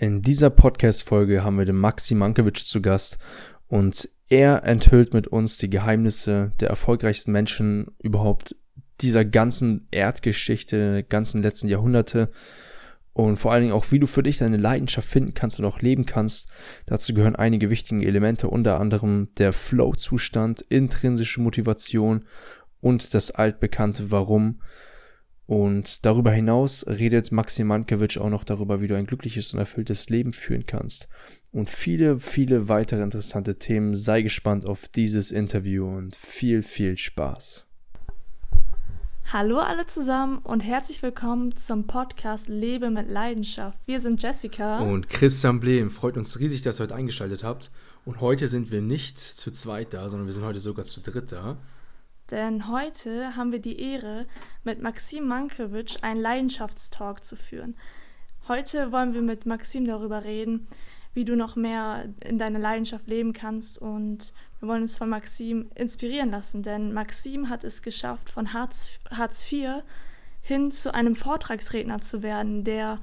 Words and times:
In 0.00 0.22
dieser 0.22 0.50
Podcast-Folge 0.50 1.42
haben 1.42 1.58
wir 1.58 1.64
den 1.64 1.74
Maxi 1.74 2.14
Mankiewicz 2.14 2.66
zu 2.66 2.80
Gast 2.80 3.18
und 3.66 4.08
er 4.28 4.62
enthüllt 4.62 5.12
mit 5.12 5.26
uns 5.26 5.58
die 5.58 5.68
Geheimnisse 5.68 6.52
der 6.60 6.68
erfolgreichsten 6.70 7.32
Menschen 7.32 7.90
überhaupt 7.98 8.54
dieser 9.00 9.24
ganzen 9.24 9.88
Erdgeschichte, 9.90 11.02
ganzen 11.02 11.42
letzten 11.42 11.66
Jahrhunderte 11.66 12.30
und 13.12 13.38
vor 13.38 13.50
allen 13.50 13.62
Dingen 13.62 13.74
auch, 13.74 13.90
wie 13.90 13.98
du 13.98 14.06
für 14.06 14.22
dich 14.22 14.38
deine 14.38 14.56
Leidenschaft 14.56 15.08
finden 15.08 15.34
kannst 15.34 15.58
und 15.58 15.66
auch 15.66 15.80
leben 15.80 16.06
kannst. 16.06 16.48
Dazu 16.86 17.12
gehören 17.12 17.34
einige 17.34 17.68
wichtige 17.68 18.06
Elemente, 18.06 18.46
unter 18.46 18.78
anderem 18.78 19.30
der 19.36 19.52
Flow-Zustand, 19.52 20.60
intrinsische 20.60 21.40
Motivation 21.40 22.24
und 22.80 23.14
das 23.14 23.32
altbekannte 23.32 24.12
Warum. 24.12 24.60
Und 25.48 26.04
darüber 26.04 26.30
hinaus 26.30 26.86
redet 26.86 27.32
Maxim 27.32 27.68
Mankiewicz 27.68 28.18
auch 28.18 28.28
noch 28.28 28.44
darüber, 28.44 28.82
wie 28.82 28.86
du 28.86 28.94
ein 28.94 29.06
glückliches 29.06 29.54
und 29.54 29.58
erfülltes 29.58 30.10
Leben 30.10 30.34
führen 30.34 30.66
kannst. 30.66 31.08
Und 31.52 31.70
viele, 31.70 32.20
viele 32.20 32.68
weitere 32.68 33.02
interessante 33.02 33.58
Themen. 33.58 33.96
Sei 33.96 34.20
gespannt 34.20 34.66
auf 34.66 34.88
dieses 34.88 35.30
Interview 35.30 35.86
und 35.86 36.16
viel, 36.16 36.62
viel 36.62 36.98
Spaß. 36.98 37.66
Hallo 39.32 39.58
alle 39.60 39.86
zusammen 39.86 40.36
und 40.36 40.60
herzlich 40.60 41.02
willkommen 41.02 41.56
zum 41.56 41.86
Podcast 41.86 42.48
Lebe 42.48 42.90
mit 42.90 43.08
Leidenschaft. 43.08 43.78
Wir 43.86 44.02
sind 44.02 44.22
Jessica 44.22 44.80
und 44.80 45.08
Christian 45.08 45.60
Blehm. 45.60 45.88
Freut 45.88 46.18
uns 46.18 46.38
riesig, 46.38 46.60
dass 46.60 46.78
ihr 46.78 46.82
heute 46.82 46.94
eingeschaltet 46.94 47.42
habt. 47.42 47.70
Und 48.04 48.20
heute 48.20 48.48
sind 48.48 48.70
wir 48.70 48.82
nicht 48.82 49.18
zu 49.18 49.50
zweit 49.50 49.94
da, 49.94 50.10
sondern 50.10 50.26
wir 50.26 50.34
sind 50.34 50.44
heute 50.44 50.60
sogar 50.60 50.84
zu 50.84 51.00
dritt 51.00 51.32
da. 51.32 51.56
Denn 52.30 52.68
heute 52.68 53.36
haben 53.36 53.52
wir 53.52 53.58
die 53.58 53.80
Ehre, 53.80 54.26
mit 54.64 54.82
Maxim 54.82 55.26
Mankiewicz 55.26 55.96
einen 56.02 56.20
Leidenschaftstalk 56.20 57.24
zu 57.24 57.36
führen. 57.36 57.74
Heute 58.48 58.92
wollen 58.92 59.14
wir 59.14 59.22
mit 59.22 59.46
Maxim 59.46 59.86
darüber 59.86 60.24
reden, 60.24 60.68
wie 61.14 61.24
du 61.24 61.36
noch 61.36 61.56
mehr 61.56 62.08
in 62.20 62.38
deiner 62.38 62.58
Leidenschaft 62.58 63.08
leben 63.08 63.32
kannst 63.32 63.78
und 63.78 64.32
wir 64.60 64.68
wollen 64.68 64.82
uns 64.82 64.96
von 64.96 65.08
Maxim 65.08 65.70
inspirieren 65.74 66.30
lassen, 66.30 66.62
denn 66.62 66.92
Maxim 66.92 67.48
hat 67.48 67.64
es 67.64 67.82
geschafft, 67.82 68.30
von 68.30 68.52
Hartz, 68.52 68.88
Hartz 69.10 69.50
IV 69.50 69.82
hin 70.42 70.70
zu 70.70 70.94
einem 70.94 71.16
Vortragsredner 71.16 72.00
zu 72.00 72.22
werden, 72.22 72.64
der 72.64 72.98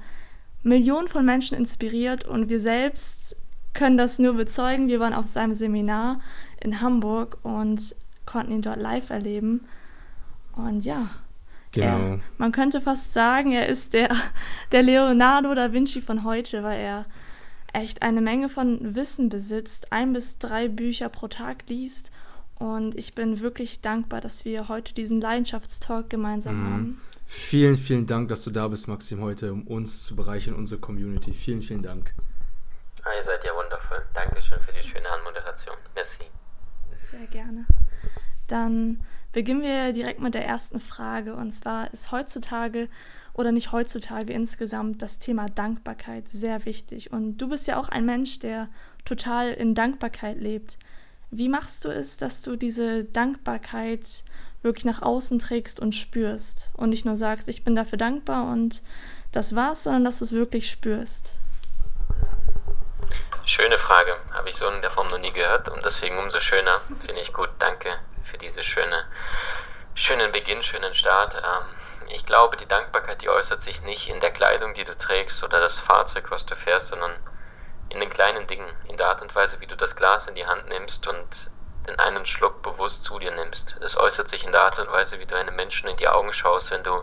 Millionen 0.62 1.08
von 1.08 1.24
Menschen 1.24 1.56
inspiriert 1.56 2.24
und 2.24 2.48
wir 2.48 2.60
selbst 2.60 3.36
können 3.72 3.98
das 3.98 4.18
nur 4.18 4.34
bezeugen. 4.34 4.88
Wir 4.88 5.00
waren 5.00 5.12
auf 5.14 5.26
seinem 5.26 5.52
Seminar 5.52 6.20
in 6.60 6.80
Hamburg 6.80 7.38
und 7.42 7.94
konnten 8.26 8.52
ihn 8.52 8.62
dort 8.62 8.78
live 8.78 9.10
erleben. 9.10 9.66
Und 10.54 10.84
ja, 10.84 11.08
genau. 11.72 11.86
Er, 11.86 12.20
man 12.38 12.52
könnte 12.52 12.80
fast 12.80 13.12
sagen, 13.12 13.52
er 13.52 13.66
ist 13.66 13.94
der, 13.94 14.10
der 14.72 14.82
Leonardo 14.82 15.54
da 15.54 15.72
Vinci 15.72 16.00
von 16.00 16.24
heute, 16.24 16.62
weil 16.62 16.80
er 16.80 17.06
echt 17.72 18.02
eine 18.02 18.20
Menge 18.20 18.48
von 18.48 18.94
Wissen 18.94 19.28
besitzt, 19.28 19.92
ein 19.92 20.12
bis 20.12 20.38
drei 20.38 20.68
Bücher 20.68 21.08
pro 21.08 21.28
Tag 21.28 21.64
liest. 21.68 22.10
Und 22.58 22.94
ich 22.94 23.14
bin 23.14 23.40
wirklich 23.40 23.82
dankbar, 23.82 24.22
dass 24.22 24.46
wir 24.46 24.68
heute 24.68 24.94
diesen 24.94 25.20
Leidenschaftstalk 25.20 26.08
gemeinsam 26.08 26.56
mhm. 26.56 26.72
haben. 26.72 27.00
Vielen, 27.26 27.76
vielen 27.76 28.06
Dank, 28.06 28.28
dass 28.28 28.44
du 28.44 28.50
da 28.50 28.68
bist, 28.68 28.88
Maxim, 28.88 29.20
heute, 29.20 29.52
um 29.52 29.66
uns 29.66 30.04
zu 30.04 30.16
bereichern, 30.16 30.54
unsere 30.54 30.80
Community. 30.80 31.34
Vielen, 31.34 31.60
vielen 31.60 31.82
Dank. 31.82 32.14
Ah, 33.02 33.14
ihr 33.14 33.22
seid 33.22 33.44
ja 33.44 33.50
wundervoll. 33.54 34.02
Dankeschön 34.14 34.58
für 34.60 34.72
die 34.72 34.86
schöne 34.86 35.08
Anmoderation. 35.10 35.76
Merci. 35.94 36.24
Sehr 37.10 37.26
gerne. 37.26 37.66
Dann 38.48 39.00
beginnen 39.36 39.60
wir 39.60 39.92
direkt 39.92 40.20
mit 40.20 40.32
der 40.32 40.46
ersten 40.46 40.80
Frage. 40.80 41.34
Und 41.34 41.52
zwar 41.52 41.92
ist 41.92 42.10
heutzutage 42.10 42.88
oder 43.34 43.52
nicht 43.52 43.70
heutzutage 43.70 44.32
insgesamt 44.32 45.02
das 45.02 45.18
Thema 45.18 45.44
Dankbarkeit 45.46 46.28
sehr 46.28 46.64
wichtig. 46.64 47.12
Und 47.12 47.36
du 47.36 47.48
bist 47.48 47.66
ja 47.66 47.78
auch 47.78 47.90
ein 47.90 48.06
Mensch, 48.06 48.38
der 48.38 48.68
total 49.04 49.52
in 49.52 49.74
Dankbarkeit 49.74 50.40
lebt. 50.40 50.78
Wie 51.30 51.50
machst 51.50 51.84
du 51.84 51.90
es, 51.90 52.16
dass 52.16 52.40
du 52.40 52.56
diese 52.56 53.04
Dankbarkeit 53.04 54.24
wirklich 54.62 54.86
nach 54.86 55.02
außen 55.02 55.38
trägst 55.38 55.80
und 55.80 55.94
spürst 55.94 56.70
und 56.74 56.88
nicht 56.88 57.04
nur 57.04 57.18
sagst, 57.18 57.48
ich 57.48 57.62
bin 57.62 57.76
dafür 57.76 57.98
dankbar 57.98 58.50
und 58.50 58.82
das 59.32 59.54
war's, 59.54 59.84
sondern 59.84 60.04
dass 60.04 60.20
du 60.20 60.24
es 60.24 60.32
wirklich 60.32 60.70
spürst? 60.70 61.34
Schöne 63.44 63.76
Frage, 63.76 64.12
habe 64.32 64.48
ich 64.48 64.56
so 64.56 64.66
in 64.70 64.80
der 64.80 64.90
Form 64.90 65.08
noch 65.08 65.20
nie 65.20 65.32
gehört 65.32 65.68
und 65.68 65.84
deswegen 65.84 66.16
umso 66.18 66.40
schöner. 66.40 66.80
Finde 67.04 67.20
ich 67.20 67.34
gut, 67.34 67.50
danke 67.58 67.90
für 68.26 68.38
diesen 68.38 68.62
schöne, 68.62 69.04
schönen 69.94 70.32
Beginn, 70.32 70.62
schönen 70.62 70.94
Start. 70.94 71.36
Ähm, 71.36 72.08
ich 72.08 72.24
glaube, 72.24 72.56
die 72.56 72.68
Dankbarkeit, 72.68 73.22
die 73.22 73.28
äußert 73.28 73.62
sich 73.62 73.82
nicht 73.82 74.08
in 74.08 74.20
der 74.20 74.30
Kleidung, 74.30 74.74
die 74.74 74.84
du 74.84 74.96
trägst 74.96 75.42
oder 75.42 75.60
das 75.60 75.80
Fahrzeug, 75.80 76.30
was 76.30 76.46
du 76.46 76.56
fährst, 76.56 76.88
sondern 76.88 77.16
in 77.88 78.00
den 78.00 78.10
kleinen 78.10 78.46
Dingen, 78.46 78.68
in 78.88 78.96
der 78.96 79.08
Art 79.08 79.22
und 79.22 79.34
Weise, 79.34 79.60
wie 79.60 79.66
du 79.66 79.76
das 79.76 79.96
Glas 79.96 80.26
in 80.28 80.34
die 80.34 80.46
Hand 80.46 80.68
nimmst 80.68 81.06
und 81.06 81.50
den 81.86 81.98
einen 81.98 82.26
Schluck 82.26 82.62
bewusst 82.62 83.04
zu 83.04 83.18
dir 83.18 83.30
nimmst. 83.30 83.76
Es 83.80 83.96
äußert 83.96 84.28
sich 84.28 84.44
in 84.44 84.52
der 84.52 84.62
Art 84.62 84.78
und 84.78 84.90
Weise, 84.90 85.20
wie 85.20 85.26
du 85.26 85.36
einem 85.36 85.54
Menschen 85.54 85.88
in 85.88 85.96
die 85.96 86.08
Augen 86.08 86.32
schaust, 86.32 86.72
wenn 86.72 86.82
du 86.82 87.02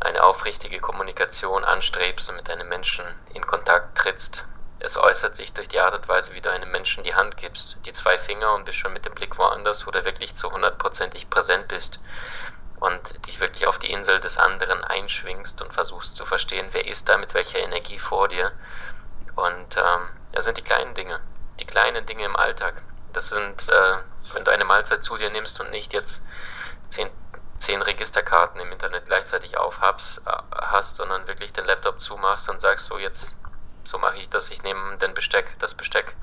eine 0.00 0.24
aufrichtige 0.24 0.80
Kommunikation 0.80 1.64
anstrebst 1.64 2.28
und 2.28 2.36
mit 2.36 2.50
einem 2.50 2.68
Menschen 2.68 3.04
in 3.32 3.46
Kontakt 3.46 3.96
trittst, 3.96 4.46
es 4.78 4.98
äußert 4.98 5.34
sich 5.34 5.52
durch 5.52 5.68
die 5.68 5.80
Art 5.80 5.94
und 5.94 6.08
Weise, 6.08 6.34
wie 6.34 6.40
du 6.40 6.50
einem 6.50 6.70
Menschen 6.70 7.02
die 7.02 7.14
Hand 7.14 7.36
gibst, 7.36 7.78
die 7.86 7.92
zwei 7.92 8.18
Finger 8.18 8.54
und 8.54 8.64
bist 8.64 8.78
schon 8.78 8.92
mit 8.92 9.04
dem 9.04 9.14
Blick 9.14 9.38
woanders, 9.38 9.86
wo 9.86 9.90
du 9.90 10.04
wirklich 10.04 10.34
zu 10.34 10.52
hundertprozentig 10.52 11.30
präsent 11.30 11.68
bist 11.68 12.00
und 12.78 13.26
dich 13.26 13.40
wirklich 13.40 13.66
auf 13.66 13.78
die 13.78 13.90
Insel 13.90 14.20
des 14.20 14.36
anderen 14.36 14.84
einschwingst 14.84 15.62
und 15.62 15.72
versuchst 15.72 16.14
zu 16.14 16.26
verstehen, 16.26 16.68
wer 16.72 16.86
ist 16.86 17.08
da 17.08 17.16
mit 17.16 17.32
welcher 17.32 17.58
Energie 17.58 17.98
vor 17.98 18.28
dir. 18.28 18.52
Und 19.34 19.76
ähm, 19.76 20.08
das 20.32 20.44
sind 20.44 20.58
die 20.58 20.62
kleinen 20.62 20.94
Dinge, 20.94 21.20
die 21.58 21.66
kleinen 21.66 22.04
Dinge 22.04 22.24
im 22.24 22.36
Alltag. 22.36 22.82
Das 23.12 23.30
sind, 23.30 23.68
äh, 23.70 23.98
wenn 24.34 24.44
du 24.44 24.50
eine 24.50 24.64
Mahlzeit 24.64 25.02
zu 25.02 25.16
dir 25.16 25.30
nimmst 25.30 25.58
und 25.60 25.70
nicht 25.70 25.94
jetzt 25.94 26.26
zehn, 26.88 27.08
zehn 27.56 27.80
Registerkarten 27.80 28.60
im 28.60 28.70
Internet 28.70 29.06
gleichzeitig 29.06 29.56
aufhast, 29.56 30.20
äh, 30.26 30.30
hast, 30.52 30.96
sondern 30.96 31.26
wirklich 31.26 31.54
den 31.54 31.64
Laptop 31.64 31.98
zumachst 31.98 32.50
und 32.50 32.60
sagst 32.60 32.86
so, 32.86 32.98
jetzt 32.98 33.38
so 33.86 33.98
mache 33.98 34.18
ich 34.18 34.28
das. 34.28 34.50
Ich 34.50 34.62
nehme 34.62 34.96
den 34.98 35.14
Besteck, 35.14 35.56
das 35.58 35.74
Besteck, 35.74 36.14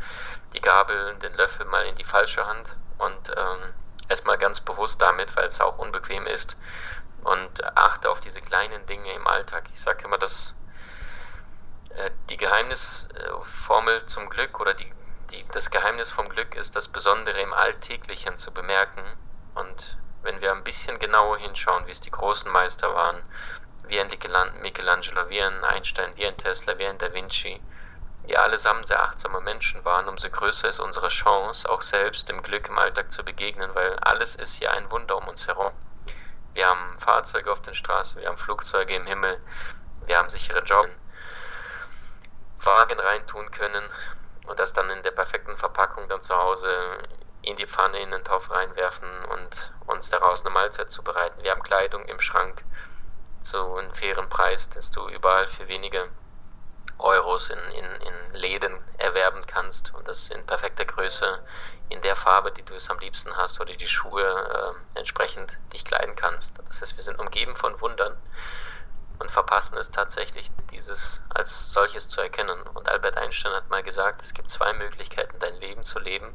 die 0.54 0.62
Gabel, 0.62 1.16
den 1.16 1.34
Löffel 1.34 1.66
mal 1.66 1.86
in 1.86 1.96
die 1.96 2.04
falsche 2.04 2.46
Hand 2.46 2.76
und 2.98 3.32
ähm, 3.36 3.74
mal 4.26 4.38
ganz 4.38 4.62
bewusst 4.62 5.02
damit, 5.02 5.36
weil 5.36 5.48
es 5.48 5.60
auch 5.60 5.80
unbequem 5.80 6.28
ist 6.28 6.56
und 7.24 7.64
achte 7.76 8.10
auf 8.10 8.20
diese 8.20 8.42
kleinen 8.42 8.86
Dinge 8.86 9.14
im 9.14 9.28
Alltag. 9.28 9.66
Ich 9.74 9.82
sage 9.82 10.06
immer, 10.06 10.18
dass 10.18 10.56
äh, 11.96 12.12
die 12.30 12.38
Geheimnisformel 12.38 14.06
zum 14.06 14.30
Glück 14.30 14.60
oder 14.60 14.74
die, 14.74 14.92
die, 15.32 15.46
das 15.52 15.72
Geheimnis 15.72 16.12
vom 16.12 16.30
Glück 16.30 16.56
ist, 16.56 16.76
das 16.76 16.88
Besondere 16.88 17.40
im 17.42 17.54
Alltäglichen 17.54 18.38
zu 18.38 18.52
bemerken. 18.52 19.04
Und 19.56 19.98
wenn 20.22 20.42
wir 20.42 20.52
ein 20.52 20.64
bisschen 20.64 21.00
genauer 21.00 21.38
hinschauen, 21.38 21.88
wie 21.88 21.92
es 21.92 22.02
die 22.02 22.12
großen 22.12 22.52
Meister 22.52 22.94
waren, 22.94 23.22
wie 23.88 24.00
ein 24.00 24.08
Michelangelo, 24.62 25.30
wie 25.30 25.42
ein 25.42 25.64
Einstein, 25.64 26.16
wie 26.16 26.26
ein 26.26 26.38
Tesla, 26.38 26.78
wie 26.78 26.86
ein 26.86 26.98
Da 26.98 27.14
Vinci, 27.14 27.62
die 28.28 28.38
allesamt 28.38 28.88
sehr 28.88 29.04
achtsame 29.04 29.42
Menschen 29.42 29.84
waren, 29.84 30.08
umso 30.08 30.30
größer 30.30 30.70
ist 30.70 30.80
unsere 30.80 31.10
Chance, 31.10 31.70
auch 31.70 31.82
selbst 31.82 32.30
dem 32.30 32.42
Glück 32.42 32.70
im 32.70 32.78
Alltag 32.78 33.12
zu 33.12 33.24
begegnen, 33.24 33.76
weil 33.76 33.98
alles 34.00 34.36
ist 34.36 34.60
ja 34.60 34.72
ein 34.72 34.90
Wunder 34.92 35.18
um 35.18 35.28
uns 35.28 35.48
herum. 35.48 35.72
Wir 36.54 36.68
haben 36.68 36.98
Fahrzeuge 37.00 37.52
auf 37.52 37.62
den 37.62 37.74
Straßen, 37.74 38.22
wir 38.22 38.30
haben 38.30 38.38
Flugzeuge 38.38 38.96
im 38.96 39.06
Himmel, 39.06 39.40
wir 40.06 40.18
haben 40.18 40.30
sichere 40.30 40.64
Jobs, 40.64 40.90
Wagen 42.60 43.00
reintun 43.00 43.52
können 43.52 43.84
und 44.48 44.60
das 44.60 44.74
dann 44.74 44.90
in 44.90 45.02
der 45.04 45.12
perfekten 45.12 45.58
Verpackung 45.58 46.08
dann 46.08 46.22
zu 46.22 46.36
Hause 46.36 47.00
in 47.42 47.58
die 47.58 47.68
Pfanne, 47.68 48.00
in 48.02 48.12
den 48.12 48.24
Topf 48.24 48.50
reinwerfen 48.50 49.26
und 49.26 49.74
uns 49.88 50.10
daraus 50.10 50.46
eine 50.46 50.54
Mahlzeit 50.54 50.90
zubereiten. 50.90 51.44
Wir 51.44 51.52
haben 51.52 51.62
Kleidung 51.62 52.06
im 52.06 52.22
Schrank, 52.22 52.64
zu 53.44 53.76
einem 53.76 53.94
fairen 53.94 54.30
Preis, 54.30 54.70
dass 54.70 54.92
du 54.92 55.08
überall 55.10 55.48
für 55.48 55.68
wenige 55.68 56.10
Euros 57.00 57.50
in, 57.50 57.60
in, 57.72 57.86
in 57.86 58.34
Läden 58.34 58.80
erwerben 58.98 59.46
kannst 59.46 59.94
und 59.94 60.08
das 60.08 60.30
in 60.30 60.46
perfekter 60.46 60.86
Größe, 60.86 61.44
in 61.90 62.02
der 62.02 62.16
Farbe, 62.16 62.52
die 62.52 62.64
du 62.64 62.74
es 62.74 62.90
am 62.90 63.00
liebsten 63.00 63.36
hast 63.36 63.60
oder 63.60 63.74
die 63.74 63.88
Schuhe 63.88 64.24
äh, 64.24 65.00
entsprechend 65.00 65.60
dich 65.74 65.86
kleiden 65.86 66.16
kannst. 66.16 66.60
Das 66.68 66.82
heißt, 66.82 66.96
wir 66.96 67.04
sind 67.04 67.20
umgeben 67.20 67.56
von 67.56 67.80
Wundern 67.82 68.16
und 69.20 69.32
verpassen 69.32 69.78
es 69.78 69.92
tatsächlich, 69.92 70.48
dieses 70.72 71.24
als 71.30 71.72
solches 71.72 72.10
zu 72.10 72.22
erkennen. 72.22 72.62
Und 72.74 72.90
Albert 72.90 73.18
Einstein 73.18 73.54
hat 73.54 73.70
mal 73.70 73.84
gesagt, 73.84 74.22
es 74.22 74.34
gibt 74.34 74.50
zwei 74.50 74.74
Möglichkeiten, 74.74 75.38
dein 75.40 75.56
Leben 75.60 75.84
zu 75.84 76.00
leben. 76.00 76.34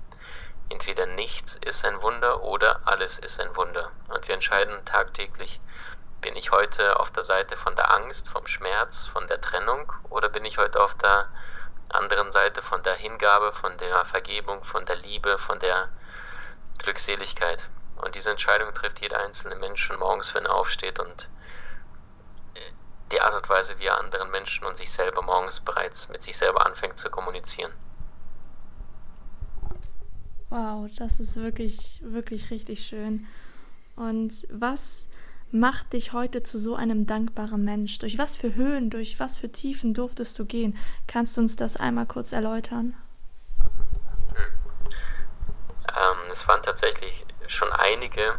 Entweder 0.70 1.06
nichts 1.06 1.56
ist 1.56 1.84
ein 1.84 2.02
Wunder 2.02 2.42
oder 2.42 2.80
alles 2.84 3.18
ist 3.18 3.40
ein 3.40 3.56
Wunder. 3.56 3.90
Und 4.08 4.28
wir 4.28 4.34
entscheiden 4.34 4.84
tagtäglich, 4.84 5.60
bin 6.20 6.36
ich 6.36 6.50
heute 6.50 6.98
auf 6.98 7.10
der 7.10 7.22
Seite 7.22 7.56
von 7.56 7.76
der 7.76 7.90
Angst, 7.90 8.28
vom 8.28 8.46
Schmerz, 8.46 9.06
von 9.06 9.26
der 9.26 9.40
Trennung 9.40 9.92
oder 10.10 10.28
bin 10.28 10.44
ich 10.44 10.58
heute 10.58 10.80
auf 10.80 10.94
der 10.96 11.28
anderen 11.90 12.30
Seite 12.30 12.62
von 12.62 12.82
der 12.82 12.94
Hingabe, 12.94 13.52
von 13.52 13.76
der 13.78 14.04
Vergebung, 14.04 14.64
von 14.64 14.84
der 14.84 14.96
Liebe, 14.96 15.38
von 15.38 15.58
der 15.58 15.88
Glückseligkeit? 16.78 17.68
Und 18.02 18.14
diese 18.14 18.30
Entscheidung 18.30 18.72
trifft 18.74 19.00
jeder 19.00 19.20
einzelne 19.20 19.56
Mensch 19.56 19.90
morgens, 19.98 20.34
wenn 20.34 20.44
er 20.44 20.54
aufsteht. 20.54 21.00
Und 21.00 21.28
die 23.12 23.20
Art 23.20 23.34
und 23.34 23.48
Weise, 23.48 23.78
wie 23.78 23.86
er 23.86 23.98
anderen 23.98 24.30
Menschen 24.30 24.66
und 24.66 24.76
sich 24.76 24.90
selber 24.90 25.22
morgens 25.22 25.60
bereits 25.60 26.08
mit 26.08 26.22
sich 26.22 26.36
selber 26.36 26.66
anfängt 26.66 26.98
zu 26.98 27.10
kommunizieren. 27.10 27.72
Wow, 30.50 30.88
das 30.96 31.20
ist 31.20 31.36
wirklich, 31.36 32.00
wirklich 32.04 32.50
richtig 32.50 32.86
schön. 32.86 33.26
Und 33.96 34.46
was 34.50 35.08
macht 35.50 35.92
dich 35.92 36.12
heute 36.12 36.42
zu 36.42 36.58
so 36.58 36.74
einem 36.74 37.06
dankbaren 37.06 37.64
Mensch? 37.64 37.98
Durch 37.98 38.18
was 38.18 38.36
für 38.36 38.54
Höhen, 38.54 38.90
durch 38.90 39.18
was 39.18 39.36
für 39.36 39.50
Tiefen 39.50 39.94
durftest 39.94 40.38
du 40.38 40.44
gehen? 40.44 40.76
Kannst 41.06 41.36
du 41.36 41.40
uns 41.40 41.56
das 41.56 41.76
einmal 41.76 42.06
kurz 42.06 42.32
erläutern? 42.32 42.94
Hm. 44.34 44.46
Ähm, 45.88 46.30
es 46.30 46.46
waren 46.46 46.62
tatsächlich 46.62 47.24
schon 47.46 47.72
einige 47.72 48.38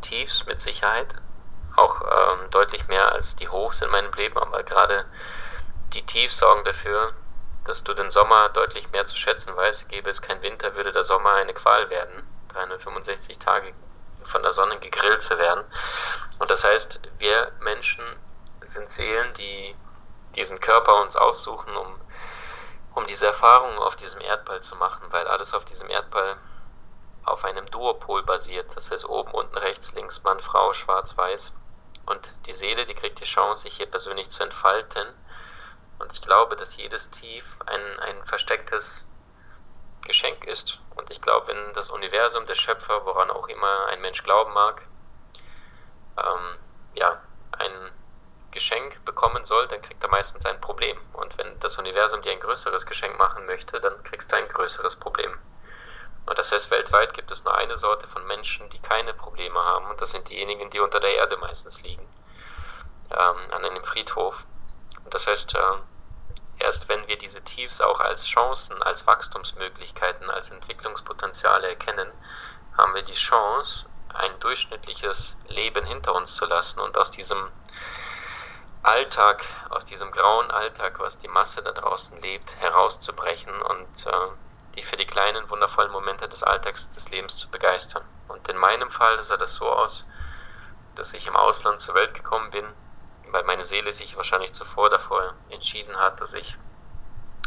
Tiefs 0.00 0.46
mit 0.46 0.60
Sicherheit, 0.60 1.16
auch 1.76 2.00
ähm, 2.00 2.50
deutlich 2.50 2.88
mehr 2.88 3.12
als 3.12 3.36
die 3.36 3.48
Hochs 3.48 3.82
in 3.82 3.90
meinem 3.90 4.12
Leben, 4.14 4.38
aber 4.38 4.62
gerade 4.62 5.04
die 5.92 6.02
Tiefs 6.02 6.38
sorgen 6.38 6.64
dafür, 6.64 7.12
dass 7.64 7.84
du 7.84 7.94
den 7.94 8.10
Sommer 8.10 8.48
deutlich 8.50 8.90
mehr 8.92 9.06
zu 9.06 9.16
schätzen 9.16 9.56
weißt. 9.56 9.88
Gäbe 9.88 10.08
es 10.08 10.22
keinen 10.22 10.42
Winter, 10.42 10.74
würde 10.74 10.92
der 10.92 11.04
Sommer 11.04 11.32
eine 11.34 11.52
Qual 11.52 11.90
werden. 11.90 12.22
365 12.48 13.38
Tage 13.38 13.72
von 14.26 14.42
der 14.42 14.52
Sonne 14.52 14.78
gegrillt 14.78 15.22
zu 15.22 15.38
werden. 15.38 15.64
Und 16.38 16.50
das 16.50 16.64
heißt, 16.64 17.00
wir 17.18 17.52
Menschen 17.60 18.04
sind 18.62 18.90
Seelen, 18.90 19.32
die 19.34 19.74
diesen 20.34 20.60
Körper 20.60 21.02
uns 21.02 21.16
aussuchen, 21.16 21.74
um, 21.76 22.00
um 22.94 23.06
diese 23.06 23.26
Erfahrungen 23.26 23.78
auf 23.78 23.96
diesem 23.96 24.20
Erdball 24.20 24.62
zu 24.62 24.76
machen, 24.76 25.06
weil 25.10 25.26
alles 25.26 25.54
auf 25.54 25.64
diesem 25.64 25.88
Erdball 25.88 26.36
auf 27.24 27.44
einem 27.44 27.66
Duopol 27.66 28.22
basiert. 28.22 28.76
Das 28.76 28.90
heißt 28.90 29.08
oben, 29.08 29.32
unten, 29.32 29.56
rechts, 29.56 29.92
links, 29.94 30.22
Mann, 30.22 30.40
Frau, 30.40 30.72
schwarz, 30.74 31.16
weiß. 31.16 31.52
Und 32.06 32.30
die 32.46 32.52
Seele, 32.52 32.86
die 32.86 32.94
kriegt 32.94 33.20
die 33.20 33.24
Chance, 33.24 33.62
sich 33.62 33.76
hier 33.76 33.90
persönlich 33.90 34.30
zu 34.30 34.42
entfalten. 34.44 35.08
Und 35.98 36.12
ich 36.12 36.22
glaube, 36.22 36.56
dass 36.56 36.76
jedes 36.76 37.10
Tief 37.10 37.56
ein, 37.66 37.98
ein 38.00 38.24
verstecktes 38.26 39.10
Geschenk 40.06 40.44
ist. 40.46 40.80
Und 40.94 41.10
ich 41.10 41.20
glaube, 41.20 41.48
wenn 41.48 41.72
das 41.74 41.90
Universum, 41.90 42.46
der 42.46 42.54
Schöpfer, 42.54 43.04
woran 43.04 43.30
auch 43.30 43.48
immer 43.48 43.86
ein 43.86 44.00
Mensch 44.00 44.22
glauben 44.22 44.52
mag, 44.52 44.86
ähm, 46.16 46.56
ja, 46.94 47.20
ein 47.52 47.90
Geschenk 48.50 49.04
bekommen 49.04 49.44
soll, 49.44 49.68
dann 49.68 49.82
kriegt 49.82 50.02
er 50.02 50.08
meistens 50.08 50.46
ein 50.46 50.60
Problem. 50.60 50.98
Und 51.12 51.36
wenn 51.36 51.58
das 51.60 51.78
Universum 51.78 52.22
dir 52.22 52.32
ein 52.32 52.40
größeres 52.40 52.86
Geschenk 52.86 53.18
machen 53.18 53.44
möchte, 53.46 53.80
dann 53.80 54.02
kriegst 54.02 54.32
du 54.32 54.36
ein 54.36 54.48
größeres 54.48 54.96
Problem. 54.96 55.36
Und 56.24 56.38
das 56.38 56.50
heißt, 56.50 56.70
weltweit 56.70 57.14
gibt 57.14 57.30
es 57.30 57.44
nur 57.44 57.54
eine 57.54 57.76
Sorte 57.76 58.08
von 58.08 58.26
Menschen, 58.26 58.68
die 58.70 58.80
keine 58.80 59.14
Probleme 59.14 59.62
haben. 59.62 59.86
Und 59.90 60.00
das 60.00 60.10
sind 60.10 60.28
diejenigen, 60.28 60.70
die 60.70 60.80
unter 60.80 61.00
der 61.00 61.14
Erde 61.14 61.36
meistens 61.36 61.82
liegen. 61.82 62.06
Ähm, 63.10 63.36
an 63.52 63.64
einem 63.64 63.84
Friedhof. 63.84 64.44
Und 65.04 65.14
das 65.14 65.26
heißt, 65.26 65.54
äh, 65.54 65.76
erst 66.66 66.88
wenn 66.88 67.06
wir 67.06 67.16
diese 67.16 67.42
Tiefs 67.42 67.80
auch 67.80 68.00
als 68.00 68.26
Chancen, 68.26 68.82
als 68.82 69.06
Wachstumsmöglichkeiten, 69.06 70.28
als 70.30 70.50
Entwicklungspotenziale 70.50 71.68
erkennen, 71.68 72.10
haben 72.76 72.92
wir 72.92 73.02
die 73.02 73.14
Chance, 73.14 73.86
ein 74.12 74.40
durchschnittliches 74.40 75.36
Leben 75.46 75.86
hinter 75.86 76.12
uns 76.16 76.34
zu 76.34 76.44
lassen 76.44 76.80
und 76.80 76.98
aus 76.98 77.12
diesem 77.12 77.50
Alltag, 78.82 79.44
aus 79.70 79.84
diesem 79.84 80.10
grauen 80.10 80.50
Alltag, 80.50 80.98
was 80.98 81.18
die 81.18 81.28
Masse 81.28 81.62
da 81.62 81.70
draußen 81.70 82.20
lebt, 82.20 82.56
herauszubrechen 82.56 83.62
und 83.62 84.06
äh, 84.06 84.28
die 84.74 84.82
für 84.82 84.96
die 84.96 85.06
kleinen, 85.06 85.48
wundervollen 85.48 85.92
Momente 85.92 86.28
des 86.28 86.42
Alltags 86.42 86.90
des 86.90 87.10
Lebens 87.10 87.36
zu 87.36 87.48
begeistern. 87.48 88.02
Und 88.26 88.48
in 88.48 88.56
meinem 88.56 88.90
Fall 88.90 89.22
sah 89.22 89.36
das 89.36 89.54
so 89.54 89.70
aus, 89.70 90.04
dass 90.96 91.14
ich 91.14 91.28
im 91.28 91.36
Ausland 91.36 91.78
zur 91.78 91.94
Welt 91.94 92.14
gekommen 92.14 92.50
bin, 92.50 92.66
weil 93.30 93.44
meine 93.44 93.64
Seele 93.64 93.92
sich 93.92 94.16
wahrscheinlich 94.16 94.52
zuvor 94.52 94.90
davor 94.90 95.34
entschieden 95.50 95.96
hat, 95.96 96.20
dass 96.20 96.34
ich 96.34 96.56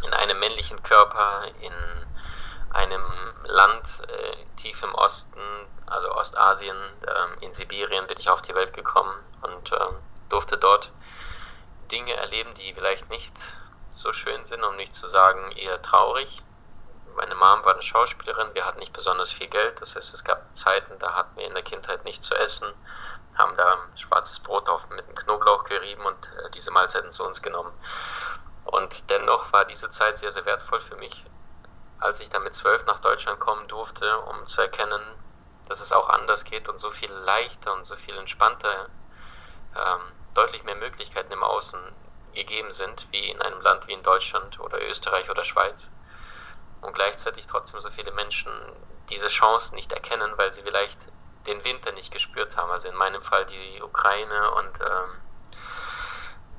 in 0.04 0.14
einem 0.14 0.40
männlichen 0.40 0.82
Körper 0.84 1.46
in 1.62 1.74
einem 2.72 3.04
Land 3.44 4.02
äh, 4.08 4.36
tief 4.56 4.84
im 4.84 4.94
Osten, 4.94 5.42
also 5.88 6.14
Ostasien, 6.14 6.78
äh, 7.06 7.46
in 7.46 7.54
Sibirien 7.54 8.08
bin 8.08 8.20
ich 8.20 8.30
auf 8.30 8.42
die 8.42 8.54
Welt 8.56 8.74
gekommen 8.74 9.14
und 9.42 9.72
äh, 9.72 9.80
durfte 10.30 10.58
dort 10.58 10.92
Dinge 11.92 12.14
erleben, 12.14 12.54
die 12.54 12.74
vielleicht 12.74 13.10
nicht 13.10 13.36
so 13.92 14.14
schön 14.14 14.46
sind, 14.46 14.64
um 14.64 14.76
nicht 14.76 14.94
zu 14.94 15.08
sagen 15.08 15.52
eher 15.54 15.82
traurig. 15.82 16.44
Meine 17.16 17.36
Mom 17.36 17.66
war 17.66 17.74
eine 17.74 17.82
Schauspielerin, 17.82 18.54
wir 18.54 18.66
hatten 18.66 18.80
nicht 18.80 18.94
besonders 18.94 19.32
viel 19.32 19.48
Geld, 19.48 19.82
das 19.82 19.96
heißt, 19.96 20.14
es 20.14 20.24
gab 20.24 20.54
Zeiten, 20.54 20.98
da 21.00 21.16
hatten 21.16 21.36
wir 21.38 21.48
in 21.48 21.54
der 21.54 21.64
Kindheit 21.64 22.06
nichts 22.06 22.28
zu 22.28 22.36
essen, 22.36 22.72
haben 23.40 23.56
da 23.56 23.78
schwarzes 23.96 24.40
Brot 24.40 24.70
auf 24.70 24.90
mit 24.90 25.06
einem 25.06 25.16
Knoblauch 25.16 25.64
gerieben 25.64 26.06
und 26.06 26.30
äh, 26.38 26.50
diese 26.52 26.72
Mahlzeiten 26.72 27.10
zu 27.10 27.26
uns 27.26 27.42
genommen. 27.42 27.72
Und 28.66 29.10
dennoch 29.10 29.52
war 29.52 29.66
diese 29.66 29.90
Zeit 29.90 30.20
sehr, 30.20 30.32
sehr 30.32 30.46
wertvoll 30.46 30.80
für 30.80 30.96
mich, 30.98 31.26
als 32.00 32.20
ich 32.20 32.30
dann 32.30 32.44
mit 32.44 32.54
zwölf 32.54 32.86
nach 32.86 33.00
Deutschland 33.00 33.40
kommen 33.40 33.68
durfte, 33.68 34.20
um 34.20 34.46
zu 34.46 34.62
erkennen, 34.62 35.02
dass 35.68 35.82
es 35.82 35.92
auch 35.92 36.10
anders 36.10 36.46
geht 36.46 36.70
und 36.70 36.78
so 36.78 36.90
viel 36.92 37.12
leichter 37.12 37.74
und 37.74 37.86
so 37.86 37.96
viel 37.96 38.18
entspannter, 38.18 38.90
ähm, 39.76 40.02
deutlich 40.36 40.64
mehr 40.64 40.76
Möglichkeiten 40.76 41.32
im 41.32 41.44
Außen 41.44 41.80
gegeben 42.34 42.72
sind, 42.72 43.08
wie 43.12 43.30
in 43.30 43.42
einem 43.42 43.62
Land 43.62 43.88
wie 43.88 43.94
in 43.94 44.04
Deutschland 44.04 44.60
oder 44.60 44.80
Österreich 44.82 45.30
oder 45.30 45.44
Schweiz 45.44 45.90
und 46.82 46.94
gleichzeitig 46.94 47.48
trotzdem 47.48 47.82
so 47.82 47.90
viele 47.90 48.12
Menschen 48.12 48.52
diese 49.10 49.28
Chance 49.28 49.76
nicht 49.76 49.92
erkennen, 49.92 50.34
weil 50.38 50.54
sie 50.54 50.62
vielleicht 50.62 51.08
den 51.48 51.64
Winter 51.64 51.92
nicht 51.92 52.12
gespürt 52.12 52.58
haben. 52.58 52.72
Also 52.72 52.88
in 52.88 52.96
meinem 52.96 53.22
Fall 53.22 53.46
die 53.46 53.82
Ukraine 53.82 54.52
und 54.52 54.80
ähm, 54.82 55.22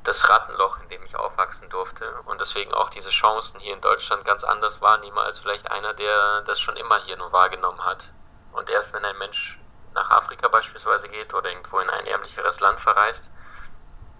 das 0.05 0.29
Rattenloch, 0.29 0.81
in 0.81 0.89
dem 0.89 1.05
ich 1.05 1.17
aufwachsen 1.17 1.69
durfte 1.69 2.11
und 2.25 2.41
deswegen 2.41 2.73
auch 2.73 2.89
diese 2.89 3.11
Chancen 3.11 3.61
hier 3.61 3.75
in 3.75 3.81
Deutschland 3.81 4.25
ganz 4.25 4.45
anders 4.45 4.81
wahrnehme 4.81 5.21
als 5.21 5.39
vielleicht 5.39 5.71
einer, 5.71 5.93
der 5.93 6.43
das 6.43 6.59
schon 6.59 6.77
immer 6.77 6.99
hier 7.05 7.17
nur 7.17 7.33
wahrgenommen 7.33 7.85
hat. 7.85 8.11
Und 8.53 8.71
erst 8.71 8.95
wenn 8.95 9.05
ein 9.05 9.19
Mensch 9.19 9.59
nach 9.95 10.11
Afrika 10.11 10.49
beispielsweise 10.49 11.09
geht 11.09 11.35
oder 11.35 11.51
irgendwo 11.51 11.81
in 11.81 11.91
ein 11.91 12.07
ärmlicheres 12.07 12.61
Land 12.61 12.81
verreist, 12.81 13.31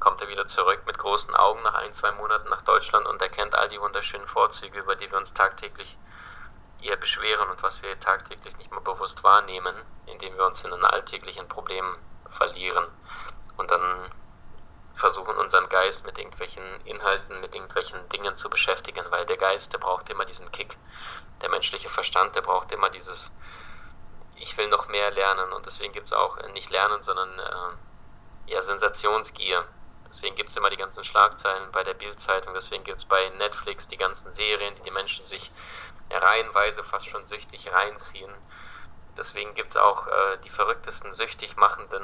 kommt 0.01 0.21
er 0.21 0.29
wieder 0.29 0.47
zurück 0.47 0.83
mit 0.87 0.99
großen 0.99 1.35
Augen 1.35 1.63
nach 1.63 1.75
ein, 1.75 1.93
zwei 1.93 2.13
Monaten 2.13 2.49
nach 2.49 2.63
Deutschland 2.63 3.07
und 3.07 3.21
erkennt 3.23 3.55
all 3.55 3.69
die 3.69 3.81
wunderschönen 3.81 4.27
Vorzüge, 4.27 4.79
über 4.79 4.97
die 4.97 5.11
wir 5.11 5.19
uns 5.19 5.35
tagtäglich 5.35 5.97
eher 6.83 6.97
beschweren 6.97 7.49
und 7.51 7.63
was 7.63 7.83
wir 7.83 7.99
tagtäglich 8.01 8.57
nicht 8.59 8.71
mehr 8.71 8.81
bewusst 8.81 9.25
wahrnehmen, 9.25 9.75
indem 10.07 10.37
wir 10.37 10.47
uns 10.47 10.65
in 10.65 10.71
den 10.71 10.85
alltäglichen 10.85 11.49
Problemen 11.49 11.97
verlieren 12.31 12.87
und 13.57 13.71
dann 13.71 14.11
versuchen, 14.95 15.37
unseren 15.37 15.69
Geist 15.69 16.07
mit 16.07 16.19
irgendwelchen 16.19 16.63
Inhalten, 16.85 17.41
mit 17.41 17.55
irgendwelchen 17.55 18.09
Dingen 18.11 18.37
zu 18.37 18.51
beschäftigen, 18.51 19.05
weil 19.11 19.27
der 19.27 19.39
Geist, 19.39 19.73
der 19.73 19.79
braucht 19.79 20.09
immer 20.11 20.25
diesen 20.25 20.53
Kick. 20.53 20.77
Der 21.41 21.49
menschliche 21.49 21.89
Verstand, 21.89 22.37
der 22.37 22.43
braucht 22.43 22.71
immer 22.71 22.91
dieses, 22.91 23.35
ich 24.37 24.57
will 24.59 24.69
noch 24.69 24.89
mehr 24.89 25.11
lernen 25.11 25.53
und 25.53 25.65
deswegen 25.65 25.93
gibt 25.93 26.07
es 26.07 26.13
auch 26.13 26.37
nicht 26.53 26.71
Lernen, 26.71 27.03
sondern 27.03 27.39
äh, 27.39 28.53
ja, 28.53 28.61
Sensationsgier. 28.61 29.65
Deswegen 30.09 30.35
gibt 30.35 30.51
es 30.51 30.57
immer 30.57 30.71
die 30.71 30.77
ganzen 30.77 31.05
Schlagzeilen 31.05 31.71
bei 31.73 31.85
der 31.85 31.95
Bildzeitung, 31.95 32.53
deswegen 32.53 32.85
gibt 32.85 32.99
es 32.99 33.05
bei 33.05 33.29
Netflix 33.39 33.89
die 33.89 33.97
ganzen 33.97 34.31
Serien, 34.31 34.75
die 34.75 34.83
die 34.83 34.91
Menschen 34.91 35.25
sich 35.25 35.53
reihenweise 36.11 36.83
fast 36.83 37.09
schon 37.09 37.27
süchtig 37.27 37.73
reinziehen. 37.73 38.33
Deswegen 39.17 39.55
gibt 39.55 39.71
es 39.71 39.77
auch 39.77 40.07
äh, 40.07 40.39
die 40.45 40.51
verrücktesten 40.51 41.13
süchtig 41.13 41.57
machenden 41.57 42.03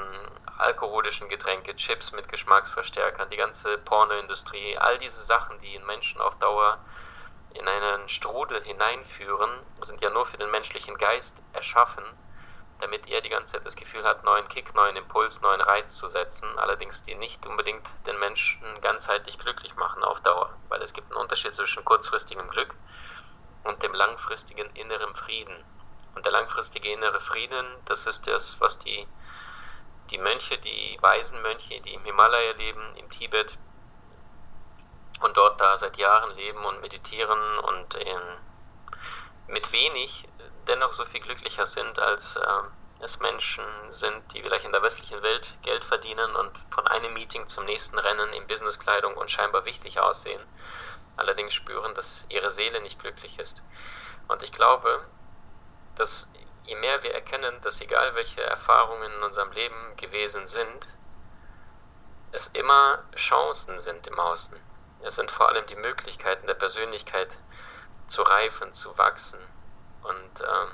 alkoholischen 0.58 1.28
Getränke, 1.28 1.74
Chips 1.76 2.12
mit 2.12 2.28
Geschmacksverstärkern, 2.28 3.30
die 3.30 3.36
ganze 3.36 3.78
Pornoindustrie, 3.78 4.76
all 4.76 4.98
diese 4.98 5.22
Sachen, 5.22 5.58
die 5.58 5.74
in 5.74 5.86
Menschen 5.86 6.20
auf 6.20 6.38
Dauer 6.38 6.78
in 7.54 7.66
einen 7.66 8.08
Strudel 8.08 8.62
hineinführen, 8.62 9.50
sind 9.82 10.00
ja 10.02 10.10
nur 10.10 10.26
für 10.26 10.36
den 10.36 10.50
menschlichen 10.50 10.96
Geist 10.98 11.42
erschaffen, 11.52 12.04
damit 12.80 13.08
er 13.08 13.22
die 13.22 13.30
ganze 13.30 13.54
Zeit 13.54 13.64
das 13.64 13.76
Gefühl 13.76 14.04
hat, 14.04 14.24
neuen 14.24 14.46
Kick, 14.48 14.74
neuen 14.74 14.96
Impuls, 14.96 15.40
neuen 15.40 15.60
Reiz 15.60 15.96
zu 15.96 16.08
setzen, 16.08 16.46
allerdings 16.58 17.02
die 17.04 17.14
nicht 17.14 17.46
unbedingt 17.46 17.88
den 18.06 18.18
Menschen 18.18 18.60
ganzheitlich 18.82 19.38
glücklich 19.38 19.74
machen 19.76 20.04
auf 20.04 20.20
Dauer, 20.20 20.50
weil 20.68 20.82
es 20.82 20.92
gibt 20.92 21.10
einen 21.10 21.20
Unterschied 21.20 21.54
zwischen 21.54 21.84
kurzfristigem 21.84 22.48
Glück 22.50 22.74
dem 23.74 23.94
langfristigen 23.94 24.68
inneren 24.74 25.14
Frieden. 25.14 25.64
Und 26.14 26.24
der 26.24 26.32
langfristige 26.32 26.90
innere 26.90 27.20
Frieden, 27.20 27.66
das 27.84 28.06
ist 28.06 28.26
das, 28.26 28.60
was 28.60 28.78
die, 28.78 29.06
die 30.10 30.18
Mönche, 30.18 30.56
die 30.58 30.96
weisen 31.00 31.42
Mönche, 31.42 31.80
die 31.80 31.94
im 31.94 32.04
Himalaya 32.04 32.52
leben, 32.52 32.96
im 32.96 33.10
Tibet 33.10 33.58
und 35.20 35.36
dort 35.36 35.60
da 35.60 35.76
seit 35.76 35.96
Jahren 35.98 36.34
leben 36.36 36.64
und 36.64 36.80
meditieren 36.80 37.58
und 37.58 37.94
in, 37.94 38.20
mit 39.48 39.72
wenig 39.72 40.28
dennoch 40.66 40.94
so 40.94 41.04
viel 41.04 41.20
glücklicher 41.20 41.66
sind, 41.66 41.98
als 41.98 42.36
äh, 42.36 42.62
es 43.00 43.20
Menschen 43.20 43.64
sind, 43.90 44.32
die 44.32 44.42
vielleicht 44.42 44.64
in 44.64 44.72
der 44.72 44.82
westlichen 44.82 45.22
Welt 45.22 45.46
Geld 45.62 45.84
verdienen 45.84 46.34
und 46.36 46.58
von 46.70 46.86
einem 46.86 47.12
Meeting 47.12 47.46
zum 47.46 47.64
nächsten 47.66 47.98
rennen 47.98 48.32
in 48.32 48.46
Businesskleidung 48.46 49.16
und 49.16 49.30
scheinbar 49.30 49.64
wichtig 49.64 50.00
aussehen 50.00 50.40
allerdings 51.16 51.54
spüren, 51.54 51.94
dass 51.94 52.26
ihre 52.28 52.50
Seele 52.50 52.80
nicht 52.80 52.98
glücklich 53.00 53.38
ist. 53.38 53.62
Und 54.28 54.42
ich 54.42 54.52
glaube, 54.52 55.04
dass 55.96 56.30
je 56.64 56.76
mehr 56.76 57.02
wir 57.02 57.14
erkennen, 57.14 57.60
dass 57.62 57.80
egal 57.80 58.14
welche 58.14 58.42
Erfahrungen 58.42 59.12
in 59.12 59.22
unserem 59.22 59.52
Leben 59.52 59.96
gewesen 59.96 60.46
sind, 60.46 60.88
es 62.32 62.48
immer 62.48 63.02
Chancen 63.14 63.78
sind 63.78 64.06
im 64.06 64.18
Außen. 64.18 64.60
Es 65.02 65.16
sind 65.16 65.30
vor 65.30 65.48
allem 65.48 65.64
die 65.66 65.76
Möglichkeiten 65.76 66.46
der 66.46 66.54
Persönlichkeit 66.54 67.38
zu 68.06 68.22
reifen, 68.22 68.72
zu 68.72 68.96
wachsen. 68.98 69.38
Und 70.02 70.40
ähm, 70.40 70.72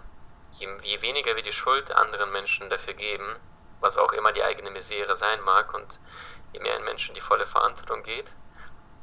je, 0.52 0.68
je 0.82 1.02
weniger 1.02 1.36
wir 1.36 1.42
die 1.42 1.52
Schuld 1.52 1.92
anderen 1.92 2.32
Menschen 2.32 2.70
dafür 2.70 2.94
geben, 2.94 3.36
was 3.80 3.98
auch 3.98 4.12
immer 4.12 4.32
die 4.32 4.42
eigene 4.42 4.70
Misere 4.70 5.16
sein 5.16 5.40
mag, 5.42 5.74
und 5.74 6.00
je 6.52 6.60
mehr 6.60 6.76
ein 6.76 6.84
Mensch 6.84 7.08
in 7.08 7.14
die 7.14 7.20
volle 7.20 7.46
Verantwortung 7.46 8.02
geht, 8.02 8.34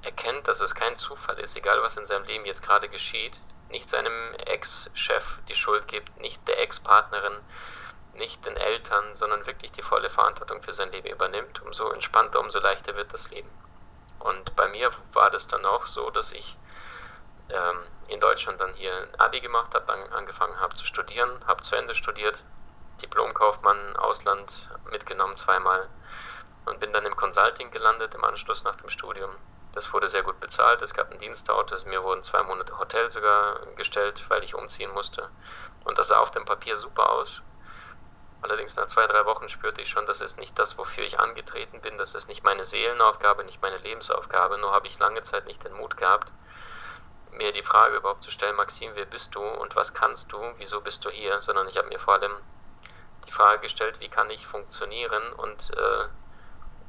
erkennt, 0.02 0.48
dass 0.48 0.62
es 0.62 0.76
kein 0.76 0.98
Zufall 0.98 1.40
ist, 1.40 1.56
egal 1.56 1.82
was 1.82 1.98
in 1.98 2.06
seinem 2.06 2.26
Leben 2.26 2.46
jetzt 2.46 2.64
gerade 2.64 2.90
geschieht, 2.90 3.40
nicht 3.70 3.90
seinem 3.90 4.34
Ex-Chef 4.36 5.40
die 5.48 5.56
Schuld 5.56 5.88
gibt, 5.88 6.20
nicht 6.20 6.48
der 6.48 6.60
Ex-Partnerin, 6.60 7.38
nicht 8.14 8.46
den 8.46 8.58
Eltern, 8.58 9.16
sondern 9.16 9.46
wirklich 9.46 9.72
die 9.72 9.82
volle 9.82 10.10
Verantwortung 10.10 10.62
für 10.62 10.74
sein 10.74 10.92
Leben 10.92 11.10
übernimmt, 11.10 11.62
umso 11.62 11.90
entspannter, 11.92 12.40
umso 12.40 12.60
leichter 12.60 12.96
wird 12.96 13.14
das 13.14 13.32
Leben. 13.32 13.50
Und 14.20 14.56
bei 14.56 14.68
mir 14.68 14.92
war 15.14 15.30
das 15.30 15.48
dann 15.48 15.66
auch 15.66 15.88
so, 15.88 16.10
dass 16.10 16.32
ich 16.32 16.58
ähm, 17.50 17.80
in 18.10 18.20
Deutschland 18.20 18.60
dann 18.60 18.74
hier 18.76 18.94
ein 18.94 19.20
Abi 19.20 19.40
gemacht 19.40 19.74
habe, 19.74 19.92
an, 19.94 20.14
angefangen 20.14 20.60
habe 20.60 20.76
zu 20.76 20.86
studieren, 20.86 21.30
habe 21.48 21.62
zu 21.62 21.76
Ende 21.76 21.96
studiert, 21.96 22.44
Diplomkaufmann, 23.02 23.96
Ausland 23.96 24.70
mitgenommen 24.92 25.36
zweimal 25.36 25.88
und 26.66 26.80
bin 26.80 26.92
dann 26.92 27.06
im 27.06 27.16
Consulting 27.16 27.72
gelandet 27.72 28.14
im 28.16 28.24
Anschluss 28.24 28.64
nach 28.64 28.76
dem 28.76 28.90
Studium. 28.90 29.32
Das 29.74 29.94
wurde 29.94 30.08
sehr 30.08 30.24
gut 30.24 30.40
bezahlt, 30.40 30.82
es 30.82 30.94
gab 30.94 31.12
ein 31.12 31.20
Dienstauto, 31.20 31.76
mir 31.86 32.04
wurden 32.04 32.24
zwei 32.24 32.42
Monate 32.44 32.78
Hotel 32.80 33.10
sogar 33.12 33.66
gestellt, 33.76 34.24
weil 34.30 34.44
ich 34.44 34.56
umziehen 34.56 34.92
musste. 34.92 35.30
Und 35.84 35.98
das 35.98 36.08
sah 36.08 36.20
auf 36.20 36.32
dem 36.32 36.46
Papier 36.46 36.76
super 36.76 37.10
aus. 37.10 37.44
Allerdings 38.42 38.76
nach 38.78 38.88
zwei, 38.88 39.06
drei 39.06 39.26
Wochen 39.26 39.50
spürte 39.50 39.82
ich 39.82 39.90
schon, 39.90 40.06
das 40.06 40.22
ist 40.22 40.40
nicht 40.40 40.58
das, 40.58 40.78
wofür 40.78 41.04
ich 41.04 41.20
angetreten 41.20 41.82
bin, 41.82 41.98
das 41.98 42.16
ist 42.16 42.30
nicht 42.30 42.44
meine 42.44 42.64
Seelenaufgabe, 42.64 43.44
nicht 43.44 43.62
meine 43.62 43.78
Lebensaufgabe, 43.78 44.58
nur 44.58 44.72
habe 44.72 44.88
ich 44.88 44.98
lange 44.98 45.22
Zeit 45.22 45.46
nicht 45.46 45.64
den 45.64 45.74
Mut 45.74 45.98
gehabt, 45.98 46.32
mir 47.32 47.52
die 47.52 47.64
Frage 47.64 47.98
überhaupt 47.98 48.24
zu 48.24 48.32
stellen, 48.32 48.56
Maxim, 48.56 48.92
wer 48.96 49.06
bist 49.06 49.36
du 49.36 49.42
und 49.42 49.76
was 49.76 49.94
kannst 49.94 50.32
du, 50.32 50.40
wieso 50.58 50.82
bist 50.82 51.04
du 51.06 51.10
hier, 51.10 51.40
sondern 51.42 51.68
ich 51.68 51.78
habe 51.78 51.90
mir 51.90 52.00
vor 52.00 52.16
allem 52.16 52.34
die 53.28 53.32
Frage 53.32 53.62
gestellt, 53.62 54.00
wie 54.00 54.10
kann 54.10 54.30
ich 54.30 54.48
funktionieren? 54.48 55.34
Und 55.34 55.72
äh, 55.78 56.08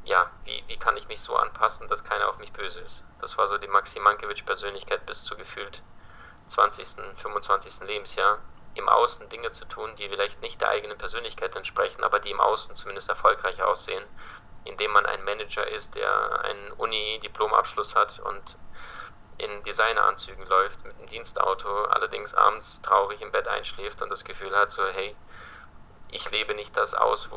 ja, 0.05 0.31
wie, 0.45 0.65
wie 0.69 0.79
kann 0.79 0.97
ich 0.97 1.00
mich 1.11 1.21
so 1.21 1.37
anpassen, 1.37 1.89
dass 1.89 2.05
keiner 2.05 2.29
auf 2.29 2.39
mich 2.39 2.53
böse 2.53 2.81
ist. 2.81 3.05
Das 3.21 3.37
war 3.37 3.49
so 3.49 3.59
die 3.59 3.69
Maxim 3.69 4.05
Mankiewicz-Persönlichkeit 4.05 5.05
bis 5.07 5.25
zu 5.25 5.37
gefühlt 5.37 5.83
20., 6.47 7.17
25. 7.17 7.87
Lebensjahr 7.87 8.39
im 8.75 8.89
Außen 8.89 9.29
Dinge 9.29 9.51
zu 9.51 9.65
tun, 9.67 9.95
die 9.97 10.09
vielleicht 10.09 10.41
nicht 10.41 10.61
der 10.61 10.69
eigenen 10.69 10.97
Persönlichkeit 10.97 11.55
entsprechen, 11.57 12.05
aber 12.05 12.21
die 12.21 12.31
im 12.31 12.41
Außen 12.41 12.77
zumindest 12.77 13.09
erfolgreich 13.09 13.61
aussehen, 13.61 14.05
indem 14.65 14.93
man 14.93 15.05
ein 15.05 15.25
Manager 15.25 15.67
ist, 15.67 15.97
der 15.97 16.45
einen 16.45 16.73
Uni-Diplomabschluss 16.73 17.97
hat 17.97 18.21
und 18.21 18.57
in 19.39 19.63
Designeranzügen 19.65 20.47
läuft 20.47 20.85
mit 20.85 20.97
einem 20.97 21.09
Dienstauto, 21.09 21.85
allerdings 21.87 22.35
abends 22.35 22.81
traurig 22.83 23.21
im 23.21 23.33
Bett 23.33 23.49
einschläft 23.49 24.01
und 24.03 24.11
das 24.11 24.25
Gefühl 24.25 24.55
hat, 24.55 24.71
so 24.71 24.87
hey, 24.87 25.17
ich 26.13 26.31
lebe 26.31 26.55
nicht 26.55 26.77
das 26.77 26.95
aus, 26.95 27.31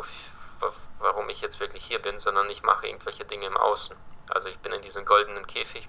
warum 1.03 1.29
ich 1.29 1.41
jetzt 1.41 1.59
wirklich 1.59 1.85
hier 1.85 2.01
bin, 2.01 2.17
sondern 2.17 2.49
ich 2.49 2.63
mache 2.63 2.87
irgendwelche 2.87 3.25
Dinge 3.25 3.45
im 3.45 3.57
Außen. 3.57 3.95
Also 4.29 4.49
ich 4.49 4.57
bin 4.59 4.71
in 4.71 4.81
diesem 4.81 5.05
goldenen 5.05 5.45
Käfig 5.45 5.87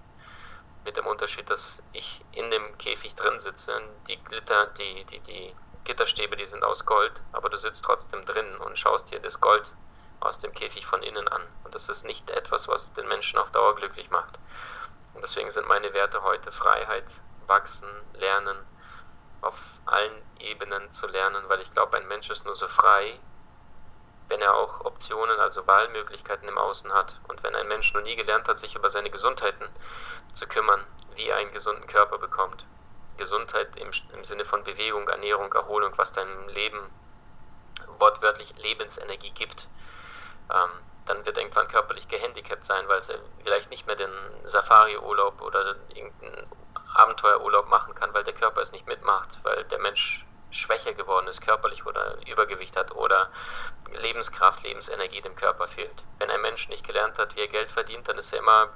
mit 0.84 0.96
dem 0.96 1.06
Unterschied, 1.06 1.48
dass 1.48 1.82
ich 1.92 2.24
in 2.32 2.50
dem 2.50 2.76
Käfig 2.76 3.14
drin 3.14 3.40
sitze. 3.40 3.80
Die 4.08 4.22
Glitter, 4.22 4.66
die, 4.66 5.04
die, 5.04 5.20
die 5.20 5.54
Gitterstäbe, 5.84 6.36
die 6.36 6.46
sind 6.46 6.64
aus 6.64 6.84
Gold, 6.84 7.22
aber 7.32 7.48
du 7.48 7.56
sitzt 7.56 7.84
trotzdem 7.84 8.24
drin 8.24 8.56
und 8.58 8.78
schaust 8.78 9.10
dir 9.10 9.20
das 9.20 9.40
Gold 9.40 9.72
aus 10.20 10.38
dem 10.38 10.52
Käfig 10.52 10.84
von 10.84 11.02
innen 11.02 11.28
an. 11.28 11.42
Und 11.62 11.74
das 11.74 11.88
ist 11.88 12.04
nicht 12.04 12.30
etwas, 12.30 12.68
was 12.68 12.92
den 12.92 13.06
Menschen 13.08 13.38
auf 13.38 13.50
Dauer 13.50 13.76
glücklich 13.76 14.10
macht. 14.10 14.38
Und 15.14 15.22
deswegen 15.22 15.50
sind 15.50 15.68
meine 15.68 15.92
Werte 15.94 16.22
heute 16.22 16.52
Freiheit, 16.52 17.06
wachsen, 17.46 17.88
lernen, 18.14 18.56
auf 19.42 19.60
allen 19.84 20.22
Ebenen 20.40 20.90
zu 20.90 21.06
lernen, 21.06 21.44
weil 21.48 21.60
ich 21.60 21.70
glaube, 21.70 21.96
ein 21.98 22.08
Mensch 22.08 22.30
ist 22.30 22.44
nur 22.44 22.54
so 22.54 22.66
frei, 22.66 23.20
wenn 24.28 24.40
er 24.40 24.54
auch 24.54 24.84
Optionen, 24.84 25.38
also 25.38 25.66
Wahlmöglichkeiten 25.66 26.48
im 26.48 26.58
Außen 26.58 26.92
hat. 26.92 27.20
Und 27.28 27.42
wenn 27.42 27.54
ein 27.54 27.68
Mensch 27.68 27.92
noch 27.94 28.02
nie 28.02 28.16
gelernt 28.16 28.48
hat, 28.48 28.58
sich 28.58 28.74
über 28.74 28.90
seine 28.90 29.10
Gesundheiten 29.10 29.68
zu 30.32 30.46
kümmern, 30.46 30.84
wie 31.14 31.28
er 31.28 31.36
einen 31.36 31.52
gesunden 31.52 31.86
Körper 31.86 32.18
bekommt. 32.18 32.66
Gesundheit 33.16 33.76
im, 33.76 33.90
im 34.12 34.24
Sinne 34.24 34.44
von 34.44 34.64
Bewegung, 34.64 35.08
Ernährung, 35.08 35.52
Erholung, 35.52 35.92
was 35.96 36.12
deinem 36.12 36.48
Leben 36.48 36.78
wortwörtlich 37.98 38.54
Lebensenergie 38.58 39.30
gibt. 39.30 39.68
Ähm, 40.52 40.70
dann 41.06 41.24
wird 41.26 41.36
irgendwann 41.36 41.68
körperlich 41.68 42.08
gehandicapt 42.08 42.64
sein, 42.64 42.88
weil 42.88 42.98
er 42.98 43.18
vielleicht 43.42 43.70
nicht 43.70 43.86
mehr 43.86 43.96
den 43.96 44.10
Safari-Urlaub 44.44 45.42
oder 45.42 45.76
irgendeinen 45.94 46.48
Abenteuerurlaub 46.94 47.68
machen 47.68 47.94
kann, 47.94 48.14
weil 48.14 48.24
der 48.24 48.34
Körper 48.34 48.60
es 48.60 48.72
nicht 48.72 48.86
mitmacht, 48.86 49.40
weil 49.42 49.64
der 49.64 49.78
Mensch 49.80 50.24
schwächer 50.54 50.94
geworden 50.94 51.26
ist, 51.26 51.40
körperlich 51.40 51.84
oder 51.86 52.16
Übergewicht 52.26 52.76
hat 52.76 52.92
oder 52.92 53.30
Lebenskraft, 53.92 54.62
Lebensenergie 54.62 55.20
dem 55.20 55.36
Körper 55.36 55.68
fehlt. 55.68 56.02
Wenn 56.18 56.30
ein 56.30 56.40
Mensch 56.40 56.68
nicht 56.68 56.86
gelernt 56.86 57.18
hat, 57.18 57.36
wie 57.36 57.40
er 57.40 57.48
Geld 57.48 57.70
verdient, 57.70 58.08
dann 58.08 58.18
ist 58.18 58.32
er 58.32 58.40
immer 58.40 58.68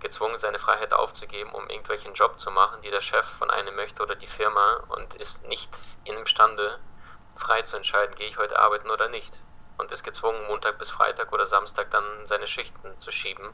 gezwungen, 0.00 0.38
seine 0.38 0.58
Freiheit 0.58 0.92
aufzugeben, 0.92 1.50
um 1.52 1.68
irgendwelchen 1.68 2.14
Job 2.14 2.38
zu 2.38 2.50
machen, 2.50 2.80
die 2.82 2.90
der 2.90 3.00
Chef 3.00 3.24
von 3.24 3.50
einem 3.50 3.74
möchte 3.76 4.02
oder 4.02 4.14
die 4.14 4.26
Firma 4.26 4.84
und 4.88 5.14
ist 5.14 5.46
nicht 5.48 5.70
imstande, 6.04 6.78
frei 7.36 7.62
zu 7.62 7.76
entscheiden, 7.76 8.14
gehe 8.14 8.28
ich 8.28 8.38
heute 8.38 8.58
arbeiten 8.58 8.90
oder 8.90 9.08
nicht. 9.08 9.40
Und 9.78 9.90
ist 9.90 10.04
gezwungen, 10.04 10.46
Montag 10.46 10.78
bis 10.78 10.90
Freitag 10.90 11.32
oder 11.32 11.46
Samstag 11.46 11.90
dann 11.90 12.24
seine 12.24 12.46
Schichten 12.46 12.98
zu 12.98 13.10
schieben 13.10 13.52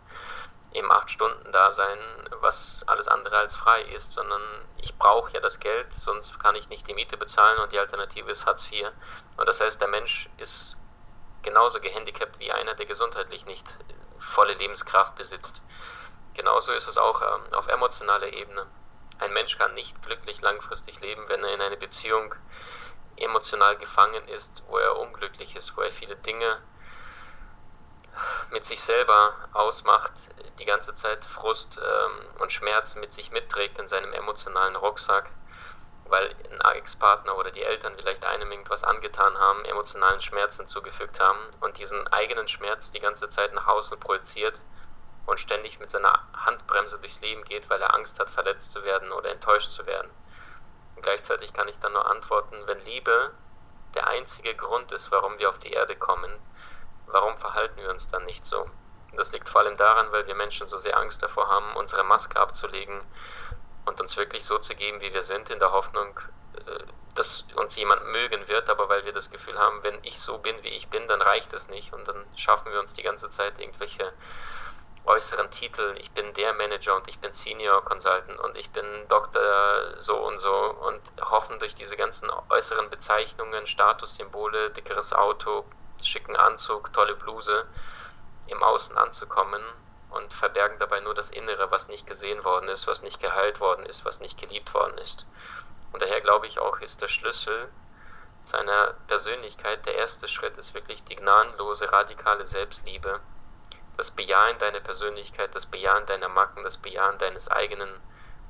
im 0.73 0.91
8-Stunden-Dasein, 0.91 1.99
was 2.41 2.83
alles 2.87 3.09
andere 3.09 3.37
als 3.37 3.57
frei 3.57 3.83
ist, 3.83 4.13
sondern 4.13 4.43
ich 4.79 4.97
brauche 4.97 5.33
ja 5.33 5.41
das 5.41 5.61
Geld, 5.61 5.93
sonst 5.93 6.39
kann 6.41 6.55
ich 6.57 6.69
nicht 6.69 6.89
die 6.89 6.95
Miete 6.95 7.17
bezahlen 7.17 7.59
und 7.59 7.73
die 7.73 7.79
Alternative 7.79 8.31
ist 8.31 8.47
Hartz 8.47 8.71
IV. 8.71 8.89
Und 9.37 9.49
das 9.49 9.61
heißt, 9.61 9.81
der 9.81 9.89
Mensch 9.89 10.29
ist 10.39 10.79
genauso 11.43 11.81
gehandicapt 11.81 12.39
wie 12.39 12.53
einer, 12.53 12.75
der 12.75 12.87
gesundheitlich 12.87 13.47
nicht 13.47 13.67
volle 14.19 14.55
Lebenskraft 14.55 15.15
besitzt. 15.17 15.63
Genauso 16.35 16.73
ist 16.73 16.89
es 16.89 16.97
auch 16.97 17.21
ähm, 17.23 17.53
auf 17.55 17.69
emotionaler 17.69 18.33
Ebene. 18.33 18.67
Ein 19.19 19.33
Mensch 19.33 19.59
kann 19.59 19.75
nicht 19.75 20.01
glücklich 20.03 20.41
langfristig 20.41 21.01
leben, 21.01 21.29
wenn 21.29 21.45
er 21.45 21.55
in 21.55 21.61
einer 21.61 21.77
Beziehung 21.77 22.35
emotional 23.17 23.77
gefangen 23.77 24.27
ist, 24.29 24.63
wo 24.69 24.79
er 24.79 24.99
unglücklich 24.99 25.55
ist, 25.55 25.77
wo 25.77 25.83
er 25.83 25.93
viele 25.93 26.17
Dinge 26.17 26.59
mit 28.51 28.65
sich 28.65 28.83
selber 28.83 29.35
ausmacht, 29.53 30.13
die 30.59 30.65
ganze 30.65 30.95
Zeit 30.95 31.25
Frust 31.25 31.79
ähm, 31.79 32.41
und 32.41 32.53
Schmerz 32.53 32.95
mit 32.97 33.13
sich 33.13 33.33
mitträgt 33.33 33.79
in 33.79 33.87
seinem 33.87 34.13
emotionalen 34.13 34.77
Rucksack, 34.77 35.31
weil 36.07 36.35
ein 36.51 36.77
Ex-Partner 36.77 37.37
oder 37.37 37.51
die 37.51 37.63
Eltern 37.63 37.95
vielleicht 37.97 38.25
einem 38.25 38.51
irgendwas 38.51 38.85
angetan 38.85 39.39
haben, 39.39 39.65
emotionalen 39.65 40.21
Schmerzen 40.21 40.67
zugefügt 40.67 41.21
haben 41.21 41.41
und 41.61 41.79
diesen 41.79 42.07
eigenen 42.09 42.49
Schmerz 42.49 42.93
die 42.93 43.01
ganze 43.01 43.29
Zeit 43.29 43.55
nach 43.55 43.67
außen 43.67 43.99
projiziert 43.99 44.63
und 45.27 45.41
ständig 45.41 45.79
mit 45.79 45.91
seiner 45.91 46.21
Handbremse 46.37 46.99
durchs 46.99 47.21
Leben 47.21 47.45
geht, 47.45 47.71
weil 47.71 47.81
er 47.81 47.95
Angst 47.95 48.19
hat, 48.19 48.29
verletzt 48.29 48.73
zu 48.73 48.85
werden 48.85 49.13
oder 49.13 49.31
enttäuscht 49.31 49.71
zu 49.71 49.87
werden. 49.87 50.11
Und 50.97 51.03
gleichzeitig 51.03 51.53
kann 51.53 51.69
ich 51.69 51.79
dann 51.79 51.93
nur 51.93 52.11
antworten, 52.11 52.57
wenn 52.67 52.81
Liebe 52.81 53.33
der 53.95 54.07
einzige 54.09 54.55
Grund 54.55 54.91
ist, 54.93 55.11
warum 55.13 55.39
wir 55.39 55.49
auf 55.49 55.59
die 55.59 55.73
Erde 55.73 55.97
kommen, 55.97 56.33
warum 57.13 57.37
verhalten 57.39 57.81
wir 57.81 57.91
uns 57.91 58.09
dann 58.09 58.25
nicht 58.25 58.45
so? 58.45 58.69
Das 59.15 59.33
liegt 59.33 59.49
vor 59.49 59.61
allem 59.61 59.77
daran, 59.77 60.11
weil 60.11 60.27
wir 60.27 60.35
Menschen 60.35 60.67
so 60.67 60.79
sehr 60.79 60.97
Angst 60.97 61.23
davor 61.23 61.49
haben, 61.49 61.77
unsere 61.77 62.03
Maske 62.03 62.41
abzulegen 62.41 63.01
und 63.85 64.01
uns 64.01 64.17
wirklich 64.17 64.45
so 64.45 64.59
zu 64.59 64.75
geben, 64.75 65.01
wie 65.01 65.13
wir 65.13 65.23
sind, 65.23 65.51
in 65.51 65.59
der 65.59 65.73
Hoffnung, 65.73 66.19
äh, 66.67 66.79
dass 67.15 67.45
uns 67.57 67.77
jemand 67.77 68.07
mögen 68.07 68.49
wird, 68.49 68.71
aber 68.71 68.89
weil 68.89 69.05
wir 69.05 69.13
das 69.13 69.31
Gefühl 69.31 69.59
haben, 69.59 69.83
wenn 69.85 70.03
ich 70.03 70.19
so 70.19 70.39
bin, 70.39 70.63
wie 70.63 70.69
ich 70.69 70.89
bin, 70.89 71.07
dann 71.09 71.21
reicht 71.21 71.53
das 71.53 71.69
nicht 71.69 71.93
und 71.93 72.09
dann 72.09 72.25
schaffen 72.37 72.73
wir 72.73 72.81
uns 72.81 72.95
die 72.95 73.03
ganze 73.03 73.29
Zeit 73.29 73.59
irgendwelche 73.59 74.13
äußeren 75.05 75.51
Titel. 75.51 75.95
Ich 75.99 76.13
bin 76.13 76.33
der 76.35 76.55
Manager 76.55 76.97
und 76.97 77.09
ich 77.09 77.19
bin 77.19 77.33
Senior 77.33 77.85
Consultant 77.85 78.39
und 78.41 78.57
ich 78.57 78.71
bin 78.71 78.85
Doktor 79.09 79.95
so 79.99 80.17
und 80.17 80.39
so 80.39 80.55
und 80.55 81.03
hoffen 81.21 81.59
durch 81.59 81.75
diese 81.75 81.97
ganzen 81.97 82.31
äußeren 82.49 82.89
Bezeichnungen, 82.89 83.67
Statussymbole, 83.67 84.71
dickeres 84.71 85.13
Auto, 85.13 85.67
schicken 86.07 86.37
Anzug, 86.37 86.93
tolle 86.93 87.17
Bluse 87.17 87.67
im 88.47 88.63
Außen 88.63 88.97
anzukommen 88.99 89.63
und 90.11 90.33
verbergen 90.33 90.79
dabei 90.79 91.01
nur 91.01 91.15
das 91.15 91.31
Innere, 91.31 91.71
was 91.71 91.89
nicht 91.89 92.07
gesehen 92.07 92.45
worden 92.45 92.69
ist, 92.69 92.87
was 92.87 93.03
nicht 93.03 93.21
geheilt 93.21 93.61
worden 93.61 93.87
ist, 93.87 94.05
was 94.05 94.21
nicht 94.21 94.39
geliebt 94.41 94.73
worden 94.75 94.99
ist. 94.99 95.27
Und 95.93 96.03
daher 96.03 96.21
glaube 96.21 96.47
ich 96.47 96.59
auch, 96.59 96.81
ist 96.81 97.03
der 97.03 97.09
Schlüssel 97.09 97.69
zu 98.43 98.57
einer 98.57 98.95
Persönlichkeit, 99.07 99.87
der 99.87 99.95
erste 99.95 100.29
Schritt 100.29 100.57
ist 100.57 100.75
wirklich 100.75 101.05
die 101.05 101.17
gnadenlose, 101.17 101.93
radikale 101.93 102.45
Selbstliebe, 102.45 103.21
das 103.97 104.11
Bejahen 104.11 104.59
deiner 104.59 104.81
Persönlichkeit, 104.81 105.55
das 105.55 105.67
Bejahen 105.67 106.07
deiner 106.07 106.29
Macken, 106.29 106.63
das 106.63 106.77
Bejahen 106.77 107.19
deines 107.19 107.49
eigenen 107.49 108.01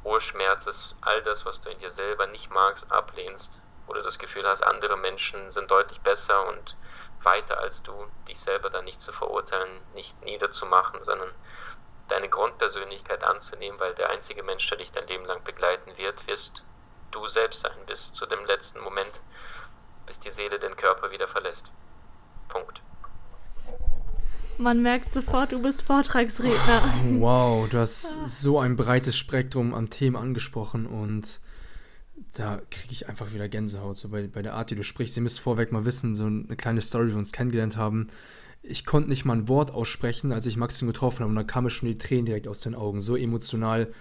Urschmerzes, 0.05 0.97
all 1.01 1.23
das, 1.23 1.45
was 1.45 1.61
du 1.61 1.71
in 1.71 1.79
dir 1.79 1.91
selber 1.91 2.27
nicht 2.27 2.51
magst, 2.51 2.91
ablehnst, 2.91 3.61
wo 3.87 3.93
du 3.93 4.03
das 4.03 4.19
Gefühl 4.19 4.47
hast, 4.49 4.63
andere 4.63 4.97
Menschen 4.97 5.51
sind 5.51 5.71
deutlich 5.71 6.01
besser 6.01 6.47
und 6.47 6.77
weiter 7.25 7.59
als 7.59 7.83
du, 7.83 7.93
dich 8.29 8.39
selber 8.41 8.71
dann 8.71 8.85
nicht 8.85 9.01
zu 9.01 9.13
verurteilen, 9.13 9.81
nicht 9.95 10.23
niederzumachen, 10.23 11.03
sondern 11.03 11.31
deine 12.09 12.29
Grundpersönlichkeit 12.29 13.25
anzunehmen, 13.25 13.81
weil 13.81 13.95
der 13.95 14.11
einzige 14.11 14.43
Mensch, 14.43 14.69
der 14.69 14.79
dich 14.79 14.93
dein 14.93 15.07
Leben 15.07 15.25
lang 15.25 15.43
begleiten 15.45 15.97
wird, 15.97 16.27
wirst 16.27 16.63
du 17.11 17.27
selbst 17.27 17.61
sein, 17.61 17.73
bis 17.87 18.13
zu 18.13 18.27
dem 18.27 18.45
letzten 18.45 18.81
Moment, 18.81 19.21
bis 20.07 20.21
die 20.21 20.31
Seele 20.31 20.59
den 20.59 20.77
Körper 20.77 21.11
wieder 21.11 21.29
verlässt. 21.29 21.71
Punkt. 22.49 22.83
Man 24.59 24.83
merkt 24.83 25.13
sofort, 25.13 25.53
du 25.53 25.63
bist 25.63 25.83
Vortragsredner. 25.83 26.83
Wow, 27.19 27.69
du 27.69 27.79
hast 27.79 28.27
so 28.27 28.61
ein 28.61 28.77
breites 28.77 29.17
Spektrum 29.17 29.75
an 29.75 29.91
Themen 29.91 30.17
angesprochen 30.17 30.87
und 30.87 31.41
da 32.35 32.61
kriege 32.71 32.93
ich 32.93 33.09
einfach 33.09 33.33
wieder 33.35 33.49
Gänsehaut, 33.49 33.97
so 33.97 34.09
bei, 34.09 34.27
bei 34.27 34.43
der 34.43 34.55
Art, 34.55 34.71
wie 34.71 34.75
du 34.75 34.85
sprichst. 34.85 35.17
Ihr 35.17 35.23
müsst 35.23 35.41
vorweg 35.41 35.71
mal 35.71 35.85
wissen, 35.85 36.15
so 36.15 36.25
eine 36.25 36.57
kleine 36.57 36.81
Story, 36.81 37.09
wie 37.09 37.11
wir 37.11 37.19
uns 37.19 37.33
kennengelernt 37.33 37.77
haben. 37.77 38.09
Ich 38.63 38.87
konnte 38.87 39.09
nicht 39.09 39.25
mal 39.25 39.37
ein 39.37 39.49
Wort 39.49 39.73
aussprechen, 39.73 40.33
als 40.33 40.47
ich 40.47 40.57
Maxim 40.57 40.87
getroffen 40.87 41.21
habe 41.21 41.31
und 41.31 41.37
da 41.37 41.43
kamen 41.43 41.69
schon 41.69 41.89
die 41.89 41.99
Tränen 41.99 42.27
direkt 42.27 42.49
aus 42.49 42.61
den 42.61 42.75
Augen. 42.75 43.01
So 43.01 43.17
emotional 43.17 43.93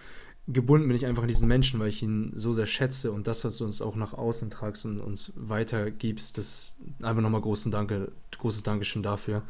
gebunden 0.48 0.88
bin 0.88 0.98
ich 0.98 1.06
einfach 1.06 1.24
an 1.24 1.28
diesen 1.28 1.48
Menschen, 1.48 1.80
weil 1.80 1.90
ich 1.90 2.02
ihn 2.02 2.32
so 2.36 2.54
sehr 2.54 2.66
schätze 2.66 3.12
und 3.12 3.28
das, 3.28 3.44
was 3.44 3.58
du 3.58 3.66
uns 3.66 3.82
auch 3.82 3.96
nach 3.96 4.14
außen 4.14 4.50
tragst 4.50 4.86
und 4.86 5.00
uns 5.00 5.34
weitergibst, 5.36 6.38
das 6.38 6.80
einfach 7.02 7.22
nochmal 7.22 7.42
großen 7.42 7.72
Danke, 7.72 8.12
großes 8.38 8.64
Dankeschön 8.64 9.04
dafür. 9.04 9.44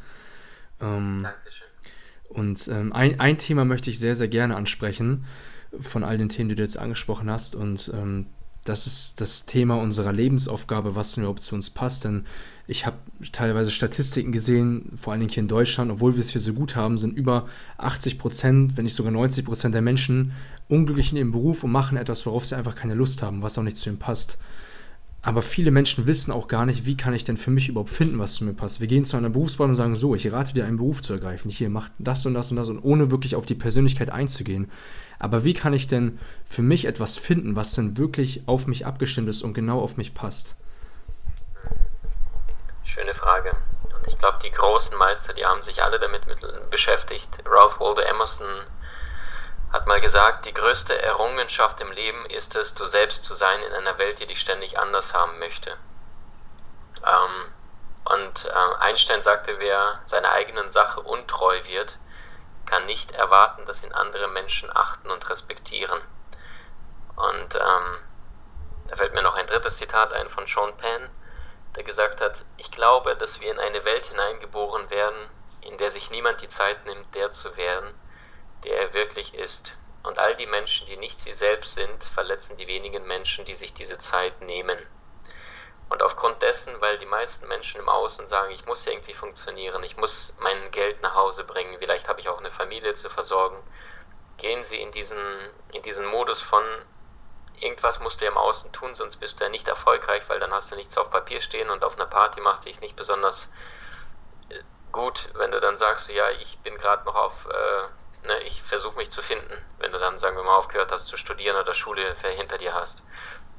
Ähm, 0.80 1.22
Dankeschön. 1.22 1.68
Und 2.28 2.68
ähm, 2.68 2.92
ein, 2.92 3.20
ein 3.20 3.38
Thema 3.38 3.64
möchte 3.64 3.90
ich 3.90 3.98
sehr, 3.98 4.16
sehr 4.16 4.28
gerne 4.28 4.56
ansprechen 4.56 5.24
von 5.78 6.04
all 6.04 6.18
den 6.18 6.30
Themen, 6.30 6.48
die 6.48 6.54
du 6.54 6.62
jetzt 6.62 6.78
angesprochen 6.78 7.30
hast 7.30 7.54
und 7.54 7.90
ähm, 7.94 8.26
das 8.64 8.86
ist 8.86 9.20
das 9.20 9.44
Thema 9.44 9.76
unserer 9.76 10.12
Lebensaufgabe, 10.12 10.94
was 10.94 11.12
denn 11.12 11.24
überhaupt 11.24 11.42
zu 11.42 11.54
uns 11.54 11.70
passt. 11.70 12.04
Denn 12.04 12.26
ich 12.68 12.86
habe 12.86 12.96
teilweise 13.32 13.70
Statistiken 13.70 14.30
gesehen, 14.30 14.92
vor 14.96 15.12
allen 15.12 15.20
Dingen 15.20 15.32
hier 15.32 15.42
in 15.42 15.48
Deutschland, 15.48 15.90
obwohl 15.90 16.14
wir 16.14 16.20
es 16.20 16.30
hier 16.30 16.40
so 16.40 16.52
gut 16.52 16.76
haben, 16.76 16.96
sind 16.96 17.16
über 17.16 17.48
80 17.78 18.18
Prozent, 18.18 18.76
wenn 18.76 18.84
nicht 18.84 18.94
sogar 18.94 19.12
90 19.12 19.44
Prozent 19.44 19.74
der 19.74 19.82
Menschen 19.82 20.32
unglücklich 20.68 21.10
in 21.10 21.18
ihrem 21.18 21.32
Beruf 21.32 21.64
und 21.64 21.72
machen 21.72 21.98
etwas, 21.98 22.24
worauf 22.24 22.44
sie 22.44 22.56
einfach 22.56 22.76
keine 22.76 22.94
Lust 22.94 23.22
haben, 23.22 23.42
was 23.42 23.58
auch 23.58 23.62
nicht 23.62 23.76
zu 23.76 23.90
ihnen 23.90 23.98
passt. 23.98 24.38
Aber 25.24 25.40
viele 25.40 25.70
Menschen 25.70 26.08
wissen 26.08 26.32
auch 26.32 26.48
gar 26.48 26.66
nicht, 26.66 26.84
wie 26.84 26.96
kann 26.96 27.14
ich 27.14 27.22
denn 27.22 27.36
für 27.36 27.52
mich 27.52 27.68
überhaupt 27.68 27.90
finden, 27.90 28.18
was 28.18 28.34
zu 28.34 28.44
mir 28.44 28.54
passt. 28.54 28.80
Wir 28.80 28.88
gehen 28.88 29.04
zu 29.04 29.16
einer 29.16 29.30
Berufsbahn 29.30 29.70
und 29.70 29.76
sagen 29.76 29.94
so, 29.94 30.16
ich 30.16 30.32
rate 30.32 30.52
dir 30.52 30.64
einen 30.64 30.78
Beruf 30.78 31.00
zu 31.00 31.12
ergreifen. 31.12 31.48
Hier, 31.48 31.70
mach 31.70 31.90
das 31.98 32.26
und 32.26 32.34
das 32.34 32.50
und 32.50 32.56
das 32.56 32.68
und 32.68 32.80
ohne 32.80 33.12
wirklich 33.12 33.36
auf 33.36 33.46
die 33.46 33.54
Persönlichkeit 33.54 34.10
einzugehen. 34.10 34.68
Aber 35.20 35.44
wie 35.44 35.54
kann 35.54 35.74
ich 35.74 35.86
denn 35.86 36.18
für 36.44 36.62
mich 36.62 36.86
etwas 36.86 37.18
finden, 37.18 37.54
was 37.54 37.72
denn 37.74 37.96
wirklich 37.96 38.42
auf 38.46 38.66
mich 38.66 38.84
abgestimmt 38.84 39.28
ist 39.28 39.42
und 39.42 39.54
genau 39.54 39.80
auf 39.80 39.96
mich 39.96 40.12
passt? 40.12 40.56
Schöne 42.84 43.14
Frage. 43.14 43.52
Und 43.94 44.08
ich 44.08 44.18
glaube, 44.18 44.38
die 44.42 44.50
großen 44.50 44.98
Meister, 44.98 45.34
die 45.34 45.44
haben 45.44 45.62
sich 45.62 45.84
alle 45.84 46.00
damit 46.00 46.22
beschäftigt. 46.68 47.28
Ralph 47.46 47.78
Waldo 47.78 48.00
Emerson 48.00 48.48
hat 49.72 49.86
mal 49.86 50.00
gesagt, 50.00 50.44
die 50.44 50.52
größte 50.52 51.00
Errungenschaft 51.00 51.80
im 51.80 51.90
Leben 51.92 52.26
ist 52.26 52.54
es, 52.56 52.74
du 52.74 52.84
selbst 52.84 53.24
zu 53.24 53.34
sein 53.34 53.62
in 53.62 53.72
einer 53.72 53.96
Welt, 53.98 54.20
die 54.20 54.26
dich 54.26 54.40
ständig 54.40 54.78
anders 54.78 55.14
haben 55.14 55.38
möchte. 55.38 55.76
Ähm, 57.06 57.52
und 58.04 58.44
äh, 58.44 58.74
Einstein 58.80 59.22
sagte, 59.22 59.58
wer 59.58 60.00
seiner 60.04 60.32
eigenen 60.32 60.70
Sache 60.70 61.00
untreu 61.00 61.58
wird, 61.64 61.98
kann 62.66 62.84
nicht 62.84 63.12
erwarten, 63.12 63.64
dass 63.64 63.82
ihn 63.82 63.92
andere 63.92 64.28
Menschen 64.28 64.74
achten 64.74 65.10
und 65.10 65.28
respektieren. 65.30 66.00
Und 67.16 67.54
ähm, 67.54 67.98
da 68.88 68.96
fällt 68.96 69.14
mir 69.14 69.22
noch 69.22 69.34
ein 69.34 69.46
drittes 69.46 69.78
Zitat 69.78 70.12
ein 70.12 70.28
von 70.28 70.46
Sean 70.46 70.76
Penn, 70.76 71.08
der 71.76 71.84
gesagt 71.84 72.20
hat, 72.20 72.44
ich 72.58 72.70
glaube, 72.70 73.16
dass 73.16 73.40
wir 73.40 73.50
in 73.50 73.58
eine 73.58 73.84
Welt 73.84 74.06
hineingeboren 74.06 74.90
werden, 74.90 75.30
in 75.62 75.78
der 75.78 75.90
sich 75.90 76.10
niemand 76.10 76.42
die 76.42 76.48
Zeit 76.48 76.84
nimmt, 76.84 77.14
der 77.14 77.32
zu 77.32 77.56
werden, 77.56 77.94
der 78.64 78.78
er 78.78 78.94
wirklich 78.94 79.34
ist. 79.34 79.76
Und 80.02 80.18
all 80.18 80.34
die 80.36 80.46
Menschen, 80.46 80.86
die 80.86 80.96
nicht 80.96 81.20
sie 81.20 81.32
selbst 81.32 81.74
sind, 81.74 82.04
verletzen 82.04 82.56
die 82.56 82.66
wenigen 82.66 83.06
Menschen, 83.06 83.44
die 83.44 83.54
sich 83.54 83.72
diese 83.72 83.98
Zeit 83.98 84.40
nehmen. 84.40 84.78
Und 85.88 86.02
aufgrund 86.02 86.40
dessen, 86.42 86.80
weil 86.80 86.98
die 86.98 87.06
meisten 87.06 87.46
Menschen 87.48 87.78
im 87.78 87.88
Außen 87.88 88.26
sagen, 88.26 88.50
ich 88.52 88.64
muss 88.66 88.86
irgendwie 88.86 89.14
funktionieren, 89.14 89.82
ich 89.82 89.96
muss 89.96 90.34
mein 90.40 90.70
Geld 90.70 91.02
nach 91.02 91.14
Hause 91.14 91.44
bringen, 91.44 91.76
vielleicht 91.78 92.08
habe 92.08 92.18
ich 92.18 92.28
auch 92.28 92.38
eine 92.38 92.50
Familie 92.50 92.94
zu 92.94 93.10
versorgen, 93.10 93.62
gehen 94.38 94.64
sie 94.64 94.80
in 94.80 94.90
diesen, 94.90 95.18
in 95.72 95.82
diesen 95.82 96.06
Modus 96.06 96.40
von, 96.40 96.64
irgendwas 97.60 98.00
musst 98.00 98.20
du 98.20 98.24
ja 98.24 98.30
im 98.30 98.38
Außen 98.38 98.72
tun, 98.72 98.94
sonst 98.94 99.16
bist 99.16 99.38
du 99.38 99.44
ja 99.44 99.50
nicht 99.50 99.68
erfolgreich, 99.68 100.22
weil 100.28 100.40
dann 100.40 100.52
hast 100.52 100.72
du 100.72 100.76
nichts 100.76 100.96
auf 100.96 101.10
Papier 101.10 101.42
stehen 101.42 101.68
und 101.68 101.84
auf 101.84 101.96
einer 101.96 102.06
Party 102.06 102.40
macht 102.40 102.62
sich 102.62 102.80
nicht 102.80 102.96
besonders 102.96 103.52
äh, 104.48 104.62
gut, 104.92 105.28
wenn 105.34 105.50
du 105.50 105.60
dann 105.60 105.76
sagst, 105.76 106.08
ja, 106.08 106.30
ich 106.30 106.58
bin 106.60 106.76
gerade 106.78 107.04
noch 107.04 107.16
auf 107.16 107.46
äh, 107.46 107.84
ne, 108.26 108.40
ich 108.42 108.62
versuche 108.62 108.96
mich 108.96 109.10
zu 109.10 109.22
finden, 109.22 109.56
wenn 109.78 109.92
du 109.92 109.98
dann, 109.98 110.18
sagen 110.18 110.36
wir 110.36 110.44
mal, 110.44 110.56
aufgehört 110.56 110.92
hast 110.92 111.06
zu 111.06 111.16
studieren 111.16 111.56
oder 111.56 111.74
Schule 111.74 112.14
hinter 112.14 112.58
dir 112.58 112.74
hast. 112.74 113.04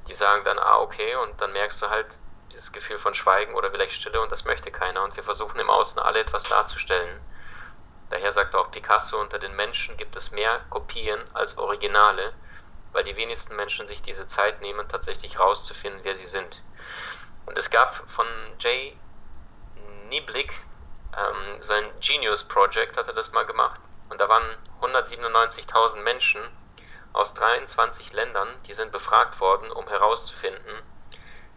Die 0.08 0.14
sagen 0.14 0.44
dann, 0.44 0.60
ah, 0.60 0.80
okay, 0.80 1.16
und 1.16 1.40
dann 1.40 1.54
merkst 1.54 1.82
du 1.82 1.90
halt 1.90 2.08
dieses 2.52 2.72
Gefühl 2.72 3.00
von 3.00 3.14
Schweigen 3.14 3.56
oder 3.56 3.72
vielleicht 3.72 3.94
Stille 3.94 4.22
und 4.22 4.32
das 4.32 4.46
möchte 4.46 4.72
keiner. 4.72 5.04
Und 5.04 5.16
wir 5.16 5.24
versuchen 5.24 5.60
im 5.60 5.70
Außen 5.70 6.02
alle 6.02 6.20
etwas 6.20 6.44
darzustellen. 6.44 7.20
Daher 8.10 8.32
sagt 8.32 8.54
auch 8.56 8.70
Picasso, 8.70 9.20
unter 9.20 9.40
den 9.40 9.56
Menschen 9.56 9.98
gibt 9.98 10.16
es 10.16 10.32
mehr 10.32 10.62
Kopien 10.70 11.20
als 11.34 11.58
Originale, 11.58 12.34
weil 12.92 13.04
die 13.04 13.16
wenigsten 13.16 13.56
Menschen 13.56 13.88
sich 13.88 14.04
diese 14.04 14.28
Zeit 14.28 14.62
nehmen, 14.62 14.88
tatsächlich 14.88 15.40
rauszufinden, 15.40 16.02
wer 16.04 16.16
sie 16.16 16.28
sind. 16.28 16.64
Und 17.46 17.58
es 17.58 17.70
gab 17.70 17.96
von 18.10 18.28
Jay 18.60 18.96
Niblick 20.10 20.54
ähm, 21.18 21.62
sein 21.62 21.86
Genius 22.00 22.44
Project, 22.44 22.98
hat 22.98 23.08
er 23.08 23.14
das 23.14 23.32
mal 23.32 23.46
gemacht. 23.46 23.82
Und 24.14 24.22
da 24.22 24.30
waren 24.30 24.46
197.000 24.82 26.04
Menschen 26.04 26.40
aus 27.14 27.34
23 27.34 28.14
Ländern, 28.14 28.48
die 28.68 28.74
sind 28.74 28.92
befragt 28.92 29.40
worden, 29.40 29.72
um 29.72 29.88
herauszufinden, 29.88 30.84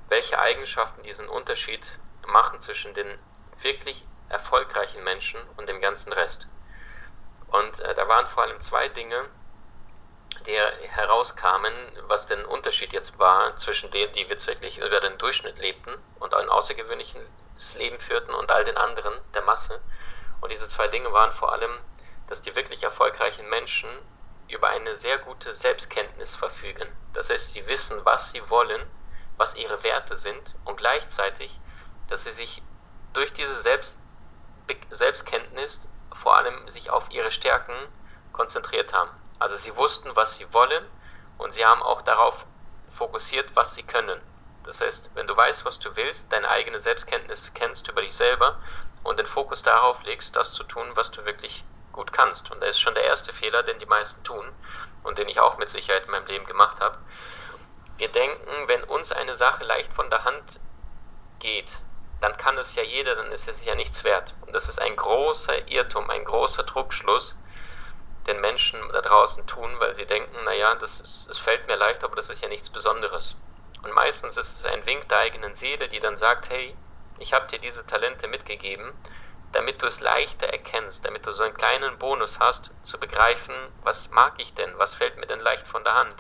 welche 0.09 0.39
Eigenschaften 0.39 1.03
diesen 1.03 1.29
Unterschied 1.29 1.87
machen 2.27 2.59
zwischen 2.59 2.95
den 2.95 3.19
wirklich 3.61 4.07
erfolgreichen 4.31 5.05
Menschen 5.05 5.39
und 5.59 5.69
dem 5.69 5.83
ganzen 5.83 6.15
Rest. 6.15 6.47
Und 7.49 7.79
äh, 7.81 7.93
da 7.93 8.09
waren 8.09 8.27
vor 8.27 8.45
allem 8.45 8.59
zwei 8.63 8.89
Dinge, 8.89 9.29
die 10.47 10.59
herauskamen, 10.89 11.75
was 12.07 12.27
den 12.27 12.43
Unterschied 12.47 12.95
jetzt 12.95 13.19
war 13.19 13.55
zwischen 13.57 13.91
denen, 13.91 14.15
die 14.15 14.23
jetzt 14.23 14.47
wirklich 14.47 14.79
über 14.79 15.01
den 15.01 15.19
Durchschnitt 15.19 15.59
lebten 15.59 15.93
und 16.21 16.33
ein 16.33 16.49
außergewöhnliches 16.49 17.75
Leben 17.77 18.01
führten 18.01 18.33
und 18.33 18.51
all 18.51 18.65
den 18.65 18.79
anderen, 18.79 19.13
der 19.35 19.43
Masse. 19.43 19.79
Und 20.41 20.51
diese 20.51 20.67
zwei 20.67 20.89
Dinge 20.89 21.13
waren 21.13 21.33
vor 21.33 21.53
allem 21.53 21.79
dass 22.27 22.43
die 22.43 22.55
wirklich 22.57 22.83
erfolgreichen 22.83 23.49
Menschen 23.49 23.89
über 24.49 24.69
eine 24.69 24.95
sehr 24.95 25.19
gute 25.19 25.55
Selbstkenntnis 25.55 26.35
verfügen. 26.35 26.89
Das 27.13 27.31
heißt, 27.31 27.53
sie 27.53 27.67
wissen, 27.67 28.05
was 28.05 28.33
sie 28.33 28.49
wollen, 28.51 28.81
was 29.37 29.57
ihre 29.57 29.83
Werte 29.83 30.17
sind 30.17 30.55
und 30.65 30.77
gleichzeitig, 30.77 31.61
dass 32.09 32.25
sie 32.25 32.33
sich 32.33 32.63
durch 33.13 33.33
diese 33.33 33.57
Selbst 33.57 34.03
Selbstkenntnis 34.91 35.89
vor 36.13 36.37
allem 36.37 36.69
sich 36.69 36.91
auf 36.91 37.11
ihre 37.11 37.31
Stärken 37.31 37.75
konzentriert 38.33 38.93
haben. 38.93 39.11
Also 39.39 39.57
sie 39.57 39.77
wussten, 39.77 40.15
was 40.17 40.37
sie 40.37 40.53
wollen 40.53 40.85
und 41.39 41.53
sie 41.53 41.65
haben 41.65 41.83
auch 41.83 42.03
darauf 42.03 42.47
fokussiert, 42.93 43.55
was 43.55 43.75
sie 43.75 43.83
können. 43.83 44.21
Das 44.65 44.81
heißt, 44.81 45.11
wenn 45.15 45.27
du 45.27 45.37
weißt, 45.37 45.65
was 45.65 45.79
du 45.79 45.95
willst, 45.95 46.33
deine 46.33 46.49
eigene 46.49 46.81
Selbstkenntnis 46.81 47.53
kennst 47.55 47.87
über 47.89 48.03
dich 48.03 48.15
selber 48.15 48.59
und 49.05 49.19
den 49.19 49.27
Fokus 49.27 49.63
darauf 49.63 50.03
legst, 50.03 50.35
das 50.35 50.53
zu 50.55 50.65
tun, 50.65 50.91
was 50.95 51.13
du 51.13 51.25
wirklich 51.25 51.65
gut 51.97 52.13
kannst. 52.13 52.53
Und 52.53 52.63
das 52.63 52.71
ist 52.71 52.81
schon 52.81 52.95
der 52.95 53.05
erste 53.05 53.33
Fehler, 53.33 53.65
den 53.65 53.81
die 53.81 53.87
meisten 53.87 54.23
tun 54.23 54.47
und 55.03 55.19
den 55.19 55.29
ich 55.29 55.41
auch 55.41 55.59
mit 55.59 55.69
Sicherheit 55.69 56.05
in 56.05 56.13
meinem 56.13 56.27
Leben 56.27 56.47
gemacht 56.47 56.81
habe. 56.81 56.99
Wir 57.99 58.09
denken, 58.09 58.69
wenn 58.69 58.85
uns 58.85 59.11
eine 59.11 59.35
Sache 59.35 59.65
leicht 59.65 59.93
von 59.93 60.09
der 60.11 60.25
Hand 60.25 60.61
geht, 61.41 61.79
dann 62.21 62.37
kann 62.37 62.57
es 62.59 62.75
ja 62.75 62.83
jeder, 62.83 63.17
dann 63.17 63.33
ist 63.33 63.49
es 63.49 63.65
ja 63.65 63.75
nichts 63.75 64.05
wert. 64.05 64.35
Und 64.43 64.55
das 64.55 64.69
ist 64.69 64.81
ein 64.81 64.97
großer 64.97 65.69
Irrtum, 65.69 66.09
ein 66.11 66.25
großer 66.25 66.63
Druckschluss, 66.63 67.37
den 68.27 68.41
Menschen 68.41 68.81
da 68.93 69.01
draußen 69.01 69.47
tun, 69.47 69.71
weil 69.79 69.95
sie 69.95 70.07
denken, 70.07 70.45
naja, 70.45 70.75
das, 70.77 71.01
ist, 71.01 71.27
das 71.29 71.39
fällt 71.39 71.67
mir 71.67 71.77
leicht, 71.77 72.05
aber 72.05 72.17
das 72.17 72.31
ist 72.31 72.43
ja 72.43 72.49
nichts 72.49 72.71
Besonderes. 72.71 73.37
Und 73.83 73.93
meistens 73.93 74.37
ist 74.37 74.59
es 74.59 74.67
ein 74.67 74.85
Wink 74.87 75.09
der 75.09 75.19
eigenen 75.19 75.55
Seele, 75.55 75.89
die 75.89 76.01
dann 76.01 76.17
sagt, 76.17 76.51
hey, 76.51 76.75
ich 77.19 77.33
habe 77.33 77.47
dir 77.47 77.59
diese 77.59 77.87
Talente 77.87 78.29
mitgegeben, 78.29 78.93
damit 79.57 79.81
du 79.81 79.87
es 79.87 80.03
leichter 80.03 80.49
erkennst, 80.49 81.07
damit 81.07 81.25
du 81.25 81.33
so 81.33 81.43
einen 81.43 81.57
kleinen 81.57 81.97
Bonus 81.97 82.41
hast, 82.41 82.73
zu 82.83 83.01
begreifen, 83.01 83.55
was 83.81 84.11
mag 84.11 84.35
ich 84.37 84.53
denn, 84.53 84.71
was 84.77 84.95
fällt 84.95 85.17
mir 85.17 85.25
denn 85.25 85.41
leicht 85.41 85.67
von 85.67 85.83
der 85.83 85.95
Hand. 85.95 86.15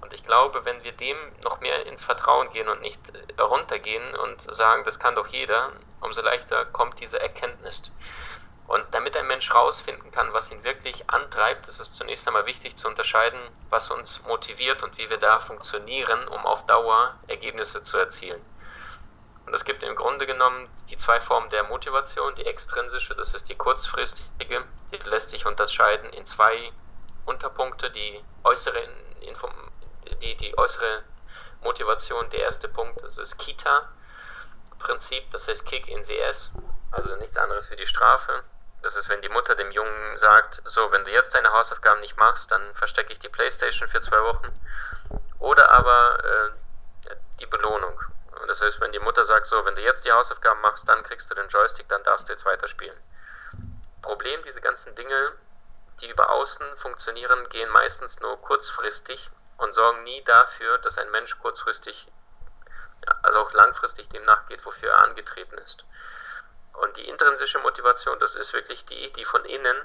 Und 0.00 0.12
ich 0.12 0.22
glaube, 0.22 0.64
wenn 0.64 0.84
wir 0.84 0.92
dem 0.92 1.16
noch 1.42 1.58
mehr 1.60 1.86
ins 1.86 2.04
Vertrauen 2.04 2.48
gehen 2.50 2.68
und 2.68 2.82
nicht 2.82 3.00
runtergehen 3.40 4.14
und 4.14 4.40
sagen, 4.42 4.84
das 4.84 5.00
kann 5.00 5.16
doch 5.16 5.26
jeder, 5.26 5.72
umso 6.00 6.22
leichter 6.22 6.64
kommt 6.66 7.00
diese 7.00 7.18
Erkenntnis. 7.18 7.90
Und 8.68 8.84
damit 8.92 9.16
ein 9.16 9.26
Mensch 9.26 9.52
rausfinden 9.52 10.12
kann, 10.12 10.32
was 10.32 10.52
ihn 10.52 10.62
wirklich 10.62 11.10
antreibt, 11.10 11.66
ist 11.66 11.80
es 11.80 11.94
zunächst 11.94 12.28
einmal 12.28 12.46
wichtig 12.46 12.76
zu 12.76 12.86
unterscheiden, 12.86 13.40
was 13.70 13.90
uns 13.90 14.22
motiviert 14.22 14.84
und 14.84 14.96
wie 14.98 15.10
wir 15.10 15.18
da 15.18 15.40
funktionieren, 15.40 16.28
um 16.28 16.46
auf 16.46 16.64
Dauer 16.66 17.18
Ergebnisse 17.26 17.82
zu 17.82 17.96
erzielen. 17.98 18.40
Und 19.46 19.54
es 19.54 19.64
gibt 19.64 19.84
im 19.84 19.94
Grunde 19.94 20.26
genommen 20.26 20.68
die 20.90 20.96
zwei 20.96 21.20
Formen 21.20 21.48
der 21.50 21.62
Motivation. 21.64 22.34
Die 22.34 22.46
extrinsische, 22.46 23.14
das 23.14 23.32
ist 23.32 23.48
die 23.48 23.54
kurzfristige, 23.54 24.64
die 24.92 24.96
lässt 25.08 25.30
sich 25.30 25.46
unterscheiden 25.46 26.10
in 26.10 26.26
zwei 26.26 26.72
Unterpunkte. 27.24 27.90
Die 27.90 28.24
äußere, 28.42 28.88
die, 30.20 30.36
die 30.36 30.58
äußere 30.58 31.04
Motivation, 31.62 32.28
der 32.30 32.40
erste 32.40 32.68
Punkt, 32.68 33.02
das 33.02 33.18
ist 33.18 33.38
Kita-Prinzip, 33.38 35.30
das 35.30 35.46
heißt 35.46 35.64
Kick 35.64 35.88
in 35.88 36.02
CS, 36.02 36.52
also 36.90 37.14
nichts 37.16 37.36
anderes 37.36 37.70
wie 37.70 37.76
die 37.76 37.86
Strafe. 37.86 38.42
Das 38.82 38.96
ist, 38.96 39.08
wenn 39.08 39.22
die 39.22 39.28
Mutter 39.28 39.54
dem 39.54 39.70
Jungen 39.70 40.16
sagt, 40.18 40.62
so, 40.64 40.90
wenn 40.92 41.04
du 41.04 41.12
jetzt 41.12 41.34
deine 41.34 41.52
Hausaufgaben 41.52 42.00
nicht 42.00 42.16
machst, 42.16 42.50
dann 42.50 42.74
verstecke 42.74 43.12
ich 43.12 43.18
die 43.20 43.28
Playstation 43.28 43.88
für 43.88 44.00
zwei 44.00 44.22
Wochen. 44.22 44.46
Oder 45.38 45.70
aber 45.70 46.18
äh, 46.24 47.14
die 47.40 47.46
Belohnung. 47.46 48.00
Und 48.40 48.48
das 48.48 48.60
heißt, 48.60 48.80
wenn 48.80 48.92
die 48.92 48.98
Mutter 48.98 49.24
sagt, 49.24 49.46
so, 49.46 49.64
wenn 49.64 49.74
du 49.74 49.82
jetzt 49.82 50.04
die 50.04 50.12
Hausaufgaben 50.12 50.60
machst, 50.60 50.88
dann 50.88 51.02
kriegst 51.02 51.30
du 51.30 51.34
den 51.34 51.48
Joystick, 51.48 51.88
dann 51.88 52.02
darfst 52.02 52.28
du 52.28 52.32
jetzt 52.32 52.44
weiterspielen. 52.44 52.96
Problem, 54.02 54.42
diese 54.44 54.60
ganzen 54.60 54.94
Dinge, 54.94 55.32
die 56.00 56.08
über 56.08 56.30
außen 56.30 56.76
funktionieren, 56.76 57.48
gehen 57.48 57.70
meistens 57.70 58.20
nur 58.20 58.40
kurzfristig 58.40 59.30
und 59.58 59.74
sorgen 59.74 60.02
nie 60.04 60.22
dafür, 60.24 60.78
dass 60.78 60.98
ein 60.98 61.10
Mensch 61.10 61.38
kurzfristig, 61.38 62.06
also 63.22 63.40
auch 63.40 63.52
langfristig 63.52 64.08
dem 64.10 64.24
nachgeht, 64.24 64.64
wofür 64.64 64.90
er 64.90 64.98
angetreten 64.98 65.58
ist. 65.58 65.84
Und 66.74 66.96
die 66.98 67.08
intrinsische 67.08 67.58
Motivation, 67.60 68.18
das 68.20 68.34
ist 68.34 68.52
wirklich 68.52 68.84
die, 68.84 69.12
die 69.14 69.24
von 69.24 69.44
innen, 69.44 69.76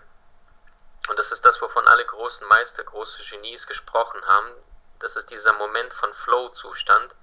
und 1.08 1.18
das 1.18 1.32
ist 1.32 1.46
das, 1.46 1.62
wovon 1.62 1.88
alle 1.88 2.06
großen 2.06 2.48
Meister, 2.48 2.84
große 2.84 3.24
Genies 3.24 3.66
gesprochen 3.66 4.24
haben, 4.28 4.52
das 5.00 5.16
ist 5.16 5.32
dieser 5.32 5.54
Moment 5.54 5.94
von 5.94 6.14
Flow-Zustand, 6.14 7.16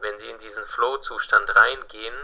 wenn 0.00 0.18
sie 0.18 0.30
in 0.30 0.38
diesen 0.38 0.66
Flow-Zustand 0.66 1.54
reingehen 1.54 2.14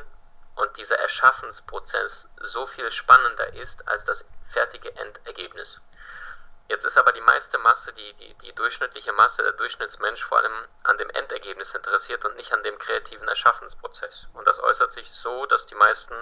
und 0.56 0.76
dieser 0.76 0.98
Erschaffensprozess 0.98 2.28
so 2.40 2.66
viel 2.66 2.90
spannender 2.90 3.54
ist 3.54 3.86
als 3.88 4.04
das 4.04 4.28
fertige 4.44 4.94
Endergebnis. 4.96 5.80
Jetzt 6.68 6.84
ist 6.84 6.98
aber 6.98 7.12
die 7.12 7.20
meiste 7.20 7.58
Masse, 7.58 7.92
die, 7.92 8.12
die, 8.14 8.34
die 8.34 8.52
durchschnittliche 8.54 9.12
Masse, 9.12 9.42
der 9.42 9.52
Durchschnittsmensch 9.52 10.24
vor 10.24 10.38
allem 10.38 10.64
an 10.82 10.98
dem 10.98 11.10
Endergebnis 11.10 11.74
interessiert 11.74 12.24
und 12.24 12.34
nicht 12.36 12.52
an 12.52 12.62
dem 12.64 12.76
kreativen 12.78 13.28
Erschaffensprozess. 13.28 14.26
Und 14.32 14.46
das 14.48 14.58
äußert 14.58 14.92
sich 14.92 15.08
so, 15.08 15.46
dass 15.46 15.66
die 15.66 15.76
meisten, 15.76 16.16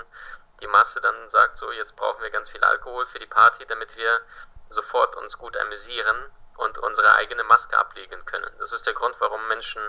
die 0.61 0.67
Masse 0.67 1.01
dann 1.01 1.29
sagt, 1.31 1.57
so 1.57 1.73
jetzt 1.73 1.97
brauchen 1.97 2.23
wir 2.23 2.31
ganz 2.31 2.51
viel 2.51 2.62
Alkohol 2.62 3.07
für 3.07 3.19
die 3.19 3.27
Party, 3.27 3.64
damit 3.64 3.97
wir 3.97 4.21
sofort 4.69 5.17
uns 5.17 5.38
gut 5.38 5.57
amüsieren 5.57 6.31
und 6.57 6.77
unsere 6.79 7.14
eigene 7.14 7.45
Maske 7.45 7.79
ablegen 7.79 8.25
können. 8.27 8.51
Das 8.59 8.73
ist 8.73 8.87
der 8.87 8.95
Grund, 8.95 9.17
warum 9.21 9.49
Menschen 9.49 9.83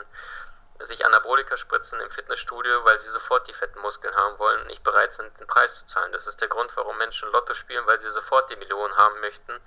sich 0.80 1.06
Anabolika 1.06 1.58
spritzen 1.58 2.00
im 2.02 2.12
Fitnessstudio, 2.12 2.84
weil 2.84 3.00
sie 3.00 3.10
sofort 3.10 3.48
die 3.48 3.54
fetten 3.54 3.80
Muskeln 3.80 4.16
haben 4.16 4.38
wollen 4.40 4.62
und 4.62 4.68
nicht 4.68 4.84
bereit 4.84 5.14
sind, 5.14 5.40
den 5.40 5.48
Preis 5.48 5.76
zu 5.80 5.86
zahlen. 5.86 6.12
Das 6.12 6.28
ist 6.28 6.42
der 6.42 6.48
Grund, 6.48 6.76
warum 6.76 6.98
Menschen 6.98 7.32
Lotto 7.32 7.54
spielen, 7.54 7.86
weil 7.86 8.00
sie 8.00 8.10
sofort 8.10 8.50
die 8.50 8.56
Millionen 8.58 8.96
haben 8.98 9.20
möchten 9.22 9.60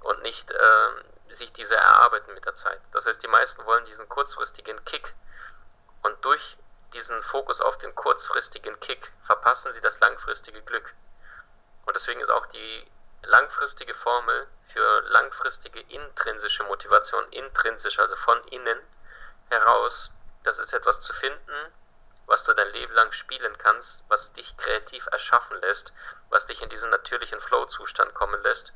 und 0.00 0.22
nicht 0.22 0.50
äh, 0.50 0.88
sich 1.28 1.52
diese 1.52 1.76
erarbeiten 1.76 2.32
mit 2.34 2.44
der 2.44 2.54
Zeit. 2.54 2.80
Das 2.92 3.06
heißt, 3.06 3.22
die 3.22 3.28
meisten 3.28 3.64
wollen 3.66 3.84
diesen 3.84 4.08
kurzfristigen 4.08 4.82
Kick 4.84 5.12
und 6.02 6.24
durch 6.24 6.56
diesen 6.92 7.22
Fokus 7.22 7.60
auf 7.60 7.78
den 7.78 7.94
kurzfristigen 7.94 8.78
Kick 8.80 9.12
verpassen 9.24 9.72
sie 9.72 9.80
das 9.80 9.98
langfristige 10.00 10.62
Glück. 10.62 10.94
Und 11.86 11.96
deswegen 11.96 12.20
ist 12.20 12.30
auch 12.30 12.46
die 12.46 12.86
langfristige 13.22 13.94
Formel 13.94 14.46
für 14.62 15.00
langfristige 15.08 15.80
intrinsische 15.80 16.62
Motivation, 16.64 17.24
intrinsisch, 17.30 17.98
also 17.98 18.16
von 18.16 18.38
innen 18.48 18.78
heraus, 19.50 20.10
das 20.44 20.58
ist 20.58 20.72
etwas 20.72 21.00
zu 21.00 21.12
finden, 21.12 21.72
was 22.26 22.44
du 22.44 22.54
dein 22.54 22.70
Leben 22.72 22.92
lang 22.94 23.12
spielen 23.12 23.56
kannst, 23.58 24.04
was 24.08 24.32
dich 24.32 24.56
kreativ 24.56 25.06
erschaffen 25.10 25.58
lässt, 25.60 25.92
was 26.30 26.46
dich 26.46 26.62
in 26.62 26.68
diesen 26.68 26.90
natürlichen 26.90 27.40
Flow-Zustand 27.40 28.14
kommen 28.14 28.42
lässt. 28.42 28.72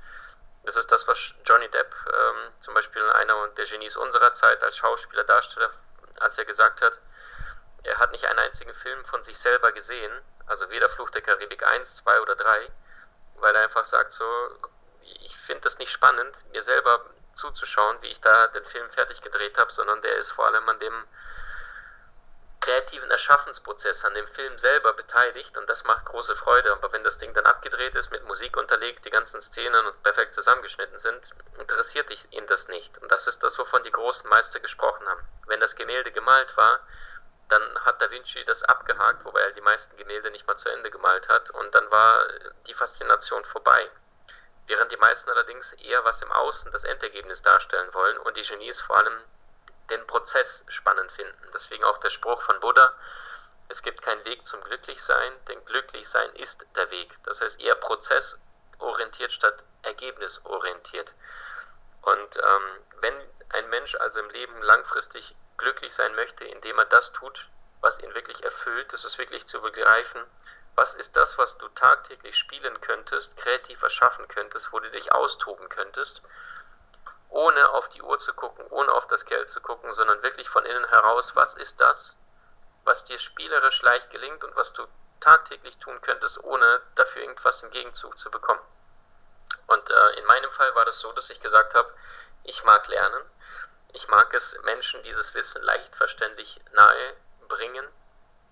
Das 0.64 0.76
ist 0.76 0.90
das, 0.92 1.06
was 1.08 1.34
Johnny 1.44 1.68
Depp, 1.70 1.94
ähm, 2.12 2.52
zum 2.60 2.74
Beispiel 2.74 3.02
einer 3.10 3.48
der 3.48 3.64
Genies 3.64 3.96
unserer 3.96 4.32
Zeit 4.32 4.62
als 4.62 4.76
Schauspieler, 4.76 5.24
Darsteller, 5.24 5.70
als 6.20 6.36
er 6.36 6.44
gesagt 6.44 6.82
hat, 6.82 6.98
er 7.84 7.98
hat 7.98 8.12
nicht 8.12 8.24
einen 8.24 8.38
einzigen 8.38 8.74
Film 8.74 9.04
von 9.04 9.22
sich 9.22 9.38
selber 9.38 9.72
gesehen, 9.72 10.12
also 10.46 10.68
weder 10.68 10.88
Fluch 10.88 11.10
der 11.10 11.22
Karibik 11.22 11.64
1, 11.66 11.96
2 11.96 12.20
oder 12.20 12.34
3, 12.34 12.70
weil 13.36 13.54
er 13.54 13.62
einfach 13.62 13.84
sagt 13.84 14.12
so, 14.12 14.24
ich 15.02 15.36
finde 15.36 15.62
das 15.62 15.78
nicht 15.78 15.92
spannend, 15.92 16.36
mir 16.52 16.62
selber 16.62 17.04
zuzuschauen, 17.32 17.96
wie 18.02 18.08
ich 18.08 18.20
da 18.20 18.48
den 18.48 18.64
Film 18.64 18.88
fertig 18.90 19.22
gedreht 19.22 19.56
habe, 19.58 19.70
sondern 19.70 20.02
der 20.02 20.16
ist 20.16 20.32
vor 20.32 20.46
allem 20.46 20.68
an 20.68 20.78
dem 20.80 21.04
kreativen 22.60 23.10
Erschaffensprozess, 23.10 24.04
an 24.04 24.14
dem 24.14 24.26
Film 24.26 24.58
selber 24.58 24.92
beteiligt 24.92 25.56
und 25.56 25.68
das 25.68 25.84
macht 25.84 26.06
große 26.06 26.36
Freude. 26.36 26.72
Aber 26.72 26.92
wenn 26.92 27.04
das 27.04 27.18
Ding 27.18 27.32
dann 27.34 27.46
abgedreht 27.46 27.94
ist, 27.94 28.10
mit 28.10 28.24
Musik 28.24 28.56
unterlegt, 28.56 29.04
die 29.04 29.10
ganzen 29.10 29.40
Szenen 29.40 29.86
und 29.86 30.02
perfekt 30.02 30.32
zusammengeschnitten 30.32 30.98
sind, 30.98 31.30
interessiert 31.58 32.10
ihn 32.32 32.46
das 32.46 32.68
nicht. 32.68 32.98
Und 32.98 33.10
das 33.10 33.26
ist 33.26 33.42
das, 33.42 33.58
wovon 33.58 33.82
die 33.84 33.90
großen 33.90 34.28
Meister 34.28 34.60
gesprochen 34.60 35.06
haben. 35.08 35.22
Wenn 35.46 35.60
das 35.60 35.76
Gemälde 35.76 36.12
gemalt 36.12 36.56
war, 36.56 36.80
dann 37.48 37.62
hat 37.84 38.00
Da 38.02 38.10
Vinci 38.10 38.44
das 38.44 38.62
abgehakt, 38.64 39.24
wobei 39.24 39.40
er 39.40 39.52
die 39.52 39.60
meisten 39.60 39.96
Gemälde 39.96 40.30
nicht 40.30 40.46
mal 40.46 40.56
zu 40.56 40.68
Ende 40.68 40.90
gemalt 40.90 41.28
hat 41.28 41.50
und 41.50 41.74
dann 41.74 41.90
war 41.90 42.26
die 42.66 42.74
Faszination 42.74 43.44
vorbei. 43.44 43.90
Während 44.66 44.92
die 44.92 44.98
meisten 44.98 45.30
allerdings 45.30 45.72
eher 45.74 46.04
was 46.04 46.20
im 46.20 46.30
Außen 46.30 46.70
das 46.72 46.84
Endergebnis 46.84 47.40
darstellen 47.40 47.92
wollen 47.94 48.18
und 48.18 48.36
die 48.36 48.42
Genies 48.42 48.80
vor 48.80 48.98
allem 48.98 49.18
den 49.90 50.06
Prozess 50.06 50.64
spannend 50.68 51.10
finden. 51.12 51.48
Deswegen 51.52 51.84
auch 51.84 51.98
der 51.98 52.10
Spruch 52.10 52.40
von 52.42 52.60
Buddha, 52.60 52.92
es 53.68 53.82
gibt 53.82 54.02
keinen 54.02 54.24
Weg 54.24 54.44
zum 54.44 54.62
Glücklichsein, 54.62 55.32
denn 55.46 55.62
Glücklichsein 55.64 56.30
ist 56.36 56.66
der 56.76 56.90
Weg. 56.90 57.12
Das 57.24 57.40
heißt 57.40 57.60
eher 57.60 57.74
prozessorientiert 57.74 59.32
statt 59.32 59.62
ergebnisorientiert. 59.82 61.14
Und 62.02 62.36
ähm, 62.36 62.84
wenn 63.00 63.14
ein 63.50 63.68
Mensch 63.70 63.94
also 63.96 64.20
im 64.20 64.30
Leben 64.30 64.62
langfristig 64.62 65.34
glücklich 65.56 65.94
sein 65.94 66.14
möchte, 66.14 66.44
indem 66.44 66.78
er 66.78 66.86
das 66.86 67.12
tut, 67.12 67.48
was 67.80 67.98
ihn 68.00 68.14
wirklich 68.14 68.42
erfüllt, 68.44 68.92
das 68.92 69.04
ist 69.04 69.18
wirklich 69.18 69.46
zu 69.46 69.60
begreifen, 69.60 70.22
was 70.74 70.94
ist 70.94 71.16
das, 71.16 71.38
was 71.38 71.58
du 71.58 71.68
tagtäglich 71.70 72.36
spielen 72.38 72.80
könntest, 72.80 73.36
kreativ 73.36 73.82
erschaffen 73.82 74.28
könntest, 74.28 74.72
wo 74.72 74.78
du 74.78 74.90
dich 74.90 75.12
austoben 75.12 75.68
könntest 75.68 76.22
ohne 77.30 77.70
auf 77.70 77.88
die 77.88 78.02
Uhr 78.02 78.18
zu 78.18 78.32
gucken, 78.32 78.64
ohne 78.70 78.92
auf 78.92 79.06
das 79.06 79.24
Geld 79.26 79.48
zu 79.48 79.60
gucken, 79.60 79.92
sondern 79.92 80.22
wirklich 80.22 80.48
von 80.48 80.64
innen 80.64 80.88
heraus, 80.88 81.36
was 81.36 81.54
ist 81.54 81.80
das, 81.80 82.16
was 82.84 83.04
dir 83.04 83.18
spielerisch 83.18 83.82
leicht 83.82 84.10
gelingt 84.10 84.42
und 84.44 84.56
was 84.56 84.72
du 84.72 84.86
tagtäglich 85.20 85.76
tun 85.78 86.00
könntest, 86.00 86.42
ohne 86.44 86.80
dafür 86.94 87.22
irgendwas 87.22 87.62
im 87.62 87.70
Gegenzug 87.70 88.18
zu 88.18 88.30
bekommen. 88.30 88.60
Und 89.66 89.90
äh, 89.90 90.18
in 90.18 90.24
meinem 90.24 90.50
Fall 90.50 90.74
war 90.74 90.84
das 90.84 91.00
so, 91.00 91.12
dass 91.12 91.30
ich 91.30 91.40
gesagt 91.40 91.74
habe, 91.74 91.92
ich 92.44 92.64
mag 92.64 92.86
lernen, 92.88 93.22
ich 93.92 94.08
mag 94.08 94.32
es, 94.34 94.58
Menschen 94.62 95.02
dieses 95.02 95.34
Wissen 95.34 95.62
leicht 95.62 95.94
verständlich 95.94 96.60
nahe 96.72 97.14
bringen, 97.48 97.86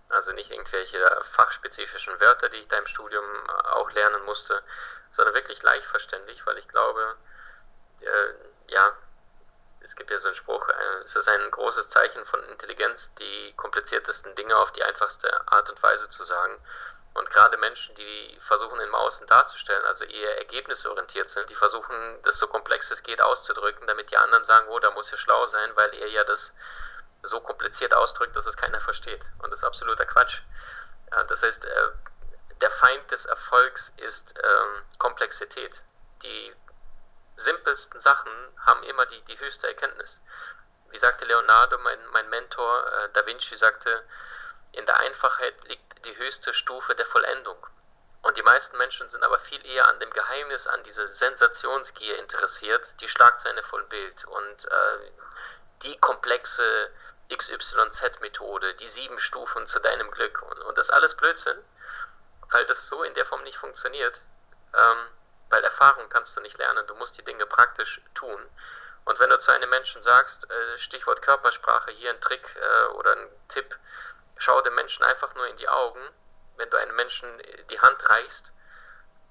also 0.08 0.32
nicht 0.32 0.50
irgendwelche 0.50 0.98
fachspezifischen 1.24 2.18
Wörter, 2.20 2.48
die 2.48 2.58
ich 2.58 2.68
da 2.68 2.78
im 2.78 2.86
Studium 2.86 3.24
äh, 3.24 3.68
auch 3.68 3.90
lernen 3.92 4.24
musste, 4.24 4.62
sondern 5.10 5.34
wirklich 5.34 5.62
leicht 5.62 5.86
verständlich, 5.86 6.44
weil 6.46 6.58
ich 6.58 6.68
glaube, 6.68 7.16
äh, 8.00 8.34
ja, 8.68 8.92
es 9.80 9.94
gibt 9.94 10.10
ja 10.10 10.18
so 10.18 10.28
einen 10.28 10.34
Spruch, 10.34 10.68
äh, 10.68 11.02
es 11.04 11.16
ist 11.16 11.28
ein 11.28 11.50
großes 11.50 11.88
Zeichen 11.88 12.24
von 12.24 12.42
Intelligenz, 12.44 13.14
die 13.14 13.54
kompliziertesten 13.56 14.34
Dinge 14.34 14.56
auf 14.56 14.72
die 14.72 14.82
einfachste 14.82 15.30
Art 15.48 15.70
und 15.70 15.82
Weise 15.82 16.08
zu 16.08 16.24
sagen. 16.24 16.56
Und 17.14 17.30
gerade 17.30 17.56
Menschen, 17.56 17.94
die 17.94 18.36
versuchen 18.40 18.78
im 18.80 18.94
Außen 18.94 19.26
darzustellen, 19.26 19.84
also 19.86 20.04
eher 20.04 20.38
ergebnisorientiert 20.38 21.30
sind, 21.30 21.48
die 21.48 21.54
versuchen, 21.54 21.94
das 22.22 22.38
so 22.38 22.46
komplex 22.46 22.90
es 22.90 23.02
geht 23.02 23.22
auszudrücken, 23.22 23.86
damit 23.86 24.10
die 24.10 24.18
anderen 24.18 24.44
sagen, 24.44 24.66
oh, 24.68 24.78
da 24.80 24.90
muss 24.90 25.10
ja 25.10 25.16
schlau 25.16 25.46
sein, 25.46 25.70
weil 25.76 25.94
er 25.94 26.08
ja 26.08 26.24
das 26.24 26.52
so 27.22 27.40
kompliziert 27.40 27.94
ausdrückt, 27.94 28.36
dass 28.36 28.46
es 28.46 28.56
keiner 28.56 28.80
versteht. 28.80 29.30
Und 29.38 29.50
das 29.50 29.60
ist 29.60 29.64
absoluter 29.64 30.04
Quatsch. 30.04 30.42
Das 31.28 31.42
heißt, 31.42 31.64
äh, 31.64 31.88
der 32.60 32.70
Feind 32.70 33.10
des 33.10 33.26
Erfolgs 33.26 33.94
ist 33.96 34.34
ähm, 34.42 34.82
Komplexität. 34.98 35.82
Die 36.22 36.52
simpelsten 37.36 38.00
Sachen 38.00 38.32
haben 38.64 38.82
immer 38.84 39.06
die, 39.06 39.20
die 39.22 39.38
höchste 39.38 39.68
Erkenntnis. 39.68 40.20
Wie 40.90 40.98
sagte 40.98 41.24
Leonardo, 41.24 41.78
mein, 41.78 41.98
mein 42.12 42.28
Mentor, 42.30 42.86
äh, 42.92 43.08
Da 43.12 43.24
Vinci 43.26 43.56
sagte, 43.56 44.02
in 44.72 44.86
der 44.86 44.98
Einfachheit 44.98 45.54
liegt 45.64 46.06
die 46.06 46.16
höchste 46.16 46.54
Stufe 46.54 46.94
der 46.94 47.06
Vollendung. 47.06 47.66
Und 48.22 48.36
die 48.36 48.42
meisten 48.42 48.76
Menschen 48.76 49.08
sind 49.08 49.22
aber 49.22 49.38
viel 49.38 49.64
eher 49.66 49.86
an 49.86 50.00
dem 50.00 50.10
Geheimnis, 50.10 50.66
an 50.66 50.82
diese 50.82 51.08
Sensationsgier 51.08 52.18
interessiert, 52.18 53.00
die 53.00 53.08
Schlagzeile 53.08 53.62
voll 53.62 53.84
Bild 53.84 54.24
und 54.24 54.64
äh, 54.64 55.10
die 55.82 55.96
komplexe 55.98 56.90
XYZ-Methode, 57.32 58.74
die 58.74 58.86
sieben 58.86 59.20
Stufen 59.20 59.66
zu 59.66 59.78
deinem 59.80 60.10
Glück 60.10 60.42
und, 60.42 60.60
und 60.60 60.78
das 60.78 60.90
alles 60.90 61.14
Blödsinn, 61.14 61.58
weil 62.50 62.66
das 62.66 62.88
so 62.88 63.02
in 63.02 63.14
der 63.14 63.26
Form 63.26 63.42
nicht 63.44 63.58
funktioniert. 63.58 64.22
Ähm, 64.74 65.06
weil 65.50 65.62
Erfahrung 65.64 66.08
kannst 66.08 66.36
du 66.36 66.40
nicht 66.40 66.58
lernen, 66.58 66.86
du 66.86 66.94
musst 66.94 67.18
die 67.18 67.24
Dinge 67.24 67.46
praktisch 67.46 68.00
tun. 68.14 68.40
Und 69.04 69.20
wenn 69.20 69.30
du 69.30 69.38
zu 69.38 69.52
einem 69.52 69.70
Menschen 69.70 70.02
sagst, 70.02 70.50
äh, 70.50 70.78
Stichwort 70.78 71.22
Körpersprache, 71.22 71.92
hier 71.92 72.10
ein 72.10 72.20
Trick 72.20 72.56
äh, 72.56 72.86
oder 72.94 73.12
ein 73.12 73.28
Tipp, 73.48 73.76
schau 74.38 74.60
dem 74.62 74.74
Menschen 74.74 75.04
einfach 75.04 75.34
nur 75.34 75.46
in 75.46 75.56
die 75.56 75.68
Augen. 75.68 76.00
Wenn 76.56 76.70
du 76.70 76.76
einem 76.76 76.96
Menschen 76.96 77.28
die 77.70 77.80
Hand 77.80 78.08
reichst, 78.08 78.52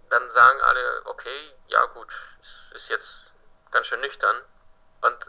dann 0.10 0.30
sagen 0.30 0.62
alle, 0.62 1.02
okay, 1.06 1.54
ja 1.68 1.86
gut, 1.88 2.14
ist 2.74 2.90
jetzt 2.90 3.32
ganz 3.72 3.88
schön 3.88 4.00
nüchtern. 4.00 4.40
Und 5.02 5.28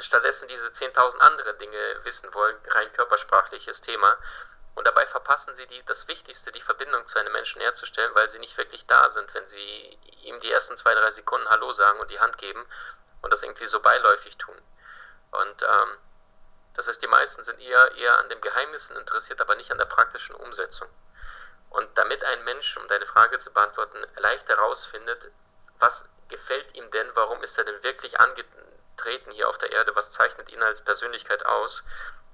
stattdessen 0.00 0.48
diese 0.48 0.66
10.000 0.68 1.18
andere 1.18 1.54
Dinge 1.54 2.00
wissen 2.02 2.32
wollen, 2.34 2.56
rein 2.68 2.92
körpersprachliches 2.92 3.80
Thema. 3.80 4.16
Und 4.74 4.86
dabei 4.86 5.06
verpassen 5.06 5.54
sie 5.54 5.66
die, 5.66 5.82
das 5.84 6.08
Wichtigste, 6.08 6.50
die 6.50 6.60
Verbindung 6.60 7.04
zu 7.06 7.18
einem 7.18 7.32
Menschen 7.32 7.60
herzustellen, 7.60 8.14
weil 8.14 8.28
sie 8.28 8.40
nicht 8.40 8.56
wirklich 8.58 8.86
da 8.86 9.08
sind, 9.08 9.32
wenn 9.34 9.46
sie 9.46 9.98
ihm 10.22 10.40
die 10.40 10.50
ersten 10.50 10.76
zwei, 10.76 10.94
drei 10.94 11.10
Sekunden 11.10 11.48
Hallo 11.48 11.72
sagen 11.72 12.00
und 12.00 12.10
die 12.10 12.18
Hand 12.18 12.38
geben 12.38 12.66
und 13.22 13.32
das 13.32 13.42
irgendwie 13.42 13.66
so 13.66 13.80
beiläufig 13.80 14.36
tun. 14.36 14.56
Und 15.30 15.62
ähm, 15.62 15.98
das 16.74 16.88
heißt, 16.88 17.02
die 17.02 17.06
meisten 17.06 17.44
sind 17.44 17.60
eher, 17.60 17.92
eher 17.92 18.18
an 18.18 18.28
den 18.28 18.40
Geheimnissen 18.40 18.96
interessiert, 18.96 19.40
aber 19.40 19.54
nicht 19.54 19.70
an 19.70 19.78
der 19.78 19.84
praktischen 19.84 20.34
Umsetzung. 20.34 20.88
Und 21.70 21.88
damit 21.96 22.22
ein 22.24 22.44
Mensch, 22.44 22.76
um 22.76 22.86
deine 22.88 23.06
Frage 23.06 23.38
zu 23.38 23.52
beantworten, 23.52 23.98
leicht 24.16 24.48
herausfindet, 24.48 25.30
was 25.78 26.08
gefällt 26.28 26.74
ihm 26.74 26.90
denn, 26.90 27.08
warum 27.14 27.42
ist 27.42 27.58
er 27.58 27.64
denn 27.64 27.82
wirklich 27.84 28.18
angetreten 28.18 29.30
hier 29.30 29.48
auf 29.48 29.58
der 29.58 29.72
Erde, 29.72 29.94
was 29.94 30.10
zeichnet 30.10 30.50
ihn 30.50 30.62
als 30.62 30.82
Persönlichkeit 30.82 31.46
aus, 31.46 31.84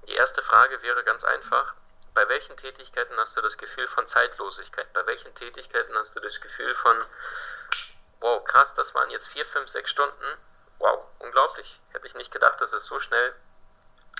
die 0.07 0.15
erste 0.15 0.41
Frage 0.41 0.81
wäre 0.81 1.03
ganz 1.03 1.23
einfach, 1.23 1.75
bei 2.13 2.27
welchen 2.27 2.57
Tätigkeiten 2.57 3.17
hast 3.17 3.37
du 3.37 3.41
das 3.41 3.57
Gefühl 3.57 3.87
von 3.87 4.05
Zeitlosigkeit? 4.05 4.91
Bei 4.93 5.05
welchen 5.05 5.33
Tätigkeiten 5.35 5.97
hast 5.97 6.15
du 6.15 6.19
das 6.19 6.41
Gefühl 6.41 6.73
von, 6.75 6.95
wow, 8.19 8.43
krass, 8.43 8.73
das 8.73 8.93
waren 8.93 9.09
jetzt 9.09 9.27
vier, 9.27 9.45
fünf, 9.45 9.69
sechs 9.69 9.91
Stunden. 9.91 10.37
Wow, 10.79 11.05
unglaublich. 11.19 11.79
Hätte 11.91 12.07
ich 12.07 12.15
nicht 12.15 12.31
gedacht, 12.31 12.59
dass 12.59 12.73
es 12.73 12.85
so 12.85 12.99
schnell 12.99 13.33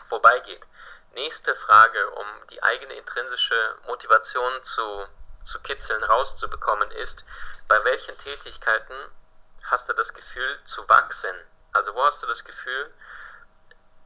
vorbeigeht. 0.06 0.62
Nächste 1.14 1.56
Frage, 1.56 2.10
um 2.12 2.26
die 2.50 2.64
eigene 2.64 2.94
intrinsische 2.94 3.76
Motivation 3.88 4.64
zu, 4.64 5.08
zu 5.42 5.60
kitzeln, 5.62 6.04
rauszubekommen, 6.04 6.90
ist, 6.92 7.26
bei 7.68 7.84
welchen 7.84 8.18
Tätigkeiten 8.18 8.96
hast 9.64 9.90
du 9.90 9.94
das 9.94 10.14
Gefühl 10.14 10.60
zu 10.64 10.88
wachsen? 10.88 11.36
Also 11.74 11.94
wo 11.96 12.04
hast 12.04 12.24
du 12.24 12.28
das 12.28 12.44
Gefühl, 12.44 12.94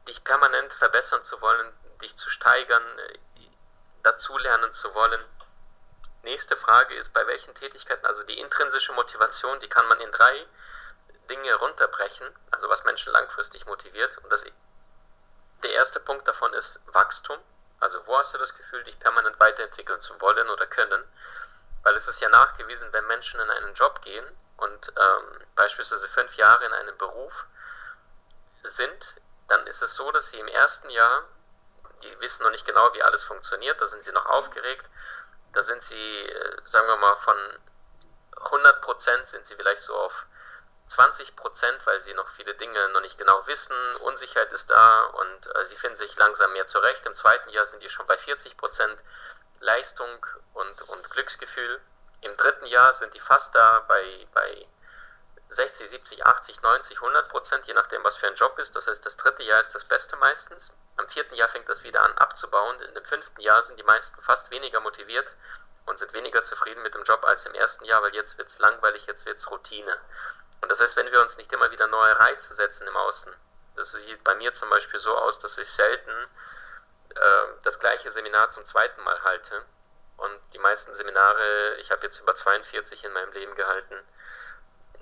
dich 0.08 0.22
permanent 0.24 0.72
verbessern 0.72 1.22
zu 1.22 1.40
wollen, 1.40 1.72
dich 2.00 2.16
zu 2.16 2.30
steigern, 2.30 2.82
dazulernen 4.06 4.72
zu 4.72 4.94
wollen. 4.94 5.20
Nächste 6.22 6.56
Frage 6.56 6.94
ist, 6.94 7.12
bei 7.12 7.26
welchen 7.26 7.54
Tätigkeiten, 7.54 8.06
also 8.06 8.22
die 8.22 8.38
intrinsische 8.38 8.92
Motivation, 8.92 9.58
die 9.60 9.68
kann 9.68 9.86
man 9.88 10.00
in 10.00 10.10
drei 10.12 10.46
Dinge 11.28 11.54
runterbrechen, 11.54 12.26
also 12.52 12.68
was 12.68 12.84
Menschen 12.84 13.12
langfristig 13.12 13.66
motiviert. 13.66 14.16
Und 14.18 14.30
das, 14.30 14.44
der 15.62 15.72
erste 15.72 16.00
Punkt 16.00 16.26
davon 16.26 16.52
ist 16.54 16.80
Wachstum. 16.92 17.38
Also 17.80 18.04
wo 18.06 18.16
hast 18.16 18.32
du 18.32 18.38
das 18.38 18.56
Gefühl, 18.56 18.82
dich 18.84 18.98
permanent 18.98 19.38
weiterentwickeln 19.38 20.00
zu 20.00 20.18
wollen 20.20 20.48
oder 20.48 20.66
können? 20.66 21.02
Weil 21.82 21.96
es 21.96 22.08
ist 22.08 22.20
ja 22.20 22.28
nachgewiesen, 22.28 22.92
wenn 22.92 23.06
Menschen 23.06 23.40
in 23.40 23.50
einen 23.50 23.74
Job 23.74 24.02
gehen 24.02 24.24
und 24.56 24.92
ähm, 24.96 25.40
beispielsweise 25.56 26.08
fünf 26.08 26.36
Jahre 26.36 26.64
in 26.64 26.72
einem 26.72 26.96
Beruf 26.96 27.44
sind, 28.62 29.14
dann 29.48 29.66
ist 29.66 29.82
es 29.82 29.94
so, 29.94 30.10
dass 30.12 30.30
sie 30.30 30.40
im 30.40 30.48
ersten 30.48 30.90
Jahr 30.90 31.24
die 32.06 32.20
wissen 32.20 32.42
noch 32.42 32.50
nicht 32.50 32.66
genau, 32.66 32.92
wie 32.94 33.02
alles 33.02 33.22
funktioniert, 33.22 33.80
da 33.80 33.86
sind 33.86 34.02
sie 34.02 34.12
noch 34.12 34.26
aufgeregt, 34.26 34.86
da 35.52 35.62
sind 35.62 35.82
sie, 35.82 36.22
äh, 36.26 36.56
sagen 36.64 36.86
wir 36.88 36.96
mal, 36.96 37.16
von 37.16 37.36
100 38.36 38.80
Prozent 38.80 39.26
sind 39.26 39.44
sie 39.44 39.54
vielleicht 39.56 39.80
so 39.80 39.94
auf 39.96 40.26
20 40.88 41.34
Prozent, 41.34 41.84
weil 41.86 42.00
sie 42.00 42.14
noch 42.14 42.28
viele 42.30 42.54
Dinge 42.54 42.88
noch 42.90 43.00
nicht 43.00 43.18
genau 43.18 43.46
wissen, 43.46 43.76
Unsicherheit 43.96 44.52
ist 44.52 44.70
da 44.70 45.04
und 45.04 45.54
äh, 45.56 45.64
sie 45.64 45.76
finden 45.76 45.96
sich 45.96 46.16
langsam 46.16 46.52
mehr 46.52 46.66
zurecht. 46.66 47.04
Im 47.06 47.14
zweiten 47.14 47.50
Jahr 47.50 47.66
sind 47.66 47.82
die 47.82 47.90
schon 47.90 48.06
bei 48.06 48.16
40 48.16 48.56
Prozent 48.56 48.98
Leistung 49.60 50.24
und, 50.54 50.82
und 50.88 51.10
Glücksgefühl. 51.10 51.80
Im 52.20 52.36
dritten 52.36 52.66
Jahr 52.66 52.92
sind 52.92 53.14
die 53.14 53.20
fast 53.20 53.54
da 53.54 53.80
bei, 53.88 54.26
bei 54.32 54.66
60, 55.48 55.88
70, 55.88 56.26
80, 56.26 56.62
90, 56.62 56.96
100 56.96 57.28
Prozent, 57.28 57.66
je 57.66 57.74
nachdem, 57.74 58.02
was 58.02 58.16
für 58.16 58.26
ein 58.26 58.34
Job 58.34 58.58
ist. 58.58 58.74
Das 58.74 58.88
heißt, 58.88 59.04
das 59.06 59.16
dritte 59.16 59.44
Jahr 59.44 59.60
ist 59.60 59.74
das 59.74 59.84
Beste 59.84 60.16
meistens. 60.16 60.72
Am 60.96 61.08
vierten 61.08 61.34
Jahr 61.34 61.48
fängt 61.48 61.68
das 61.68 61.84
wieder 61.84 62.02
an 62.02 62.16
abzubauen. 62.18 62.80
In 62.82 62.94
dem 62.94 63.04
fünften 63.04 63.40
Jahr 63.40 63.62
sind 63.62 63.78
die 63.78 63.84
meisten 63.84 64.20
fast 64.22 64.50
weniger 64.50 64.80
motiviert 64.80 65.32
und 65.86 65.98
sind 65.98 66.12
weniger 66.12 66.42
zufrieden 66.42 66.82
mit 66.82 66.94
dem 66.94 67.04
Job 67.04 67.24
als 67.24 67.46
im 67.46 67.54
ersten 67.54 67.84
Jahr, 67.84 68.02
weil 68.02 68.14
jetzt 68.14 68.38
wird 68.38 68.48
es 68.48 68.58
langweilig, 68.58 69.06
jetzt 69.06 69.24
wird 69.24 69.36
es 69.36 69.50
Routine. 69.50 69.98
Und 70.60 70.70
das 70.70 70.80
heißt, 70.80 70.96
wenn 70.96 71.10
wir 71.12 71.20
uns 71.20 71.36
nicht 71.36 71.52
immer 71.52 71.70
wieder 71.70 71.86
neue 71.86 72.18
Reize 72.18 72.54
setzen 72.54 72.88
im 72.88 72.96
Außen, 72.96 73.32
das 73.76 73.92
sieht 73.92 74.24
bei 74.24 74.34
mir 74.34 74.52
zum 74.52 74.68
Beispiel 74.70 74.98
so 74.98 75.16
aus, 75.16 75.38
dass 75.38 75.58
ich 75.58 75.70
selten 75.70 76.10
äh, 77.14 77.46
das 77.62 77.78
gleiche 77.78 78.10
Seminar 78.10 78.50
zum 78.50 78.64
zweiten 78.64 79.00
Mal 79.02 79.22
halte. 79.22 79.62
Und 80.16 80.40
die 80.54 80.58
meisten 80.58 80.94
Seminare, 80.94 81.76
ich 81.76 81.90
habe 81.90 82.02
jetzt 82.02 82.18
über 82.18 82.34
42 82.34 83.04
in 83.04 83.12
meinem 83.12 83.32
Leben 83.32 83.54
gehalten, 83.54 83.96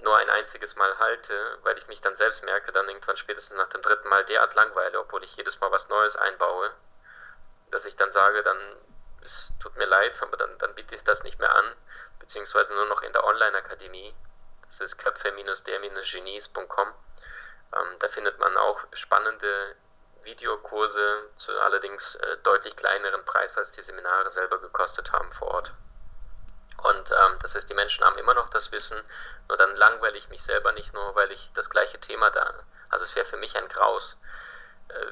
nur 0.03 0.17
ein 0.17 0.31
einziges 0.31 0.77
Mal 0.77 0.99
halte, 0.99 1.59
weil 1.63 1.79
ich 1.79 1.87
mich 1.89 2.01
dann 2.01 2.17
selbst 2.17 2.45
merke, 2.45 2.73
dann 2.73 2.89
irgendwann 2.89 3.17
spätestens 3.17 3.57
nach 3.57 3.69
dem 3.69 3.83
dritten 3.83 4.09
Mal 4.09 4.25
derart 4.25 4.55
langweile, 4.55 5.01
obwohl 5.01 5.25
ich 5.25 5.37
jedes 5.37 5.61
Mal 5.61 5.71
was 5.71 5.89
Neues 5.89 6.17
einbaue, 6.17 6.71
dass 7.71 7.85
ich 7.85 7.97
dann 7.97 8.11
sage, 8.11 8.43
dann 8.43 8.59
es 9.23 9.53
tut 9.59 9.77
mir 9.77 9.87
leid, 9.87 10.23
aber 10.23 10.37
dann, 10.37 10.59
dann 10.59 10.75
biete 10.75 10.95
ich 10.95 11.03
das 11.03 11.25
nicht 11.25 11.39
mehr 11.39 11.55
an, 11.55 11.65
beziehungsweise 12.19 12.75
nur 12.75 12.87
noch 12.87 13.03
in 13.03 13.13
der 13.13 13.25
Online-Akademie. 13.25 14.15
Das 14.67 14.81
ist 14.81 14.99
köpfe-der-genies.com. 14.99 16.89
Ähm, 17.75 17.99
da 17.99 18.09
findet 18.09 18.39
man 18.39 18.57
auch 18.57 18.81
spannende 18.93 19.77
Videokurse 20.23 21.31
zu 21.37 21.59
allerdings 21.61 22.15
äh, 22.17 22.37
deutlich 22.39 22.77
kleineren 22.77 23.25
Preis, 23.25 23.57
als 23.59 23.73
die 23.73 23.83
Seminare 23.83 24.31
selber 24.31 24.59
gekostet 24.59 25.13
haben 25.13 25.31
vor 25.33 25.49
Ort. 25.49 25.73
Und 26.83 27.11
ähm, 27.11 27.39
das 27.41 27.55
heißt, 27.55 27.69
die 27.71 27.75
Menschen 27.75 28.05
haben 28.05 28.19
immer 28.19 28.35
noch 28.35 28.49
das 28.51 28.73
Wissen, 28.73 29.01
nur 29.49 29.57
dann 29.57 29.75
langweile 29.77 30.17
ich 30.17 30.29
mich 30.29 30.43
selber 30.43 30.73
nicht 30.73 30.93
nur, 30.95 31.15
weil 31.15 31.31
ich 31.33 31.51
das 31.55 31.71
gleiche 31.71 31.99
Thema 32.01 32.31
da. 32.31 32.55
Also 32.89 33.05
es 33.05 33.15
wäre 33.17 33.27
für 33.27 33.37
mich 33.37 33.57
ein 33.57 33.69
Graus, 33.69 34.19
äh, 34.89 35.07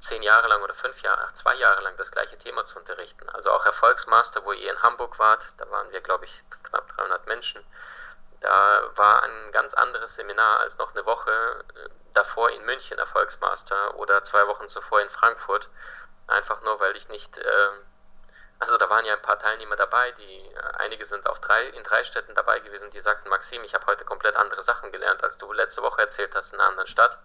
zehn 0.00 0.22
Jahre 0.22 0.48
lang 0.48 0.62
oder 0.62 0.74
fünf 0.74 1.00
Jahre, 1.02 1.32
zwei 1.32 1.54
Jahre 1.54 1.82
lang 1.82 1.96
das 1.96 2.10
gleiche 2.10 2.36
Thema 2.36 2.64
zu 2.64 2.78
unterrichten. 2.78 3.28
Also 3.30 3.50
auch 3.50 3.64
Erfolgsmaster, 3.64 4.44
wo 4.44 4.52
ihr 4.52 4.70
in 4.70 4.82
Hamburg 4.82 5.18
wart, 5.18 5.52
da 5.56 5.70
waren 5.70 5.90
wir, 5.92 6.00
glaube 6.00 6.26
ich, 6.26 6.44
knapp 6.64 6.88
300 6.96 7.26
Menschen. 7.26 7.64
Da 8.40 8.82
war 8.96 9.22
ein 9.22 9.52
ganz 9.52 9.72
anderes 9.74 10.16
Seminar 10.16 10.60
als 10.60 10.76
noch 10.76 10.94
eine 10.94 11.06
Woche 11.06 11.30
äh, 11.30 11.88
davor 12.12 12.50
in 12.50 12.64
München 12.66 12.98
Erfolgsmaster 12.98 13.96
oder 13.96 14.22
zwei 14.22 14.46
Wochen 14.46 14.68
zuvor 14.68 15.00
in 15.00 15.08
Frankfurt. 15.08 15.68
Einfach 16.26 16.60
nur, 16.62 16.78
weil 16.80 16.94
ich 16.96 17.08
nicht 17.08 17.38
äh, 17.38 17.70
also 18.58 18.78
da 18.78 18.88
waren 18.88 19.04
ja 19.04 19.14
ein 19.14 19.22
paar 19.22 19.38
Teilnehmer 19.38 19.76
dabei, 19.76 20.12
die 20.12 20.38
äh, 20.38 20.58
einige 20.78 21.04
sind 21.04 21.26
auf 21.26 21.40
drei, 21.40 21.66
in 21.66 21.82
drei 21.82 22.04
Städten 22.04 22.34
dabei 22.34 22.60
gewesen, 22.60 22.90
die 22.90 23.00
sagten, 23.00 23.28
Maxim, 23.28 23.62
ich 23.64 23.74
habe 23.74 23.86
heute 23.86 24.04
komplett 24.04 24.36
andere 24.36 24.62
Sachen 24.62 24.92
gelernt, 24.92 25.22
als 25.22 25.38
du 25.38 25.52
letzte 25.52 25.82
Woche 25.82 26.02
erzählt 26.02 26.34
hast 26.34 26.52
in 26.52 26.60
einer 26.60 26.68
anderen 26.68 26.88
Stadt. 26.88 27.18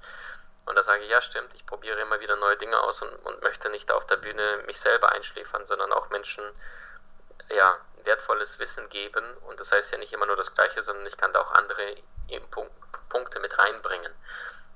Und 0.65 0.75
da 0.75 0.83
sage 0.83 1.03
ich, 1.03 1.09
ja 1.09 1.21
stimmt, 1.21 1.53
ich 1.55 1.65
probiere 1.65 1.99
immer 2.01 2.19
wieder 2.19 2.35
neue 2.35 2.57
Dinge 2.57 2.79
aus 2.81 3.01
und, 3.01 3.13
und 3.25 3.41
möchte 3.41 3.69
nicht 3.69 3.91
auf 3.91 4.05
der 4.05 4.17
Bühne 4.17 4.63
mich 4.65 4.79
selber 4.79 5.11
einschläfern, 5.11 5.65
sondern 5.65 5.91
auch 5.93 6.09
Menschen 6.09 6.43
ja, 7.49 7.77
wertvolles 8.03 8.59
Wissen 8.59 8.87
geben. 8.89 9.25
Und 9.47 9.59
das 9.59 9.71
heißt 9.71 9.91
ja 9.91 9.97
nicht 9.97 10.13
immer 10.13 10.25
nur 10.25 10.35
das 10.35 10.53
Gleiche, 10.53 10.83
sondern 10.83 11.05
ich 11.07 11.17
kann 11.17 11.33
da 11.33 11.41
auch 11.41 11.51
andere 11.53 11.95
Punkte 13.09 13.39
mit 13.39 13.57
reinbringen. 13.57 14.13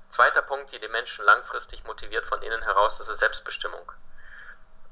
Zweiter 0.08 0.42
Punkt, 0.42 0.72
die 0.72 0.80
die 0.80 0.88
Menschen 0.88 1.24
langfristig 1.24 1.84
motiviert 1.84 2.24
von 2.24 2.42
innen 2.42 2.62
heraus, 2.62 2.98
das 2.98 3.08
ist 3.08 3.18
Selbstbestimmung. 3.18 3.90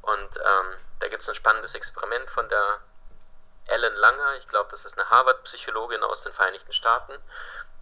Und 0.02 0.36
ähm, 0.36 0.76
da 0.98 1.08
gibt 1.08 1.22
es 1.22 1.28
ein 1.28 1.34
spannendes 1.34 1.74
Experiment 1.74 2.28
von 2.28 2.48
der 2.48 2.80
Ellen 3.66 3.94
Langer, 3.94 4.36
ich 4.36 4.48
glaube, 4.48 4.70
das 4.70 4.84
ist 4.84 4.98
eine 4.98 5.08
Harvard-Psychologin 5.08 6.02
aus 6.02 6.22
den 6.22 6.32
Vereinigten 6.32 6.72
Staaten. 6.72 7.14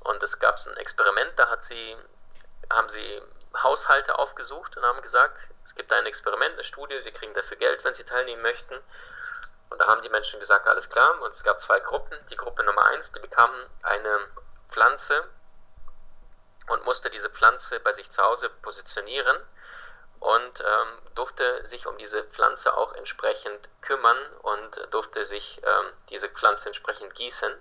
Und 0.00 0.22
es 0.22 0.38
gab 0.38 0.58
ein 0.66 0.76
Experiment, 0.76 1.32
da 1.36 1.48
hat 1.48 1.62
sie, 1.62 1.96
haben 2.70 2.88
sie 2.88 3.22
Haushalte 3.62 4.18
aufgesucht 4.18 4.76
und 4.76 4.84
haben 4.84 5.02
gesagt, 5.02 5.48
es 5.64 5.74
gibt 5.74 5.92
ein 5.92 6.06
Experiment, 6.06 6.54
eine 6.54 6.64
Studie, 6.64 7.00
sie 7.00 7.12
kriegen 7.12 7.34
dafür 7.34 7.56
Geld, 7.56 7.82
wenn 7.84 7.94
sie 7.94 8.04
teilnehmen 8.04 8.42
möchten. 8.42 8.76
Und 9.70 9.78
da 9.80 9.86
haben 9.86 10.02
die 10.02 10.08
Menschen 10.08 10.40
gesagt, 10.40 10.66
alles 10.66 10.90
klar. 10.90 11.20
Und 11.22 11.30
es 11.30 11.42
gab 11.42 11.60
zwei 11.60 11.80
Gruppen. 11.80 12.18
Die 12.30 12.36
Gruppe 12.36 12.62
Nummer 12.64 12.84
eins, 12.86 13.12
die 13.12 13.20
bekamen 13.20 13.66
eine 13.82 14.20
Pflanze 14.68 15.24
und 16.68 16.84
musste 16.84 17.08
diese 17.08 17.30
Pflanze 17.30 17.80
bei 17.80 17.92
sich 17.92 18.10
zu 18.10 18.22
Hause 18.22 18.50
positionieren 18.62 19.36
und 20.20 20.60
ähm, 20.60 20.98
durfte 21.14 21.66
sich 21.66 21.86
um 21.86 21.96
diese 21.98 22.22
Pflanze 22.24 22.76
auch 22.76 22.92
entsprechend 22.94 23.68
kümmern 23.80 24.18
und 24.42 24.80
durfte 24.90 25.24
sich 25.26 25.60
ähm, 25.64 25.86
diese 26.10 26.28
Pflanze 26.28 26.68
entsprechend 26.68 27.14
gießen. 27.14 27.52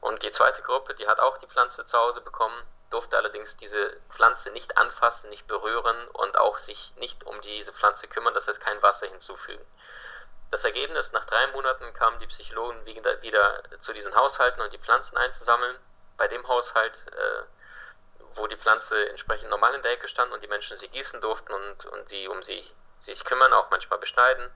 Und 0.00 0.22
die 0.22 0.30
zweite 0.30 0.62
Gruppe, 0.62 0.94
die 0.94 1.08
hat 1.08 1.18
auch 1.18 1.38
die 1.38 1.48
Pflanze 1.48 1.84
zu 1.84 1.98
Hause 1.98 2.20
bekommen, 2.20 2.56
durfte 2.90 3.16
allerdings 3.16 3.56
diese 3.56 4.00
Pflanze 4.08 4.50
nicht 4.52 4.78
anfassen, 4.78 5.28
nicht 5.30 5.46
berühren 5.48 6.08
und 6.12 6.38
auch 6.38 6.58
sich 6.58 6.94
nicht 6.96 7.24
um 7.24 7.40
diese 7.40 7.72
Pflanze 7.72 8.06
kümmern, 8.06 8.32
das 8.32 8.46
heißt 8.46 8.60
kein 8.60 8.80
Wasser 8.80 9.08
hinzufügen. 9.08 9.64
Das 10.50 10.64
Ergebnis, 10.64 11.12
nach 11.12 11.26
drei 11.26 11.46
Monaten 11.48 11.92
kamen 11.92 12.18
die 12.20 12.26
Psychologen 12.26 12.86
wieder, 12.86 13.62
zu 13.80 13.92
diesen 13.92 14.14
Haushalten 14.14 14.62
und 14.62 14.72
die 14.72 14.78
Pflanzen 14.78 15.18
einzusammeln. 15.18 15.76
Bei 16.16 16.26
dem 16.26 16.46
Haushalt 16.48 17.04
äh, 17.12 17.42
wo 18.38 18.46
die 18.46 18.56
Pflanze 18.56 19.08
entsprechend 19.08 19.50
normal 19.50 19.74
in 19.74 19.82
der 19.82 19.92
Ecke 19.92 20.08
stand 20.08 20.32
und 20.32 20.42
die 20.42 20.48
Menschen 20.48 20.76
sie 20.76 20.88
gießen 20.88 21.20
durften 21.20 21.52
und, 21.52 21.86
und 21.86 22.08
sie 22.08 22.28
um 22.28 22.42
sie 22.42 22.64
sich 22.98 23.24
kümmern, 23.24 23.52
auch 23.52 23.70
manchmal 23.70 23.98
beschneiden. 23.98 24.50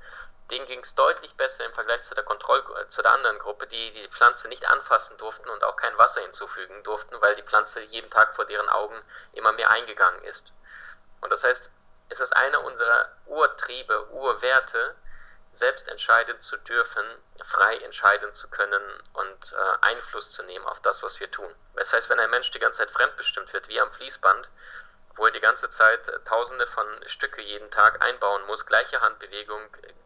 Denen 0.51 0.67
ging 0.67 0.81
es 0.81 0.95
deutlich 0.95 1.35
besser 1.37 1.65
im 1.65 1.73
Vergleich 1.73 2.03
zu 2.03 2.15
der 2.15 2.25
Kontroll 2.25 2.63
zu 2.89 3.01
der 3.03 3.13
anderen 3.13 3.39
Gruppe, 3.39 3.67
die 3.67 3.93
die 3.93 4.09
Pflanze 4.09 4.49
nicht 4.49 4.69
anfassen 4.69 5.17
durften 5.19 5.49
und 5.49 5.65
auch 5.65 5.77
kein 5.77 5.97
Wasser 5.99 6.21
hinzufügen 6.23 6.83
durften, 6.83 7.21
weil 7.21 7.35
die 7.37 7.43
Pflanze 7.43 7.83
jeden 7.83 8.11
Tag 8.11 8.35
vor 8.35 8.45
deren 8.45 8.69
Augen 8.69 9.01
immer 9.33 9.53
mehr 9.53 9.71
eingegangen 9.71 10.23
ist. 10.25 10.53
Und 11.21 11.31
das 11.31 11.45
heißt, 11.45 11.71
es 12.09 12.21
ist 12.21 12.37
einer 12.37 12.63
unserer 12.65 13.11
Urtriebe, 13.27 14.11
Urwerte, 14.11 14.95
selbst 15.53 15.87
entscheiden 15.89 16.41
zu 16.41 16.57
dürfen, 16.57 17.05
frei 17.45 17.77
entscheiden 17.79 18.33
zu 18.33 18.49
können 18.49 18.83
und 19.13 19.53
äh, 19.53 19.57
Einfluss 19.83 20.33
zu 20.33 20.43
nehmen 20.45 20.67
auf 20.67 20.81
das, 20.81 21.03
was 21.03 21.21
wir 21.21 21.31
tun. 21.31 21.55
Das 21.77 21.93
heißt, 21.93 22.09
wenn 22.09 22.19
ein 22.19 22.31
Mensch 22.31 22.51
die 22.51 22.59
ganze 22.59 22.79
Zeit 22.79 22.91
fremdbestimmt 22.91 23.53
wird, 23.53 23.69
wie 23.69 23.79
am 23.79 23.91
Fließband, 23.91 24.49
wo 25.17 25.27
er 25.27 25.31
die 25.31 25.41
ganze 25.41 25.69
Zeit 25.69 26.09
äh, 26.09 26.19
tausende 26.25 26.67
von 26.67 26.87
Stücke 27.07 27.43
jeden 27.43 27.71
Tag 27.71 28.03
einbauen 28.03 28.47
muss, 28.47 28.65
gleiche 28.65 29.03
Handbewegung, 29.03 29.61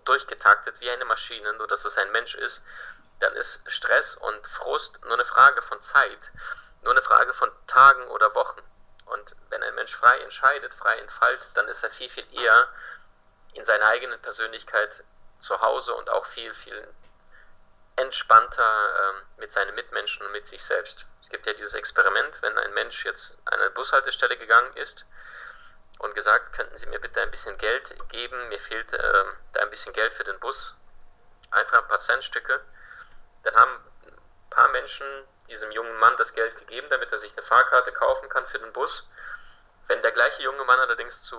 durchgetaktet 0.05 0.81
wie 0.81 0.91
eine 0.91 1.05
Maschine, 1.05 1.53
nur 1.55 1.69
dass 1.69 1.85
es 1.85 1.97
ein 1.97 2.11
Mensch 2.11 2.35
ist, 2.35 2.65
dann 3.21 3.33
ist 3.35 3.63
Stress 3.71 4.17
und 4.17 4.47
Frust 4.49 5.01
nur 5.05 5.15
eine 5.15 5.25
Frage 5.25 5.63
von 5.63 5.81
Zeit, 5.81 6.33
nur 6.83 6.93
eine 6.93 7.03
Frage 7.03 7.33
von 7.33 7.51
Tagen 7.69 8.07
oder 8.09 8.35
Wochen. 8.35 8.61
Und 9.07 9.37
wenn 9.51 9.63
ein 9.63 9.77
Mensch 9.77 9.95
frei 9.95 10.19
entscheidet, 10.19 10.75
frei 10.75 10.99
entfaltet, 10.99 11.47
dann 11.55 11.69
ist 11.69 11.85
er 11.85 11.91
viel, 11.91 12.11
viel 12.11 12.27
eher 12.33 12.69
in 13.55 13.65
seiner 13.65 13.87
eigenen 13.87 14.21
Persönlichkeit 14.21 15.05
zu 15.38 15.61
Hause 15.61 15.94
und 15.94 16.11
auch 16.11 16.27
viel, 16.27 16.53
viel 16.55 16.88
entspannter 17.96 19.11
ähm, 19.11 19.22
mit 19.38 19.53
seinen 19.53 19.75
Mitmenschen 19.75 20.25
und 20.27 20.33
mit 20.33 20.46
sich 20.46 20.62
selbst. 20.62 21.07
Es 21.22 21.31
gibt 21.31 21.46
ja 21.46 21.55
dieses 21.55 21.75
Experiment, 21.75 22.40
wenn 22.42 22.57
ein 22.59 22.75
Mensch 22.75 23.05
jetzt 23.05 23.37
an 23.46 23.59
eine 23.59 23.70
Bushaltestelle 23.70 24.37
gegangen 24.37 24.77
ist 24.77 25.07
und 25.99 26.14
gesagt, 26.14 26.55
könnten 26.55 26.77
Sie 26.77 26.87
mir 26.87 27.01
bitte 27.01 27.22
ein 27.22 27.31
bisschen 27.31 27.57
Geld 27.59 27.94
geben, 28.11 28.49
mir 28.49 28.61
fehlt 28.61 28.92
äh, 28.92 29.25
da 29.53 29.61
ein 29.61 29.70
bisschen 29.70 29.94
Geld 29.94 30.12
für 30.12 30.25
den 30.25 30.38
Bus, 30.40 30.75
einfach 31.51 31.83
ein 31.83 31.88
paar 31.88 31.99
Centstücke, 31.99 32.61
dann 33.44 33.55
haben 33.55 33.72
ein 34.07 34.51
paar 34.51 34.68
Menschen 34.68 35.07
diesem 35.49 35.70
jungen 35.70 35.96
Mann 35.96 36.16
das 36.16 36.35
Geld 36.35 36.57
gegeben, 36.59 36.88
damit 36.90 37.11
er 37.12 37.18
sich 37.18 37.33
eine 37.33 37.46
Fahrkarte 37.46 37.92
kaufen 37.92 38.29
kann 38.29 38.46
für 38.46 38.59
den 38.59 38.72
Bus. 38.72 39.09
Wenn 39.88 40.03
der 40.03 40.12
gleiche 40.12 40.42
junge 40.42 40.64
Mann 40.64 40.81
allerdings 40.81 41.22
zu 41.22 41.38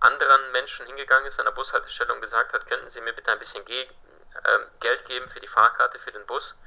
anderen 0.00 0.52
Menschen 0.52 0.86
hingegangen 0.86 1.26
ist 1.26 1.38
an 1.38 1.46
der 1.46 1.52
Bushaltestelle 1.52 2.12
und 2.12 2.20
gesagt 2.20 2.52
hat, 2.52 2.66
könnten 2.66 2.88
Sie 2.88 3.00
mir 3.00 3.12
bitte 3.12 3.32
ein 3.32 3.38
bisschen 3.38 3.64
ge 3.64 3.82
äh, 3.82 4.58
Geld 4.80 5.04
geben 5.06 5.28
für 5.28 5.40
die 5.40 5.46
Fahrkarte 5.46 5.98
für 5.98 6.12
den 6.12 6.26
Bus, 6.26 6.58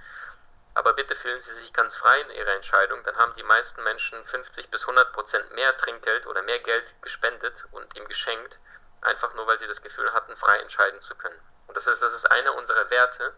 aber 0.73 0.93
bitte 0.93 1.15
fühlen 1.15 1.39
Sie 1.39 1.53
sich 1.53 1.73
ganz 1.73 1.95
frei 1.95 2.19
in 2.21 2.31
Ihrer 2.31 2.53
Entscheidung, 2.53 3.03
dann 3.03 3.17
haben 3.17 3.33
die 3.35 3.43
meisten 3.43 3.83
Menschen 3.83 4.23
50 4.25 4.69
bis 4.69 4.81
100 4.81 5.11
Prozent 5.11 5.51
mehr 5.53 5.75
Trinkgeld 5.77 6.27
oder 6.27 6.41
mehr 6.43 6.59
Geld 6.59 6.95
gespendet 7.01 7.65
und 7.71 7.95
ihm 7.95 8.07
geschenkt, 8.07 8.59
einfach 9.01 9.33
nur 9.33 9.47
weil 9.47 9.59
sie 9.59 9.67
das 9.67 9.81
Gefühl 9.81 10.13
hatten, 10.13 10.35
frei 10.35 10.59
entscheiden 10.59 10.99
zu 11.01 11.15
können. 11.15 11.39
Und 11.67 11.75
das 11.75 11.87
ist, 11.87 12.01
das 12.01 12.13
ist 12.13 12.29
einer 12.29 12.55
unserer 12.55 12.89
Werte 12.89 13.33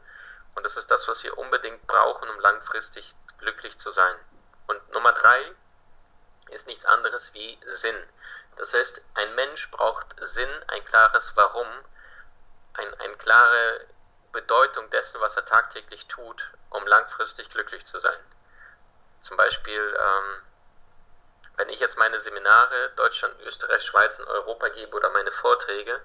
und 0.56 0.64
das 0.64 0.78
ist 0.78 0.92
das, 0.92 1.08
was 1.08 1.24
wir 1.24 1.38
unbedingt 1.38 1.86
brauchen, 1.88 2.30
um 2.30 2.40
langfristig 2.40 3.14
glücklich 3.38 3.78
zu 3.78 3.92
sein. 3.92 4.16
Und 4.68 4.92
Nummer 4.92 5.14
drei 5.14 5.40
ist 6.52 6.68
nichts 6.68 6.86
anderes 6.86 7.34
wie 7.34 7.58
Sinn. 7.66 7.98
Das 8.58 8.74
heißt, 8.74 9.02
ein 9.16 9.36
Mensch 9.36 9.72
braucht 9.72 10.08
Sinn, 10.20 10.50
ein 10.68 10.84
klares 10.86 11.36
Warum, 11.36 11.68
ein, 12.74 12.94
eine 12.96 13.16
klare 13.16 13.86
Bedeutung 14.32 14.90
dessen, 14.90 15.22
was 15.22 15.36
er 15.36 15.46
tagtäglich 15.46 16.08
tut, 16.08 16.50
um 16.70 16.86
langfristig 16.86 17.50
glücklich 17.50 17.86
zu 17.86 18.00
sein. 18.00 18.20
Zum 19.22 19.38
Beispiel, 19.38 19.98
ähm, 19.98 20.42
wenn 21.58 21.70
ich 21.70 21.80
jetzt 21.80 21.98
meine 21.98 22.20
Seminare 22.20 22.92
Deutschland, 22.96 23.36
Österreich, 23.42 23.84
Schweiz 23.84 24.20
und 24.20 24.28
Europa 24.28 24.70
gebe 24.70 24.96
oder 24.96 25.10
meine 25.10 25.32
Vorträge, 25.32 26.00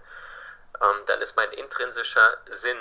ähm, 0.81 1.03
dann 1.07 1.21
ist 1.21 1.37
mein 1.37 1.53
intrinsischer 1.53 2.37
Sinn, 2.47 2.79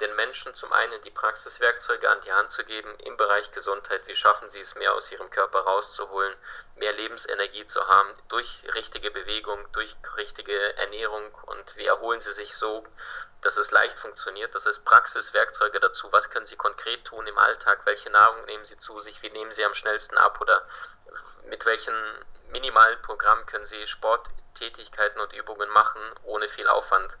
den 0.00 0.14
Menschen 0.16 0.54
zum 0.54 0.72
einen 0.72 1.00
die 1.02 1.10
Praxiswerkzeuge 1.10 2.08
an 2.08 2.20
die 2.22 2.32
Hand 2.32 2.50
zu 2.50 2.64
geben 2.64 2.92
im 3.04 3.16
Bereich 3.16 3.52
Gesundheit. 3.52 4.06
Wie 4.06 4.14
schaffen 4.14 4.50
sie 4.50 4.60
es, 4.60 4.74
mehr 4.74 4.94
aus 4.94 5.12
ihrem 5.12 5.30
Körper 5.30 5.60
rauszuholen, 5.60 6.34
mehr 6.76 6.92
Lebensenergie 6.92 7.66
zu 7.66 7.86
haben 7.86 8.10
durch 8.28 8.62
richtige 8.74 9.10
Bewegung, 9.10 9.64
durch 9.72 9.94
richtige 10.16 10.76
Ernährung 10.76 11.32
und 11.46 11.76
wie 11.76 11.86
erholen 11.86 12.20
sie 12.20 12.32
sich 12.32 12.56
so, 12.56 12.84
dass 13.42 13.56
es 13.56 13.70
leicht 13.70 13.98
funktioniert. 13.98 14.54
Das 14.54 14.66
heißt 14.66 14.84
Praxiswerkzeuge 14.84 15.80
dazu. 15.80 16.10
Was 16.12 16.30
können 16.30 16.46
sie 16.46 16.56
konkret 16.56 17.04
tun 17.04 17.26
im 17.26 17.38
Alltag? 17.38 17.80
Welche 17.84 18.10
Nahrung 18.10 18.44
nehmen 18.46 18.64
sie 18.64 18.78
zu 18.78 19.00
sich? 19.00 19.22
Wie 19.22 19.30
nehmen 19.30 19.52
sie 19.52 19.64
am 19.64 19.74
schnellsten 19.74 20.16
ab? 20.16 20.40
Oder 20.40 20.66
mit 21.46 21.66
welchen 21.66 21.94
minimalen 22.48 23.00
Programmen 23.02 23.44
können 23.46 23.66
sie 23.66 23.86
Sporttätigkeiten 23.86 25.20
und 25.20 25.32
Übungen 25.32 25.68
machen, 25.70 26.00
ohne 26.22 26.48
viel 26.48 26.68
Aufwand 26.68 27.16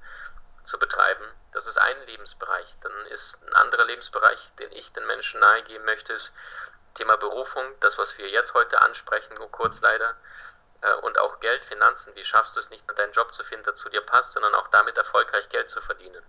zu 0.62 0.78
betreiben? 0.78 1.24
Das 1.52 1.66
ist 1.66 1.78
ein 1.78 2.06
Lebensbereich. 2.06 2.76
Dann 2.80 3.06
ist 3.06 3.42
ein 3.42 3.54
anderer 3.54 3.84
Lebensbereich, 3.84 4.52
den 4.58 4.72
ich 4.72 4.92
den 4.92 5.06
Menschen 5.06 5.40
nahegeben 5.40 5.84
möchte, 5.84 6.12
ist 6.12 6.32
Thema 6.94 7.16
Berufung, 7.16 7.64
das, 7.80 7.98
was 7.98 8.18
wir 8.18 8.28
jetzt 8.28 8.54
heute 8.54 8.80
ansprechen, 8.82 9.34
nur 9.34 9.50
kurz 9.50 9.80
leider. 9.80 10.16
Äh, 10.82 10.94
und 10.94 11.18
auch 11.18 11.40
Geld, 11.40 11.64
Finanzen. 11.64 12.14
Wie 12.14 12.24
schaffst 12.24 12.56
du 12.56 12.60
es 12.60 12.70
nicht 12.70 12.86
nur 12.86 12.96
deinen 12.96 13.12
Job 13.12 13.32
zu 13.32 13.44
finden, 13.44 13.64
der 13.64 13.74
zu 13.74 13.88
dir 13.88 14.02
passt, 14.02 14.32
sondern 14.32 14.54
auch 14.54 14.68
damit 14.68 14.98
erfolgreich 14.98 15.48
Geld 15.48 15.70
zu 15.70 15.80
verdienen? 15.80 16.22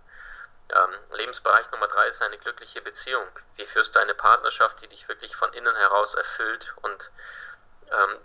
Ähm, 0.70 0.94
Lebensbereich 1.12 1.70
Nummer 1.72 1.88
drei 1.88 2.08
ist 2.08 2.22
eine 2.22 2.38
glückliche 2.38 2.80
Beziehung. 2.80 3.26
Wie 3.56 3.66
führst 3.66 3.94
du 3.94 4.00
eine 4.00 4.14
Partnerschaft, 4.14 4.80
die 4.80 4.88
dich 4.88 5.08
wirklich 5.08 5.36
von 5.36 5.52
innen 5.52 5.76
heraus 5.76 6.14
erfüllt 6.14 6.74
und 6.82 7.10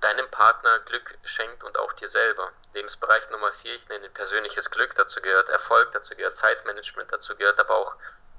deinem 0.02 0.30
Partner 0.32 0.80
Glück 0.80 1.18
schenkt 1.24 1.64
und 1.64 1.78
auch 1.78 1.94
dir 1.94 2.08
selber. 2.08 2.52
Lebensbereich 2.74 3.30
Nummer 3.30 3.52
vier, 3.54 3.76
ich 3.76 3.88
nenne 3.90 4.10
persönliches 4.10 4.72
Glück, 4.72 4.96
dazu 4.96 5.22
gehört 5.22 5.50
Erfolg, 5.50 5.92
dazu 5.92 6.16
gehört 6.16 6.38
Zeitmanagement, 6.38 7.12
dazu 7.12 7.36
gehört 7.36 7.60
aber 7.60 7.76
auch 7.76 7.96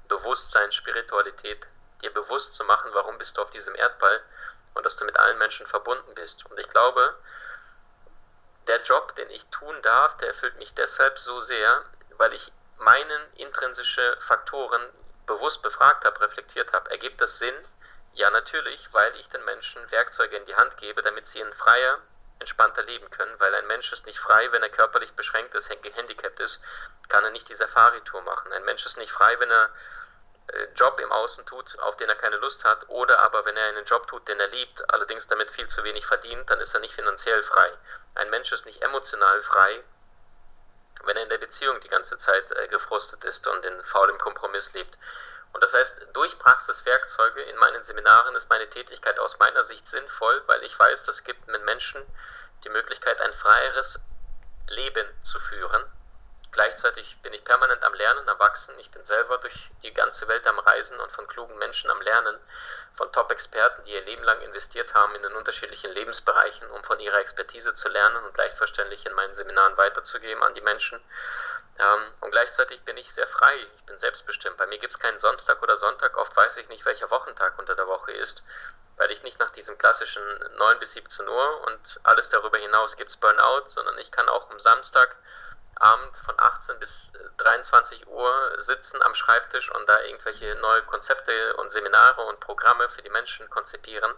Bewusstsein, 0.07 0.71
Spiritualität, 0.71 1.67
dir 2.01 2.13
bewusst 2.13 2.53
zu 2.53 2.63
machen, 2.65 2.91
warum 2.93 3.17
bist 3.17 3.37
du 3.37 3.41
auf 3.41 3.49
diesem 3.51 3.75
Erdball 3.75 4.21
und 4.73 4.85
dass 4.85 4.97
du 4.97 5.05
mit 5.05 5.17
allen 5.17 5.37
Menschen 5.37 5.65
verbunden 5.65 6.13
bist. 6.15 6.45
Und 6.45 6.59
ich 6.59 6.69
glaube, 6.69 7.15
der 8.67 8.81
Job, 8.81 9.15
den 9.15 9.29
ich 9.29 9.45
tun 9.47 9.81
darf, 9.81 10.17
der 10.17 10.29
erfüllt 10.29 10.57
mich 10.57 10.73
deshalb 10.73 11.17
so 11.17 11.39
sehr, 11.39 11.83
weil 12.17 12.33
ich 12.33 12.51
meinen 12.77 13.33
intrinsische 13.35 14.17
Faktoren 14.19 14.81
bewusst 15.27 15.61
befragt 15.61 16.03
habe, 16.03 16.19
reflektiert 16.21 16.73
habe. 16.73 16.89
Ergibt 16.89 17.21
das 17.21 17.39
Sinn? 17.39 17.55
Ja, 18.13 18.29
natürlich, 18.29 18.93
weil 18.93 19.15
ich 19.15 19.29
den 19.29 19.43
Menschen 19.45 19.89
Werkzeuge 19.91 20.35
in 20.35 20.45
die 20.45 20.55
Hand 20.55 20.77
gebe, 20.77 21.01
damit 21.01 21.27
sie 21.27 21.39
in 21.39 21.53
freier, 21.53 21.99
entspannter 22.39 22.83
leben 22.83 23.09
können, 23.11 23.39
weil 23.39 23.53
ein 23.55 23.67
Mensch 23.67 23.91
ist 23.93 24.05
nicht 24.05 24.19
frei, 24.19 24.51
wenn 24.51 24.63
er 24.63 24.69
körperlich 24.69 25.13
beschränkt 25.13 25.53
ist, 25.53 25.69
gehandicapt 25.81 26.39
ist, 26.39 26.61
kann 27.07 27.23
er 27.23 27.31
nicht 27.31 27.47
die 27.49 27.55
Safari-Tour 27.55 28.21
machen. 28.23 28.51
Ein 28.51 28.65
Mensch 28.65 28.85
ist 28.85 28.97
nicht 28.97 29.11
frei, 29.11 29.39
wenn 29.39 29.51
er 29.51 29.69
äh, 30.47 30.67
Job 30.75 30.99
im 30.99 31.11
Außen 31.11 31.45
tut, 31.45 31.77
auf 31.79 31.95
den 31.97 32.09
er 32.09 32.15
keine 32.15 32.37
Lust 32.37 32.65
hat, 32.65 32.89
oder 32.89 33.19
aber 33.19 33.45
wenn 33.45 33.55
er 33.55 33.67
einen 33.67 33.85
Job 33.85 34.07
tut, 34.07 34.27
den 34.27 34.39
er 34.39 34.47
liebt, 34.47 34.83
allerdings 34.91 35.27
damit 35.27 35.51
viel 35.51 35.67
zu 35.67 35.83
wenig 35.83 36.05
verdient, 36.05 36.49
dann 36.49 36.59
ist 36.59 36.73
er 36.73 36.79
nicht 36.79 36.95
finanziell 36.95 37.43
frei. 37.43 37.71
Ein 38.15 38.29
Mensch 38.29 38.51
ist 38.51 38.65
nicht 38.65 38.81
emotional 38.81 39.41
frei, 39.43 39.83
wenn 41.03 41.17
er 41.17 41.23
in 41.23 41.29
der 41.29 41.37
Beziehung 41.37 41.79
die 41.81 41.89
ganze 41.89 42.17
Zeit 42.17 42.51
äh, 42.51 42.67
gefrustet 42.67 43.23
ist 43.23 43.47
und 43.47 43.63
in 43.65 43.83
faulem 43.83 44.17
Kompromiss 44.17 44.73
lebt. 44.73 44.97
Und 45.53 45.61
das 45.63 45.73
heißt, 45.73 46.07
durch 46.13 46.37
Praxiswerkzeuge 46.39 47.41
in 47.43 47.57
meinen 47.57 47.83
Seminaren 47.83 48.35
ist 48.35 48.49
meine 48.49 48.69
Tätigkeit 48.69 49.19
aus 49.19 49.37
meiner 49.39 49.63
Sicht 49.63 49.87
sinnvoll, 49.87 50.41
weil 50.47 50.63
ich 50.63 50.77
weiß, 50.77 51.03
das 51.03 51.23
gibt 51.23 51.47
mit 51.47 51.63
Menschen 51.65 52.01
die 52.63 52.69
Möglichkeit, 52.69 53.19
ein 53.21 53.33
freieres 53.33 53.99
Leben 54.67 55.07
zu 55.23 55.39
führen. 55.39 55.83
Gleichzeitig 56.51 57.17
bin 57.21 57.33
ich 57.33 57.43
permanent 57.45 57.83
am 57.83 57.93
Lernen, 57.93 58.27
am 58.27 58.39
Wachsen. 58.39 58.77
Ich 58.79 58.91
bin 58.91 59.03
selber 59.03 59.37
durch 59.37 59.71
die 59.83 59.93
ganze 59.93 60.27
Welt 60.27 60.45
am 60.47 60.59
Reisen 60.59 60.99
und 60.99 61.11
von 61.11 61.25
klugen 61.27 61.57
Menschen 61.57 61.89
am 61.89 62.01
Lernen, 62.01 62.37
von 62.95 63.11
Top-Experten, 63.11 63.83
die 63.83 63.91
ihr 63.93 64.03
Leben 64.03 64.23
lang 64.23 64.41
investiert 64.41 64.93
haben 64.93 65.15
in 65.15 65.21
den 65.21 65.33
unterschiedlichen 65.33 65.91
Lebensbereichen, 65.91 66.69
um 66.71 66.83
von 66.83 66.99
ihrer 66.99 67.19
Expertise 67.19 67.73
zu 67.73 67.87
lernen 67.87 68.23
und 68.25 68.33
gleichverständlich 68.33 69.05
in 69.05 69.13
meinen 69.13 69.33
Seminaren 69.33 69.77
weiterzugeben 69.77 70.43
an 70.43 70.53
die 70.53 70.61
Menschen. 70.61 71.01
Ähm, 71.79 72.13
und 72.21 72.31
gleichzeitig 72.31 72.83
bin 72.83 72.97
ich 72.97 73.11
sehr 73.13 73.27
frei, 73.27 73.55
ich 73.75 73.83
bin 73.85 73.97
selbstbestimmt. 73.97 74.57
Bei 74.57 74.67
mir 74.67 74.79
gibt 74.79 74.93
es 74.93 74.99
keinen 74.99 75.19
Samstag 75.19 75.61
oder 75.61 75.75
Sonntag, 75.77 76.17
oft 76.17 76.35
weiß 76.35 76.57
ich 76.57 76.69
nicht, 76.69 76.85
welcher 76.85 77.09
Wochentag 77.09 77.57
unter 77.59 77.75
der 77.75 77.87
Woche 77.87 78.11
ist, 78.11 78.43
weil 78.97 79.11
ich 79.11 79.23
nicht 79.23 79.39
nach 79.39 79.51
diesem 79.51 79.77
klassischen 79.77 80.23
9 80.57 80.79
bis 80.79 80.93
17 80.93 81.27
Uhr 81.27 81.61
und 81.67 81.99
alles 82.03 82.29
darüber 82.29 82.57
hinaus 82.57 82.97
gibt 82.97 83.09
es 83.09 83.17
Burnout, 83.17 83.67
sondern 83.67 83.97
ich 83.97 84.11
kann 84.11 84.29
auch 84.29 84.49
am 84.51 84.59
Samstag 84.59 85.15
Abend 85.81 86.15
von 86.15 86.35
18 86.39 86.77
bis 86.77 87.11
23 87.37 88.07
Uhr 88.07 88.53
sitzen 88.57 89.01
am 89.01 89.15
Schreibtisch 89.15 89.71
und 89.71 89.89
da 89.89 89.99
irgendwelche 90.01 90.53
neue 90.55 90.83
Konzepte 90.83 91.55
und 91.55 91.71
Seminare 91.71 92.21
und 92.21 92.39
Programme 92.39 92.87
für 92.89 93.01
die 93.01 93.09
Menschen 93.09 93.49
konzipieren 93.49 94.13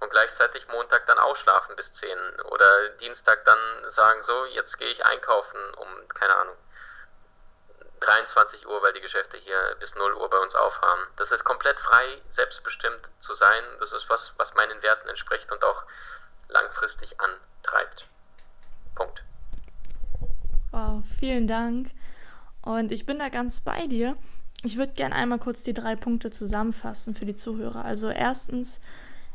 und 0.00 0.10
gleichzeitig 0.10 0.68
Montag 0.68 1.06
dann 1.06 1.18
ausschlafen 1.18 1.76
bis 1.76 1.94
10 1.94 2.40
oder 2.50 2.90
Dienstag 3.00 3.44
dann 3.44 3.58
sagen, 3.88 4.20
so, 4.20 4.44
jetzt 4.46 4.76
gehe 4.76 4.88
ich 4.88 5.06
einkaufen 5.06 5.58
um, 5.74 6.08
keine 6.08 6.36
Ahnung, 6.36 6.56
23 8.04 8.66
Uhr, 8.66 8.82
weil 8.82 8.92
die 8.92 9.00
Geschäfte 9.00 9.36
hier 9.38 9.76
bis 9.80 9.94
0 9.94 10.14
Uhr 10.14 10.28
bei 10.28 10.38
uns 10.38 10.54
aufhaben. 10.54 11.02
Das 11.16 11.32
ist 11.32 11.44
komplett 11.44 11.78
frei, 11.78 12.04
selbstbestimmt 12.28 13.10
zu 13.20 13.34
sein. 13.34 13.62
Das 13.80 13.92
ist 13.92 14.08
was, 14.08 14.34
was 14.38 14.54
meinen 14.54 14.82
Werten 14.82 15.08
entspricht 15.08 15.50
und 15.52 15.64
auch 15.64 15.82
langfristig 16.48 17.16
antreibt. 17.20 18.06
Punkt. 18.94 19.22
Wow, 20.70 21.02
vielen 21.18 21.46
Dank. 21.46 21.90
Und 22.62 22.92
ich 22.92 23.06
bin 23.06 23.18
da 23.18 23.28
ganz 23.28 23.60
bei 23.60 23.86
dir. 23.86 24.16
Ich 24.62 24.76
würde 24.76 24.92
gerne 24.92 25.14
einmal 25.14 25.38
kurz 25.38 25.62
die 25.62 25.74
drei 25.74 25.96
Punkte 25.96 26.30
zusammenfassen 26.30 27.14
für 27.14 27.24
die 27.24 27.34
Zuhörer. 27.34 27.84
Also 27.84 28.10
erstens, 28.10 28.80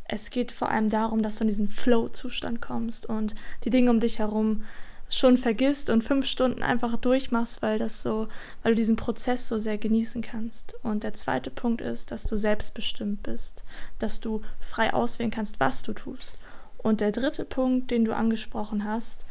es 0.06 0.30
geht 0.30 0.54
vor 0.54 0.70
allem 0.70 0.90
darum, 0.90 1.22
dass 1.22 1.36
du 1.36 1.44
in 1.44 1.50
diesen 1.50 1.70
Flow-Zustand 1.70 2.62
kommst 2.62 3.06
und 3.06 3.36
die 3.66 3.70
Dinge 3.70 3.90
um 3.90 4.00
dich 4.00 4.20
herum 4.20 4.64
schon 5.10 5.38
vergisst 5.38 5.90
und 5.90 6.04
fünf 6.04 6.26
Stunden 6.28 6.64
einfach 6.64 6.98
durchmachst, 6.98 7.62
weil 7.62 7.80
das 7.80 8.02
so, 8.02 8.28
weil 8.64 8.74
du 8.74 8.76
diesen 8.76 8.98
Prozess 8.98 9.48
so 9.48 9.58
sehr 9.58 9.78
genießen 9.78 10.22
kannst. 10.22 10.76
Und 10.84 11.04
der 11.04 11.14
zweite 11.14 11.50
Punkt 11.50 11.82
ist, 11.82 12.12
dass 12.12 12.24
du 12.24 12.36
selbstbestimmt 12.36 13.24
bist, 13.24 13.64
dass 14.00 14.20
du 14.20 14.44
frei 14.60 14.94
auswählen 14.94 15.32
kannst, 15.32 15.60
was 15.60 15.82
du 15.84 15.94
tust. 15.94 16.38
Und 16.78 17.02
der 17.02 17.12
dritte 17.12 17.46
Punkt, 17.46 17.92
den 17.92 18.06
du 18.06 18.14
angesprochen 18.14 18.86
hast, 18.86 19.26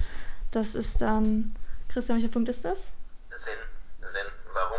das 0.50 0.74
ist 0.74 1.02
dann, 1.02 1.54
Christian, 1.88 2.18
welcher 2.18 2.32
Punkt 2.32 2.48
ist 2.48 2.64
das? 2.64 2.88
Sinn, 3.34 3.54
Sinn, 4.02 4.26
warum? 4.54 4.78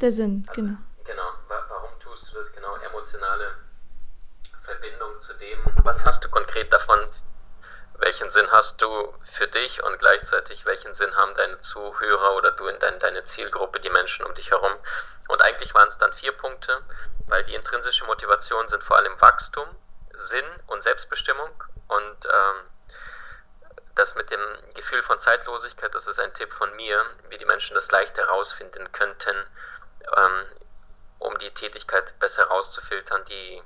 Der 0.00 0.12
Sinn, 0.12 0.44
also, 0.48 0.60
genau. 0.60 0.76
Genau, 1.06 1.28
warum 1.48 1.90
tust 2.00 2.30
du 2.30 2.36
das 2.36 2.52
genau? 2.52 2.76
Emotionale 2.76 3.54
Verbindung 4.60 5.18
zu 5.18 5.34
dem, 5.34 5.58
was 5.82 6.04
hast 6.04 6.24
du 6.24 6.28
konkret 6.28 6.72
davon, 6.72 6.98
welchen 7.98 8.30
Sinn 8.30 8.50
hast 8.50 8.82
du 8.82 9.14
für 9.24 9.46
dich 9.46 9.82
und 9.82 9.98
gleichzeitig 9.98 10.66
welchen 10.66 10.94
Sinn 10.94 11.16
haben 11.16 11.34
deine 11.34 11.58
Zuhörer 11.58 12.34
oder 12.36 12.52
du 12.52 12.66
in 12.66 12.78
dein, 12.78 12.98
deine 12.98 13.22
Zielgruppe, 13.22 13.80
die 13.80 13.90
Menschen 13.90 14.24
um 14.26 14.34
dich 14.34 14.50
herum. 14.50 14.72
Und 15.28 15.42
eigentlich 15.42 15.74
waren 15.74 15.88
es 15.88 15.98
dann 15.98 16.12
vier 16.12 16.32
Punkte, 16.32 16.82
weil 17.26 17.44
die 17.44 17.54
intrinsische 17.54 18.04
Motivation 18.04 18.68
sind 18.68 18.82
vor 18.82 18.96
allem 18.96 19.18
Wachstum, 19.20 19.68
Sinn 20.12 20.44
und 20.66 20.82
Selbstbestimmung 20.82 21.50
und 21.88 22.26
ähm, 22.26 22.56
das 23.94 24.16
mit 24.16 24.30
dem 24.30 24.40
Gefühl 24.74 25.02
von 25.02 25.20
Zeitlosigkeit, 25.20 25.94
das 25.94 26.06
ist 26.06 26.18
ein 26.18 26.34
Tipp 26.34 26.52
von 26.52 26.74
mir, 26.76 27.04
wie 27.28 27.38
die 27.38 27.44
Menschen 27.44 27.74
das 27.74 27.90
leicht 27.90 28.18
herausfinden 28.18 28.90
könnten, 28.92 29.36
ähm, 30.16 30.44
um 31.20 31.38
die 31.38 31.50
Tätigkeit 31.52 32.18
besser 32.18 32.44
rauszufiltern, 32.44 33.24
die 33.24 33.62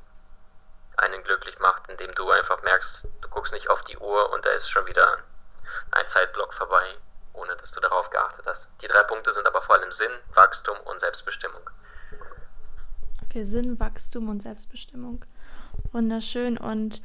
einen 0.99 1.23
glücklich 1.23 1.59
macht, 1.59 1.89
indem 1.89 2.13
du 2.15 2.31
einfach 2.31 2.63
merkst, 2.63 3.09
du 3.21 3.29
guckst 3.29 3.53
nicht 3.53 3.71
auf 3.71 3.85
die 3.85 3.97
Uhr 3.99 4.33
und 4.33 4.45
da 4.45 4.51
ist 4.51 4.69
schon 4.69 4.87
wieder 4.87 5.19
ein 5.93 6.09
Zeitblock 6.09 6.55
vorbei, 6.55 6.97
ohne 7.33 7.57
dass 7.57 7.73
du 7.73 7.81
darauf 7.81 8.11
geachtet 8.11 8.47
hast. 8.47 8.71
Die 8.83 8.89
drei 8.89 9.03
Punkte 9.05 9.33
sind 9.33 9.47
aber 9.47 9.63
vor 9.63 9.77
allem 9.77 9.91
Sinn, 9.91 10.11
Wachstum 10.35 10.77
und 10.85 10.99
Selbstbestimmung. 11.01 11.71
Okay, 13.25 13.43
Sinn, 13.43 13.79
Wachstum 13.79 14.29
und 14.29 14.43
Selbstbestimmung. 14.43 15.25
Wunderschön. 15.93 16.59
Und 16.59 17.03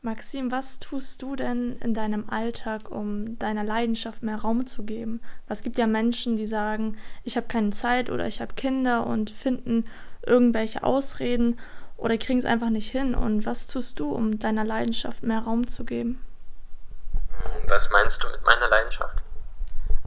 Maxim, 0.00 0.50
was 0.50 0.80
tust 0.80 1.22
du 1.22 1.36
denn 1.36 1.78
in 1.78 1.94
deinem 1.94 2.28
Alltag, 2.28 2.90
um 2.90 3.38
deiner 3.38 3.62
Leidenschaft 3.62 4.22
mehr 4.22 4.38
Raum 4.38 4.66
zu 4.66 4.84
geben? 4.84 5.20
Es 5.46 5.62
gibt 5.62 5.78
ja 5.78 5.86
Menschen, 5.86 6.36
die 6.36 6.46
sagen, 6.46 6.98
ich 7.22 7.36
habe 7.36 7.46
keine 7.46 7.70
Zeit 7.70 8.10
oder 8.10 8.26
ich 8.26 8.40
habe 8.40 8.54
Kinder 8.54 9.06
und 9.06 9.30
finden 9.30 9.84
irgendwelche 10.26 10.82
Ausreden 10.82 11.60
oder 12.02 12.18
kriegen 12.18 12.40
es 12.40 12.44
einfach 12.44 12.70
nicht 12.70 12.90
hin. 12.90 13.14
Und 13.14 13.46
was 13.46 13.68
tust 13.68 14.00
du, 14.00 14.12
um 14.12 14.38
deiner 14.38 14.64
Leidenschaft 14.64 15.22
mehr 15.22 15.40
Raum 15.40 15.68
zu 15.68 15.84
geben? 15.84 16.24
Was 17.68 17.90
meinst 17.90 18.22
du 18.22 18.28
mit 18.28 18.42
meiner 18.44 18.68
Leidenschaft? 18.68 19.22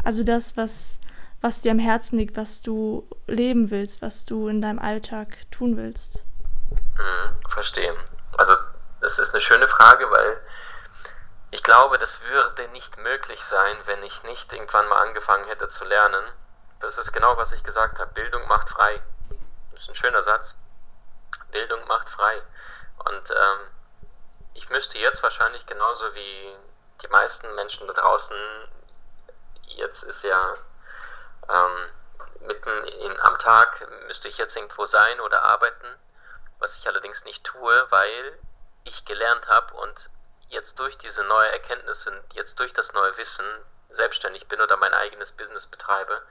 Also 0.04 0.24
das, 0.24 0.58
was, 0.58 1.00
was 1.42 1.62
dir 1.62 1.72
am 1.72 1.80
Herzen 1.80 2.18
liegt, 2.18 2.36
was 2.36 2.62
du 2.62 3.08
leben 3.28 3.72
willst, 3.72 4.02
was 4.02 4.26
du 4.26 4.50
in 4.50 4.62
deinem 4.62 4.78
Alltag 4.78 5.50
tun 5.52 5.78
willst. 5.78 6.26
Hm, 6.98 7.32
verstehe. 7.48 7.96
Also 8.38 8.54
das 9.00 9.18
ist 9.18 9.34
eine 9.34 9.42
schöne 9.42 9.68
Frage, 9.70 10.12
weil 10.12 10.42
ich 11.52 11.64
glaube, 11.64 11.98
das 11.98 12.26
würde 12.26 12.68
nicht 12.74 12.98
möglich 12.98 13.42
sein, 13.42 13.74
wenn 13.86 14.04
ich 14.04 14.22
nicht 14.24 14.52
irgendwann 14.52 14.88
mal 14.90 15.08
angefangen 15.08 15.46
hätte 15.46 15.70
zu 15.70 15.86
lernen. 15.86 16.24
Das 16.82 16.98
ist 16.98 17.14
genau, 17.14 17.38
was 17.38 17.54
ich 17.54 17.64
gesagt 17.64 18.00
habe. 18.00 18.12
Bildung 18.14 18.46
macht 18.50 18.68
frei. 18.68 19.02
Das 19.72 19.84
ist 19.84 19.90
ein 19.90 19.96
schöner 19.96 20.22
Satz. 20.22 20.56
Bildung 21.56 21.88
macht 21.88 22.10
frei. 22.10 22.42
Und 23.06 23.32
ähm, 23.32 23.60
ich 24.56 24.70
müsste 24.70 24.98
jetzt 24.98 25.24
wahrscheinlich 25.24 25.66
genauso 25.66 26.14
wie 26.14 26.56
die 27.02 27.08
meisten 27.08 27.54
Menschen 27.56 27.88
da 27.88 27.94
draußen, 27.94 28.38
jetzt 29.68 30.04
ist 30.04 30.24
ja 30.24 30.58
ähm, 31.50 31.90
mitten 32.42 32.84
in, 32.88 33.20
am 33.22 33.38
Tag, 33.38 33.88
müsste 34.08 34.28
ich 34.28 34.38
jetzt 34.38 34.58
irgendwo 34.58 34.86
sein 34.86 35.22
oder 35.22 35.44
arbeiten, 35.44 35.88
was 36.60 36.76
ich 36.76 36.88
allerdings 36.88 37.24
nicht 37.24 37.46
tue, 37.46 37.88
weil 37.90 38.38
ich 38.84 39.06
gelernt 39.06 39.48
habe 39.48 39.74
und 39.76 40.10
jetzt 40.50 40.80
durch 40.80 40.98
diese 40.98 41.24
neue 41.24 41.52
Erkenntnisse, 41.54 42.22
jetzt 42.34 42.60
durch 42.60 42.74
das 42.74 42.92
neue 42.92 43.18
Wissen 43.18 43.46
selbstständig 43.90 44.48
bin 44.50 44.60
oder 44.60 44.76
mein 44.76 44.94
eigenes 44.94 45.32
Business 45.32 45.68
betreibe 45.68 46.22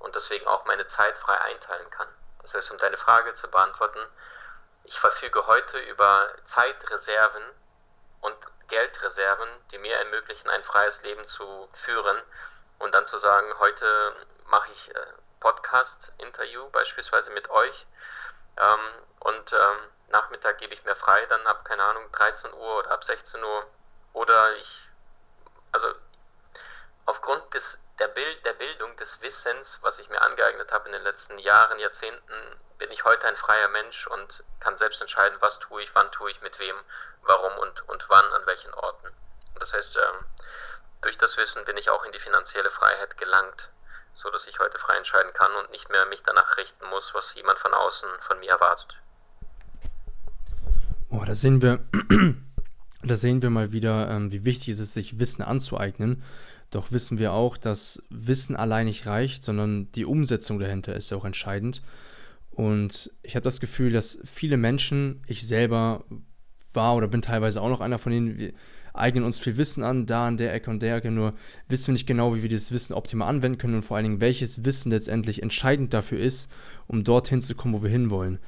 und 0.00 0.16
deswegen 0.16 0.48
auch 0.48 0.64
meine 0.64 0.86
Zeit 0.88 1.16
frei 1.16 1.40
einteilen 1.40 1.88
kann. 1.90 2.08
Das 2.42 2.54
heißt, 2.54 2.72
um 2.72 2.78
deine 2.78 2.98
Frage 2.98 3.34
zu 3.34 3.48
beantworten, 3.50 4.00
ich 4.84 4.98
verfüge 4.98 5.46
heute 5.46 5.78
über 5.78 6.28
Zeitreserven 6.44 7.42
und 8.20 8.36
Geldreserven, 8.68 9.48
die 9.70 9.78
mir 9.78 9.96
ermöglichen, 9.96 10.48
ein 10.50 10.64
freies 10.64 11.02
Leben 11.02 11.24
zu 11.26 11.68
führen 11.72 12.20
und 12.78 12.94
dann 12.94 13.06
zu 13.06 13.18
sagen, 13.18 13.46
heute 13.58 14.14
mache 14.46 14.70
ich 14.72 14.94
äh, 14.94 15.06
Podcast-Interview 15.40 16.68
beispielsweise 16.70 17.30
mit 17.30 17.50
euch. 17.50 17.86
Ähm, 18.56 18.80
und 19.20 19.52
ähm, 19.52 19.78
Nachmittag 20.08 20.58
gebe 20.58 20.74
ich 20.74 20.84
mir 20.84 20.96
frei, 20.96 21.24
dann 21.26 21.46
ab, 21.46 21.64
keine 21.64 21.82
Ahnung, 21.82 22.10
13 22.12 22.52
Uhr 22.54 22.78
oder 22.78 22.90
ab 22.90 23.04
16 23.04 23.42
Uhr. 23.42 23.66
Oder 24.12 24.56
ich, 24.56 24.88
also 25.72 25.88
aufgrund 27.06 27.52
des, 27.52 27.84
der, 27.98 28.08
Bild, 28.08 28.44
der 28.46 28.52
Bildung, 28.54 28.96
des 28.96 29.20
Wissens, 29.22 29.80
was 29.82 29.98
ich 29.98 30.08
mir 30.08 30.20
angeeignet 30.20 30.72
habe 30.72 30.86
in 30.86 30.92
den 30.92 31.02
letzten 31.02 31.38
Jahren, 31.38 31.78
Jahrzehnten, 31.78 32.60
bin 32.78 32.90
ich 32.90 33.04
heute 33.04 33.26
ein 33.28 33.36
freier 33.36 33.68
Mensch 33.68 34.06
und 34.06 34.42
kann 34.60 34.76
selbst 34.76 35.00
entscheiden, 35.00 35.36
was 35.40 35.58
tue 35.58 35.82
ich, 35.82 35.94
wann 35.94 36.10
tue 36.10 36.30
ich, 36.30 36.40
mit 36.42 36.58
wem, 36.58 36.74
warum 37.22 37.56
und, 37.58 37.88
und 37.88 38.08
wann, 38.08 38.24
an 38.32 38.46
welchen 38.46 38.72
Orten. 38.74 39.06
Und 39.06 39.62
das 39.62 39.72
heißt, 39.72 39.96
ähm, 39.96 40.24
durch 41.02 41.18
das 41.18 41.36
Wissen 41.36 41.64
bin 41.64 41.76
ich 41.76 41.90
auch 41.90 42.04
in 42.04 42.12
die 42.12 42.18
finanzielle 42.18 42.70
Freiheit 42.70 43.16
gelangt, 43.18 43.70
so 44.14 44.30
dass 44.30 44.46
ich 44.46 44.58
heute 44.58 44.78
frei 44.78 44.96
entscheiden 44.96 45.32
kann 45.32 45.52
und 45.52 45.70
nicht 45.70 45.90
mehr 45.90 46.06
mich 46.06 46.22
danach 46.22 46.56
richten 46.56 46.86
muss, 46.88 47.14
was 47.14 47.34
jemand 47.34 47.58
von 47.58 47.74
außen 47.74 48.08
von 48.20 48.38
mir 48.40 48.50
erwartet. 48.50 48.96
Oh, 51.10 51.22
da 51.24 51.34
sehen 51.34 51.62
wir, 51.62 51.80
da 53.02 53.14
sehen 53.14 53.42
wir 53.42 53.50
mal 53.50 53.72
wieder, 53.72 54.08
ähm, 54.10 54.32
wie 54.32 54.44
wichtig 54.44 54.70
es 54.70 54.80
ist, 54.80 54.94
sich 54.94 55.18
Wissen 55.18 55.42
anzueignen. 55.42 56.24
Doch 56.70 56.90
wissen 56.90 57.18
wir 57.18 57.32
auch, 57.32 57.56
dass 57.56 58.02
Wissen 58.08 58.56
allein 58.56 58.86
nicht 58.86 59.06
reicht, 59.06 59.44
sondern 59.44 59.92
die 59.92 60.04
Umsetzung 60.04 60.58
dahinter 60.58 60.96
ist 60.96 61.12
auch 61.12 61.24
entscheidend. 61.24 61.82
Und 62.54 63.10
ich 63.22 63.34
habe 63.34 63.44
das 63.44 63.60
Gefühl, 63.60 63.92
dass 63.92 64.20
viele 64.24 64.56
Menschen, 64.56 65.22
ich 65.26 65.46
selber 65.46 66.04
war 66.72 66.96
oder 66.96 67.08
bin 67.08 67.22
teilweise 67.22 67.60
auch 67.60 67.68
noch 67.68 67.80
einer 67.80 67.98
von 67.98 68.12
denen, 68.12 68.38
wir 68.38 68.52
eignen 68.92 69.24
uns 69.24 69.40
viel 69.40 69.56
Wissen 69.56 69.82
an, 69.82 70.06
da 70.06 70.28
an 70.28 70.36
der 70.36 70.54
Ecke 70.54 70.70
und 70.70 70.80
der 70.80 70.96
Ecke, 70.96 71.10
nur 71.10 71.34
wissen 71.68 71.88
wir 71.88 71.92
nicht 71.94 72.06
genau, 72.06 72.34
wie 72.34 72.42
wir 72.42 72.48
dieses 72.48 72.70
Wissen 72.70 72.94
optimal 72.94 73.28
anwenden 73.28 73.58
können 73.58 73.74
und 73.74 73.82
vor 73.82 73.96
allen 73.96 74.04
Dingen, 74.04 74.20
welches 74.20 74.64
Wissen 74.64 74.90
letztendlich 74.90 75.42
entscheidend 75.42 75.92
dafür 75.92 76.20
ist, 76.20 76.50
um 76.86 77.02
dorthin 77.02 77.40
zu 77.40 77.56
kommen, 77.56 77.74
wo 77.74 77.82
wir 77.82 77.90
hinwollen. 77.90 78.38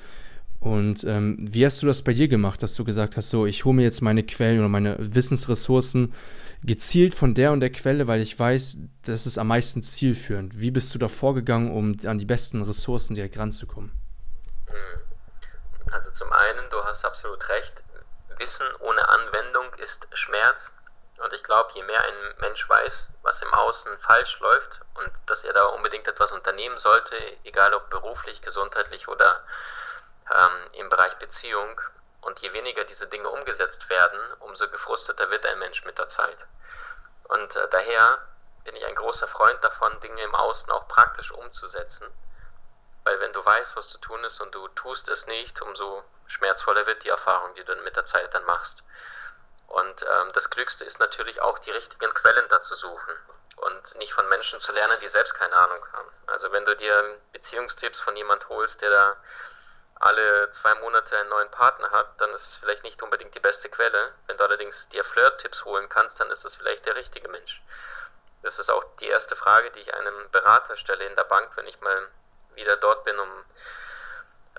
Und 0.60 1.04
ähm, 1.04 1.36
wie 1.40 1.64
hast 1.64 1.82
du 1.82 1.86
das 1.86 2.02
bei 2.02 2.12
dir 2.12 2.28
gemacht, 2.28 2.62
dass 2.62 2.74
du 2.74 2.84
gesagt 2.84 3.16
hast, 3.16 3.30
so, 3.30 3.46
ich 3.46 3.64
hole 3.64 3.76
mir 3.76 3.82
jetzt 3.82 4.00
meine 4.00 4.24
Quellen 4.24 4.58
oder 4.58 4.68
meine 4.68 4.96
Wissensressourcen 4.98 6.14
gezielt 6.62 7.14
von 7.14 7.34
der 7.34 7.52
und 7.52 7.60
der 7.60 7.70
Quelle, 7.70 8.08
weil 8.08 8.20
ich 8.20 8.38
weiß, 8.38 8.78
das 9.02 9.26
ist 9.26 9.38
am 9.38 9.48
meisten 9.48 9.82
zielführend. 9.82 10.58
Wie 10.58 10.70
bist 10.70 10.94
du 10.94 10.98
da 10.98 11.08
vorgegangen, 11.08 11.70
um 11.70 11.96
an 12.06 12.18
die 12.18 12.24
besten 12.24 12.62
Ressourcen 12.62 13.14
direkt 13.14 13.38
ranzukommen? 13.38 13.92
Hm. 14.66 15.00
Also 15.92 16.10
zum 16.10 16.32
einen, 16.32 16.68
du 16.70 16.78
hast 16.84 17.04
absolut 17.04 17.48
recht, 17.48 17.84
Wissen 18.38 18.66
ohne 18.80 19.08
Anwendung 19.08 19.72
ist 19.74 20.08
Schmerz. 20.12 20.74
Und 21.18 21.32
ich 21.32 21.42
glaube, 21.42 21.70
je 21.74 21.82
mehr 21.84 22.02
ein 22.02 22.34
Mensch 22.40 22.68
weiß, 22.68 23.12
was 23.22 23.40
im 23.40 23.52
Außen 23.52 23.98
falsch 23.98 24.38
läuft 24.40 24.82
und 24.94 25.10
dass 25.26 25.44
er 25.44 25.54
da 25.54 25.64
unbedingt 25.66 26.06
etwas 26.06 26.32
unternehmen 26.32 26.78
sollte, 26.78 27.16
egal 27.44 27.72
ob 27.72 27.88
beruflich, 27.88 28.42
gesundheitlich 28.42 29.08
oder 29.08 29.42
ähm, 30.32 30.72
im 30.72 30.88
Bereich 30.88 31.14
Beziehung, 31.16 31.80
und 32.26 32.40
je 32.40 32.52
weniger 32.52 32.84
diese 32.84 33.06
Dinge 33.06 33.30
umgesetzt 33.30 33.88
werden, 33.88 34.18
umso 34.40 34.68
gefrusteter 34.68 35.30
wird 35.30 35.46
ein 35.46 35.60
Mensch 35.60 35.84
mit 35.84 35.96
der 35.96 36.08
Zeit. 36.08 36.46
Und 37.24 37.54
äh, 37.54 37.68
daher 37.70 38.18
bin 38.64 38.74
ich 38.74 38.84
ein 38.84 38.96
großer 38.96 39.28
Freund 39.28 39.62
davon, 39.62 39.98
Dinge 40.00 40.22
im 40.22 40.34
Außen 40.34 40.72
auch 40.72 40.88
praktisch 40.88 41.30
umzusetzen. 41.30 42.08
Weil 43.04 43.20
wenn 43.20 43.32
du 43.32 43.44
weißt, 43.44 43.76
was 43.76 43.90
zu 43.90 43.98
tun 43.98 44.24
ist 44.24 44.40
und 44.40 44.52
du 44.52 44.66
tust 44.68 45.08
es 45.08 45.28
nicht, 45.28 45.62
umso 45.62 46.02
schmerzvoller 46.26 46.84
wird 46.86 47.04
die 47.04 47.10
Erfahrung, 47.10 47.54
die 47.54 47.64
du 47.64 47.76
mit 47.76 47.94
der 47.94 48.04
Zeit 48.04 48.34
dann 48.34 48.44
machst. 48.44 48.82
Und 49.68 50.02
ähm, 50.02 50.32
das 50.32 50.50
Klügste 50.50 50.84
ist 50.84 50.98
natürlich 50.98 51.40
auch, 51.40 51.60
die 51.60 51.70
richtigen 51.70 52.12
Quellen 52.12 52.48
dazu 52.48 52.74
suchen 52.74 53.14
und 53.56 53.94
nicht 53.98 54.12
von 54.12 54.28
Menschen 54.28 54.58
zu 54.58 54.72
lernen, 54.72 54.98
die 55.00 55.08
selbst 55.08 55.34
keine 55.34 55.54
Ahnung 55.54 55.86
haben. 55.92 56.10
Also 56.26 56.50
wenn 56.50 56.64
du 56.64 56.74
dir 56.74 57.20
Beziehungstipps 57.32 58.00
von 58.00 58.16
jemand 58.16 58.48
holst, 58.48 58.82
der 58.82 58.90
da 58.90 59.16
alle 59.98 60.50
zwei 60.50 60.74
Monate 60.76 61.18
einen 61.18 61.30
neuen 61.30 61.50
Partner 61.50 61.90
hat, 61.90 62.20
dann 62.20 62.30
ist 62.30 62.46
es 62.46 62.56
vielleicht 62.56 62.84
nicht 62.84 63.02
unbedingt 63.02 63.34
die 63.34 63.40
beste 63.40 63.68
Quelle. 63.68 64.12
Wenn 64.26 64.36
du 64.36 64.44
allerdings 64.44 64.88
dir 64.88 65.04
Flirt-Tipps 65.04 65.64
holen 65.64 65.88
kannst, 65.88 66.20
dann 66.20 66.30
ist 66.30 66.44
das 66.44 66.54
vielleicht 66.54 66.84
der 66.86 66.96
richtige 66.96 67.28
Mensch. 67.28 67.62
Das 68.42 68.58
ist 68.58 68.70
auch 68.70 68.84
die 69.00 69.08
erste 69.08 69.34
Frage, 69.34 69.70
die 69.70 69.80
ich 69.80 69.94
einem 69.94 70.30
Berater 70.30 70.76
stelle 70.76 71.04
in 71.06 71.16
der 71.16 71.24
Bank, 71.24 71.50
wenn 71.56 71.66
ich 71.66 71.80
mal 71.80 72.08
wieder 72.54 72.76
dort 72.76 73.04
bin, 73.04 73.18
um 73.18 73.44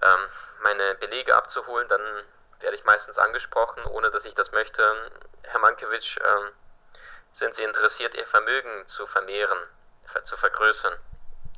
ähm, 0.01 0.29
meine 0.61 0.95
Belege 0.95 1.35
abzuholen. 1.35 1.87
Dann 1.87 2.01
werde 2.59 2.75
ich 2.75 2.83
meistens 2.83 3.19
angesprochen, 3.19 3.83
ohne 3.85 4.09
dass 4.09 4.25
ich 4.25 4.33
das 4.33 4.51
möchte. 4.51 5.11
Herr 5.43 5.59
Mankiewicz, 5.59 6.17
äh, 6.17 6.51
sind 7.31 7.53
Sie 7.53 7.63
interessiert, 7.63 8.15
Ihr 8.15 8.25
Vermögen 8.25 8.87
zu 8.87 9.05
vermehren, 9.05 9.59
zu 10.23 10.35
vergrößern? 10.35 10.97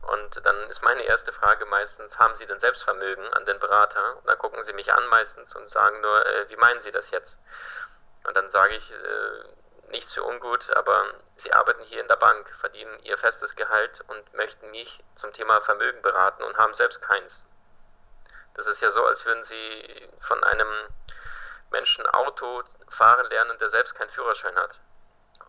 Und 0.01 0.45
dann 0.45 0.69
ist 0.69 0.83
meine 0.83 1.03
erste 1.03 1.33
Frage 1.33 1.65
meistens, 1.65 2.19
haben 2.19 2.35
Sie 2.35 2.45
denn 2.45 2.59
Selbstvermögen 2.59 3.33
an 3.33 3.45
den 3.45 3.59
Berater? 3.59 4.17
Und 4.17 4.27
dann 4.27 4.37
gucken 4.37 4.63
Sie 4.63 4.73
mich 4.73 4.91
an 4.93 5.05
meistens 5.07 5.55
und 5.55 5.69
sagen 5.69 6.01
nur, 6.01 6.25
äh, 6.25 6.49
wie 6.49 6.55
meinen 6.55 6.79
Sie 6.79 6.91
das 6.91 7.11
jetzt? 7.11 7.39
Und 8.23 8.35
dann 8.35 8.49
sage 8.49 8.75
ich, 8.75 8.91
äh, 8.91 9.43
nichts 9.89 10.13
für 10.13 10.23
ungut, 10.23 10.69
aber 10.75 11.05
Sie 11.35 11.53
arbeiten 11.53 11.83
hier 11.83 12.01
in 12.01 12.07
der 12.07 12.15
Bank, 12.15 12.49
verdienen 12.59 12.99
Ihr 13.03 13.17
festes 13.17 13.55
Gehalt 13.55 14.01
und 14.07 14.33
möchten 14.33 14.69
mich 14.71 15.03
zum 15.15 15.33
Thema 15.33 15.61
Vermögen 15.61 16.01
beraten 16.01 16.43
und 16.43 16.57
haben 16.57 16.73
selbst 16.73 17.01
keins. 17.01 17.45
Das 18.53 18.67
ist 18.67 18.81
ja 18.81 18.89
so, 18.89 19.05
als 19.05 19.25
würden 19.25 19.43
Sie 19.43 20.09
von 20.19 20.43
einem 20.43 20.67
Menschen 21.71 22.05
Auto 22.07 22.63
fahren 22.89 23.29
lernen, 23.29 23.57
der 23.57 23.69
selbst 23.69 23.95
keinen 23.95 24.09
Führerschein 24.09 24.55
hat. 24.55 24.79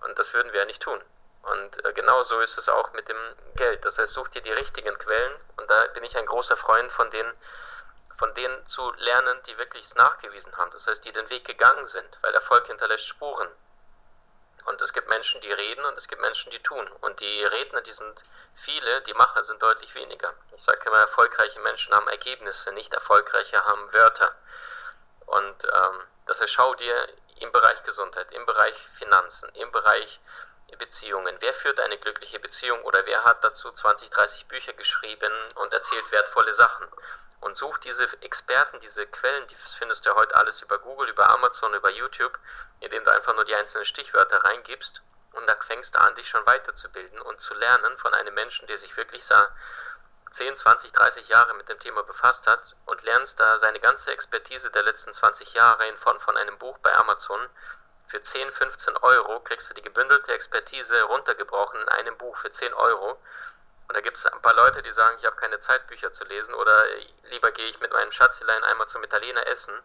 Und 0.02 0.18
das 0.18 0.34
würden 0.34 0.52
wir 0.52 0.60
ja 0.60 0.66
nicht 0.66 0.82
tun. 0.82 1.00
Und 1.42 1.84
äh, 1.84 1.92
genau 1.92 2.22
so 2.22 2.40
ist 2.40 2.58
es 2.58 2.68
auch 2.68 2.92
mit 2.92 3.08
dem 3.08 3.36
Geld. 3.56 3.84
Das 3.84 3.98
heißt, 3.98 4.12
such 4.12 4.28
dir 4.28 4.42
die 4.42 4.52
richtigen 4.52 4.96
Quellen. 4.98 5.34
Und 5.56 5.70
da 5.70 5.86
bin 5.88 6.04
ich 6.04 6.16
ein 6.16 6.26
großer 6.26 6.56
Freund 6.56 6.92
von 6.92 7.10
denen, 7.10 7.32
von 8.16 8.34
denen 8.34 8.66
zu 8.66 8.92
lernen, 8.98 9.40
die 9.46 9.56
wirklich 9.58 9.84
es 9.84 9.94
nachgewiesen 9.94 10.56
haben. 10.56 10.70
Das 10.72 10.86
heißt, 10.86 11.04
die 11.04 11.12
den 11.12 11.30
Weg 11.30 11.44
gegangen 11.46 11.86
sind, 11.86 12.18
weil 12.20 12.34
Erfolg 12.34 12.66
hinterlässt 12.66 13.06
Spuren. 13.06 13.48
Und 14.66 14.80
es 14.82 14.92
gibt 14.92 15.08
Menschen, 15.08 15.40
die 15.40 15.52
reden 15.52 15.84
und 15.86 15.96
es 15.96 16.06
gibt 16.06 16.20
Menschen, 16.20 16.50
die 16.50 16.62
tun. 16.62 16.86
Und 17.00 17.20
die 17.20 17.44
Redner, 17.44 17.80
die 17.80 17.92
sind 17.92 18.22
viele, 18.54 19.00
die 19.02 19.14
Macher 19.14 19.42
sind 19.42 19.62
deutlich 19.62 19.94
weniger. 19.94 20.34
Ich 20.54 20.62
sage 20.62 20.86
immer, 20.86 20.98
erfolgreiche 20.98 21.60
Menschen 21.60 21.94
haben 21.94 22.08
Ergebnisse, 22.08 22.72
nicht 22.72 22.92
erfolgreiche 22.92 23.64
haben 23.64 23.92
Wörter. 23.94 24.34
Und 25.26 25.64
ähm, 25.64 26.02
das 26.26 26.40
heißt, 26.40 26.52
schau 26.52 26.74
dir 26.74 27.08
im 27.36 27.50
Bereich 27.52 27.82
Gesundheit, 27.84 28.30
im 28.32 28.44
Bereich 28.44 28.76
Finanzen, 28.94 29.48
im 29.54 29.72
Bereich 29.72 30.20
Beziehungen. 30.76 31.36
Wer 31.40 31.54
führt 31.54 31.80
eine 31.80 31.98
glückliche 31.98 32.40
Beziehung 32.40 32.82
oder 32.82 33.04
wer 33.06 33.24
hat 33.24 33.42
dazu 33.44 33.70
20, 33.70 34.10
30 34.10 34.46
Bücher 34.46 34.72
geschrieben 34.72 35.32
und 35.56 35.72
erzählt 35.72 36.10
wertvolle 36.12 36.52
Sachen? 36.52 36.86
Und 37.40 37.56
such 37.56 37.78
diese 37.78 38.04
Experten, 38.22 38.80
diese 38.80 39.06
Quellen, 39.06 39.46
die 39.46 39.54
findest 39.54 40.04
du 40.04 40.14
heute 40.14 40.34
alles 40.36 40.60
über 40.62 40.78
Google, 40.78 41.08
über 41.08 41.30
Amazon, 41.30 41.72
über 41.74 41.90
YouTube, 41.90 42.38
indem 42.80 43.02
du 43.04 43.10
einfach 43.10 43.34
nur 43.34 43.44
die 43.44 43.54
einzelnen 43.54 43.86
Stichwörter 43.86 44.44
reingibst 44.44 45.02
und 45.32 45.46
da 45.46 45.54
fängst 45.60 45.94
du 45.94 46.00
an, 46.00 46.14
dich 46.14 46.28
schon 46.28 46.44
weiterzubilden 46.46 47.20
und 47.20 47.40
zu 47.40 47.54
lernen 47.54 47.96
von 47.98 48.14
einem 48.14 48.34
Menschen, 48.34 48.66
der 48.66 48.78
sich 48.78 48.96
wirklich 48.96 49.24
sah, 49.24 49.48
10, 50.30 50.56
20, 50.56 50.92
30 50.92 51.28
Jahre 51.28 51.54
mit 51.54 51.68
dem 51.68 51.78
Thema 51.80 52.02
befasst 52.04 52.46
hat 52.46 52.76
und 52.86 53.02
lernst 53.02 53.40
da 53.40 53.58
seine 53.58 53.80
ganze 53.80 54.12
Expertise 54.12 54.70
der 54.70 54.84
letzten 54.84 55.12
20 55.12 55.54
Jahre 55.54 55.88
in 55.88 55.98
Form 55.98 56.20
von 56.20 56.36
einem 56.36 56.56
Buch 56.58 56.78
bei 56.78 56.94
Amazon. 56.94 57.40
Für 58.10 58.20
10, 58.20 58.50
15 58.50 58.96
Euro 58.96 59.38
kriegst 59.38 59.70
du 59.70 59.74
die 59.74 59.82
gebündelte 59.82 60.32
Expertise 60.32 61.00
runtergebrochen 61.04 61.80
in 61.80 61.88
einem 61.90 62.18
Buch 62.18 62.36
für 62.36 62.50
10 62.50 62.74
Euro. 62.74 63.12
Und 63.86 63.96
da 63.96 64.00
gibt 64.00 64.16
es 64.16 64.26
ein 64.26 64.42
paar 64.42 64.54
Leute, 64.54 64.82
die 64.82 64.90
sagen, 64.90 65.16
ich 65.20 65.26
habe 65.26 65.36
keine 65.36 65.60
Zeit, 65.60 65.86
Bücher 65.86 66.10
zu 66.10 66.24
lesen 66.24 66.52
oder 66.54 66.86
lieber 67.30 67.52
gehe 67.52 67.68
ich 67.68 67.78
mit 67.78 67.92
meinem 67.92 68.10
Schatzelein 68.10 68.64
einmal 68.64 68.88
zum 68.88 69.04
Italiener 69.04 69.46
essen. 69.46 69.80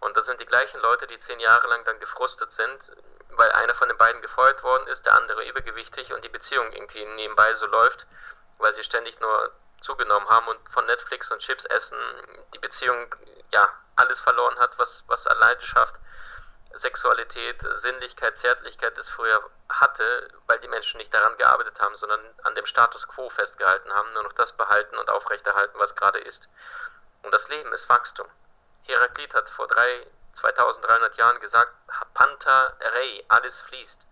Und 0.00 0.16
das 0.16 0.26
sind 0.26 0.40
die 0.40 0.46
gleichen 0.46 0.80
Leute, 0.80 1.06
die 1.06 1.20
zehn 1.20 1.38
Jahre 1.38 1.68
lang 1.68 1.84
dann 1.84 2.00
gefrustet 2.00 2.50
sind, 2.50 2.96
weil 3.30 3.52
einer 3.52 3.74
von 3.74 3.86
den 3.86 3.96
beiden 3.96 4.20
gefeuert 4.22 4.64
worden 4.64 4.88
ist, 4.88 5.06
der 5.06 5.14
andere 5.14 5.46
übergewichtig 5.48 6.12
und 6.12 6.24
die 6.24 6.30
Beziehung 6.30 6.72
irgendwie 6.72 7.04
nebenbei 7.04 7.52
so 7.54 7.66
läuft, 7.66 8.08
weil 8.58 8.74
sie 8.74 8.82
ständig 8.82 9.20
nur 9.20 9.52
zugenommen 9.80 10.28
haben 10.28 10.48
und 10.48 10.68
von 10.68 10.84
Netflix 10.86 11.30
und 11.30 11.38
Chips 11.38 11.64
essen 11.66 11.98
die 12.54 12.58
Beziehung 12.58 13.14
ja 13.52 13.72
alles 13.94 14.18
verloren 14.18 14.58
hat, 14.58 14.76
was, 14.80 15.04
was 15.06 15.28
an 15.28 15.38
Leidenschaft, 15.38 15.94
Sexualität, 16.74 17.60
Sinnlichkeit, 17.74 18.36
Zärtlichkeit 18.36 18.96
es 18.98 19.08
früher 19.08 19.42
hatte, 19.68 20.28
weil 20.46 20.58
die 20.60 20.68
Menschen 20.68 20.98
nicht 20.98 21.12
daran 21.12 21.36
gearbeitet 21.36 21.80
haben, 21.80 21.96
sondern 21.96 22.20
an 22.42 22.54
dem 22.54 22.66
Status 22.66 23.08
quo 23.08 23.28
festgehalten 23.28 23.92
haben, 23.92 24.10
nur 24.12 24.22
noch 24.22 24.32
das 24.32 24.52
behalten 24.52 24.96
und 24.96 25.10
aufrechterhalten, 25.10 25.78
was 25.78 25.94
gerade 25.94 26.18
ist. 26.20 26.48
Und 27.22 27.32
das 27.32 27.48
Leben 27.48 27.72
ist 27.72 27.88
Wachstum. 27.88 28.26
Heraklit 28.84 29.34
hat 29.34 29.48
vor 29.48 29.66
drei, 29.66 30.06
2300 30.32 31.16
Jahren 31.16 31.40
gesagt, 31.40 31.72
Panta 32.14 32.74
rei, 32.80 33.24
alles 33.28 33.60
fließt. 33.60 34.06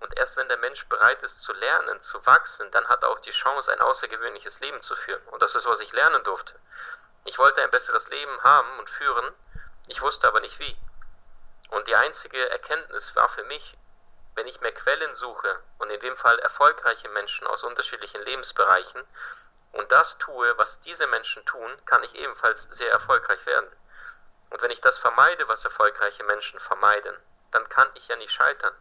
Und 0.00 0.16
erst 0.16 0.36
wenn 0.36 0.48
der 0.48 0.58
Mensch 0.58 0.86
bereit 0.86 1.22
ist 1.22 1.42
zu 1.42 1.52
lernen, 1.52 2.00
zu 2.00 2.24
wachsen, 2.24 2.70
dann 2.70 2.88
hat 2.88 3.02
er 3.02 3.10
auch 3.10 3.20
die 3.20 3.32
Chance, 3.32 3.72
ein 3.72 3.80
außergewöhnliches 3.80 4.60
Leben 4.60 4.80
zu 4.80 4.94
führen. 4.94 5.22
Und 5.28 5.42
das 5.42 5.56
ist, 5.56 5.66
was 5.66 5.80
ich 5.80 5.92
lernen 5.92 6.22
durfte. 6.22 6.54
Ich 7.24 7.38
wollte 7.38 7.62
ein 7.62 7.70
besseres 7.70 8.08
Leben 8.08 8.42
haben 8.42 8.78
und 8.78 8.88
führen, 8.88 9.34
ich 9.88 10.00
wusste 10.00 10.28
aber 10.28 10.40
nicht 10.40 10.58
wie. 10.60 10.76
Und 11.68 11.88
die 11.88 11.94
einzige 11.94 12.48
Erkenntnis 12.50 13.14
war 13.16 13.28
für 13.28 13.44
mich, 13.44 13.76
wenn 14.34 14.46
ich 14.46 14.60
mehr 14.60 14.72
Quellen 14.72 15.14
suche 15.14 15.58
und 15.78 15.90
in 15.90 16.00
dem 16.00 16.16
Fall 16.16 16.38
erfolgreiche 16.38 17.08
Menschen 17.08 17.46
aus 17.46 17.64
unterschiedlichen 17.64 18.22
Lebensbereichen 18.22 19.04
und 19.72 19.92
das 19.92 20.18
tue, 20.18 20.56
was 20.58 20.80
diese 20.80 21.06
Menschen 21.08 21.44
tun, 21.44 21.70
kann 21.86 22.02
ich 22.04 22.14
ebenfalls 22.14 22.62
sehr 22.70 22.90
erfolgreich 22.90 23.44
werden. 23.46 23.70
Und 24.50 24.62
wenn 24.62 24.70
ich 24.70 24.80
das 24.80 24.96
vermeide, 24.96 25.46
was 25.48 25.64
erfolgreiche 25.64 26.24
Menschen 26.24 26.58
vermeiden, 26.58 27.14
dann 27.50 27.68
kann 27.68 27.88
ich 27.94 28.08
ja 28.08 28.16
nicht 28.16 28.32
scheitern. 28.32 28.74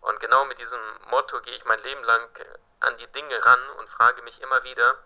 Und 0.00 0.20
genau 0.20 0.44
mit 0.44 0.58
diesem 0.58 0.80
Motto 1.06 1.40
gehe 1.40 1.54
ich 1.54 1.64
mein 1.64 1.82
Leben 1.82 2.04
lang 2.04 2.28
an 2.80 2.96
die 2.98 3.06
Dinge 3.08 3.44
ran 3.44 3.70
und 3.78 3.90
frage 3.90 4.22
mich 4.22 4.40
immer 4.40 4.62
wieder, 4.62 4.96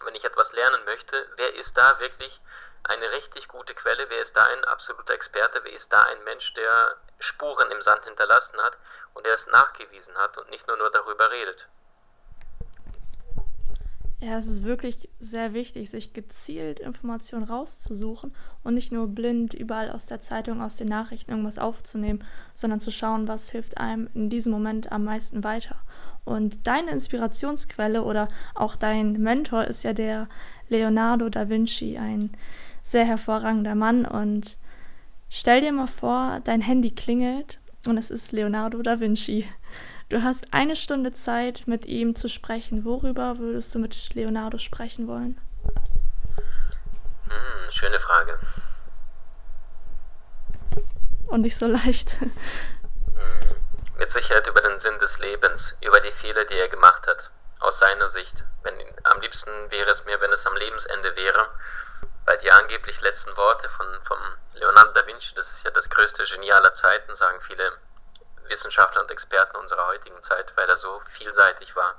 wenn 0.00 0.14
ich 0.14 0.24
etwas 0.24 0.52
lernen 0.52 0.84
möchte, 0.84 1.26
wer 1.36 1.54
ist 1.54 1.78
da 1.78 1.98
wirklich 2.00 2.40
eine 2.84 3.12
richtig 3.12 3.48
gute 3.48 3.74
Quelle, 3.74 4.08
wer 4.08 4.20
ist 4.20 4.36
da 4.36 4.44
ein 4.44 4.64
absoluter 4.64 5.14
Experte, 5.14 5.60
wer 5.62 5.72
ist 5.72 5.92
da 5.92 6.04
ein 6.04 6.22
Mensch, 6.24 6.54
der 6.54 6.96
Spuren 7.18 7.70
im 7.70 7.80
Sand 7.80 8.04
hinterlassen 8.04 8.58
hat 8.60 8.78
und 9.14 9.26
der 9.26 9.32
es 9.32 9.46
nachgewiesen 9.48 10.16
hat 10.16 10.38
und 10.38 10.50
nicht 10.50 10.66
nur, 10.66 10.76
nur 10.76 10.90
darüber 10.90 11.30
redet. 11.30 11.68
Ja, 14.20 14.36
es 14.36 14.48
ist 14.48 14.64
wirklich 14.64 15.08
sehr 15.20 15.52
wichtig, 15.52 15.90
sich 15.90 16.12
gezielt 16.12 16.80
Informationen 16.80 17.44
rauszusuchen 17.44 18.34
und 18.64 18.74
nicht 18.74 18.90
nur 18.90 19.06
blind 19.06 19.54
überall 19.54 19.92
aus 19.92 20.06
der 20.06 20.20
Zeitung, 20.20 20.60
aus 20.60 20.74
den 20.74 20.88
Nachrichten 20.88 21.30
irgendwas 21.30 21.60
aufzunehmen, 21.60 22.24
sondern 22.52 22.80
zu 22.80 22.90
schauen, 22.90 23.28
was 23.28 23.50
hilft 23.50 23.78
einem 23.78 24.10
in 24.14 24.28
diesem 24.28 24.50
Moment 24.50 24.90
am 24.90 25.04
meisten 25.04 25.44
weiter. 25.44 25.76
Und 26.24 26.66
deine 26.66 26.90
Inspirationsquelle 26.90 28.02
oder 28.02 28.28
auch 28.56 28.74
dein 28.74 29.12
Mentor 29.12 29.64
ist 29.64 29.84
ja 29.84 29.92
der 29.92 30.28
Leonardo 30.68 31.28
da 31.28 31.48
Vinci, 31.48 31.96
ein 31.96 32.36
sehr 32.88 33.04
hervorragender 33.04 33.74
Mann. 33.74 34.06
Und 34.06 34.56
stell 35.28 35.60
dir 35.60 35.72
mal 35.72 35.86
vor, 35.86 36.40
dein 36.44 36.60
Handy 36.60 36.90
klingelt 36.90 37.60
und 37.86 37.98
es 37.98 38.10
ist 38.10 38.32
Leonardo 38.32 38.80
da 38.82 39.00
Vinci. 39.00 39.48
Du 40.08 40.22
hast 40.22 40.54
eine 40.54 40.74
Stunde 40.74 41.12
Zeit, 41.12 41.64
mit 41.66 41.84
ihm 41.84 42.14
zu 42.14 42.28
sprechen. 42.28 42.86
Worüber 42.86 43.38
würdest 43.38 43.74
du 43.74 43.78
mit 43.78 44.14
Leonardo 44.14 44.56
sprechen 44.56 45.06
wollen? 45.06 45.38
Hm, 47.28 47.70
schöne 47.70 48.00
Frage. 48.00 48.38
Und 51.26 51.42
nicht 51.42 51.56
so 51.56 51.66
leicht. 51.66 52.16
Hm, 53.18 53.56
mit 53.98 54.12
Sicherheit 54.12 54.46
über 54.46 54.60
den 54.60 54.78
Sinn 54.78 54.96
des 55.00 55.18
Lebens, 55.18 55.76
über 55.84 55.98
die 55.98 56.12
Fehler, 56.12 56.44
die 56.44 56.54
er 56.54 56.68
gemacht 56.68 57.04
hat, 57.08 57.32
aus 57.58 57.80
seiner 57.80 58.06
Sicht. 58.06 58.44
Wenn, 58.62 58.74
am 59.02 59.20
liebsten 59.20 59.50
wäre 59.70 59.90
es 59.90 60.04
mir, 60.04 60.20
wenn 60.20 60.30
es 60.30 60.46
am 60.46 60.56
Lebensende 60.56 61.16
wäre, 61.16 61.48
weil 62.28 62.36
die 62.36 62.52
angeblich 62.52 63.00
letzten 63.00 63.34
Worte 63.38 63.70
von, 63.70 63.86
von 64.02 64.18
Leonardo 64.52 64.92
da 64.92 65.06
Vinci, 65.06 65.34
das 65.34 65.50
ist 65.50 65.64
ja 65.64 65.70
das 65.70 65.88
größte 65.88 66.24
Genie 66.24 66.52
aller 66.52 66.74
Zeiten, 66.74 67.14
sagen 67.14 67.40
viele 67.40 67.72
Wissenschaftler 68.48 69.00
und 69.00 69.10
Experten 69.10 69.56
unserer 69.56 69.86
heutigen 69.86 70.20
Zeit, 70.20 70.54
weil 70.54 70.68
er 70.68 70.76
so 70.76 71.00
vielseitig 71.06 71.74
war. 71.74 71.94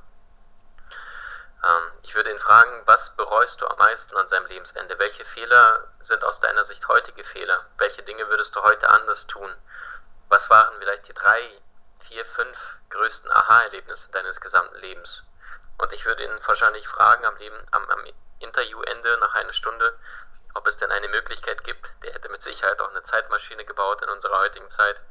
Ähm, 1.64 1.92
ich 2.04 2.14
würde 2.14 2.30
ihn 2.30 2.38
fragen, 2.38 2.84
was 2.86 3.16
bereust 3.16 3.60
du 3.62 3.66
am 3.66 3.80
meisten 3.80 4.16
an 4.18 4.28
seinem 4.28 4.46
Lebensende? 4.46 5.00
Welche 5.00 5.26
Fehler 5.26 5.88
sind 6.00 6.24
aus 6.24 6.40
deiner 6.40 6.64
Sicht 6.64 6.88
heutige 6.88 7.24
Fehler? 7.24 7.66
Welche 7.80 8.04
Dinge 8.04 8.30
würdest 8.30 8.56
du 8.56 8.62
heute 8.62 8.88
anders 8.88 9.26
tun? 9.26 9.52
Was 10.28 10.52
waren 10.52 10.78
vielleicht 10.78 11.08
die 11.08 11.16
drei, 11.16 11.42
vier, 12.02 12.24
fünf 12.24 12.78
größten 12.92 13.32
Aha-Erlebnisse 13.32 14.12
deines 14.12 14.40
gesamten 14.40 14.76
Lebens? 14.76 15.24
Und 15.80 15.92
ich 15.92 16.06
würde 16.06 16.24
ihn 16.24 16.40
wahrscheinlich 16.46 16.88
fragen 16.88 17.26
am, 17.26 17.36
Leben, 17.38 17.58
am, 17.72 17.90
am 17.90 18.04
Interviewende 18.40 19.18
nach 19.20 19.36
einer 19.36 19.54
Stunde, 19.54 19.98
ob 20.54 20.68
es 20.68 20.78
denn 20.78 20.92
eine 20.92 21.08
Möglichkeit 21.08 21.64
gibt. 21.64 21.92
Der 22.04 22.14
hätte 22.14 22.30
mit 22.30 22.42
Sicherheit 22.42 22.82
auch 22.82 22.90
eine 22.90 23.04
Zeitmaschine 23.04 23.66
gebaut 23.66 24.02
in 24.02 24.10
unserer 24.10 24.40
heutigen 24.40 24.70
Zeit 24.70 25.02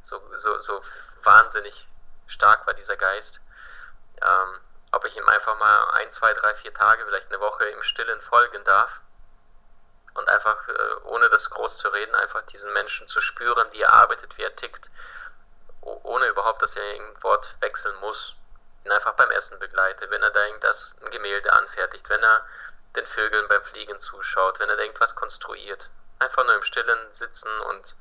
so, 0.00 0.20
so, 0.34 0.58
so 0.58 0.80
wahnsinnig 1.22 1.88
stark 2.26 2.66
war 2.66 2.74
dieser 2.74 2.96
Geist. 2.96 3.40
Ähm, 4.22 4.60
ob 4.92 5.04
ich 5.04 5.16
ihm 5.16 5.28
einfach 5.28 5.58
mal 5.58 5.90
ein, 5.94 6.10
zwei, 6.10 6.32
drei, 6.32 6.54
vier 6.54 6.72
Tage, 6.72 7.04
vielleicht 7.06 7.28
eine 7.28 7.40
Woche 7.40 7.66
im 7.66 7.82
Stillen 7.82 8.20
folgen 8.20 8.64
darf 8.64 9.00
und 10.14 10.28
einfach, 10.28 10.66
äh, 10.68 10.94
ohne 11.04 11.28
das 11.28 11.50
groß 11.50 11.76
zu 11.78 11.88
reden, 11.88 12.14
einfach 12.14 12.42
diesen 12.46 12.72
Menschen 12.72 13.06
zu 13.06 13.20
spüren, 13.20 13.68
wie 13.72 13.82
er 13.82 13.92
arbeitet, 13.92 14.36
wie 14.38 14.42
er 14.42 14.56
tickt, 14.56 14.90
ohne 15.80 16.26
überhaupt, 16.26 16.62
dass 16.62 16.76
er 16.76 16.82
ein 16.82 17.22
Wort 17.22 17.56
wechseln 17.60 17.94
muss, 18.00 18.34
ihn 18.84 18.92
einfach 18.92 19.14
beim 19.14 19.30
Essen 19.30 19.58
begleite, 19.58 20.10
wenn 20.10 20.22
er 20.22 20.30
denkt, 20.30 20.64
dass 20.64 20.96
ein 21.02 21.10
Gemälde 21.10 21.52
anfertigt, 21.52 22.08
wenn 22.08 22.22
er 22.22 22.44
den 22.96 23.06
Vögeln 23.06 23.46
beim 23.48 23.62
Fliegen 23.62 23.98
zuschaut, 23.98 24.60
wenn 24.60 24.68
er 24.68 24.76
denkt, 24.76 25.00
was 25.00 25.14
konstruiert. 25.14 25.90
Einfach 26.18 26.44
nur 26.44 26.56
im 26.56 26.62
Stillen 26.62 26.98
sitzen 27.10 27.50
und 27.70 27.96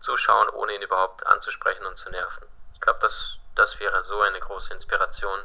zuschauen, 0.00 0.48
ohne 0.50 0.74
ihn 0.74 0.82
überhaupt 0.82 1.26
anzusprechen 1.26 1.86
und 1.86 1.96
zu 1.96 2.10
nerven. 2.10 2.46
Ich 2.74 2.80
glaube, 2.80 2.98
das, 3.00 3.38
das 3.54 3.80
wäre 3.80 4.02
so 4.02 4.20
eine 4.20 4.40
große 4.40 4.74
Inspiration, 4.74 5.38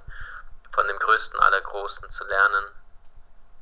von 0.72 0.88
dem 0.88 0.98
Größten 1.00 1.40
aller 1.40 1.62
Großen 1.62 2.10
zu 2.10 2.28
lernen, 2.28 2.66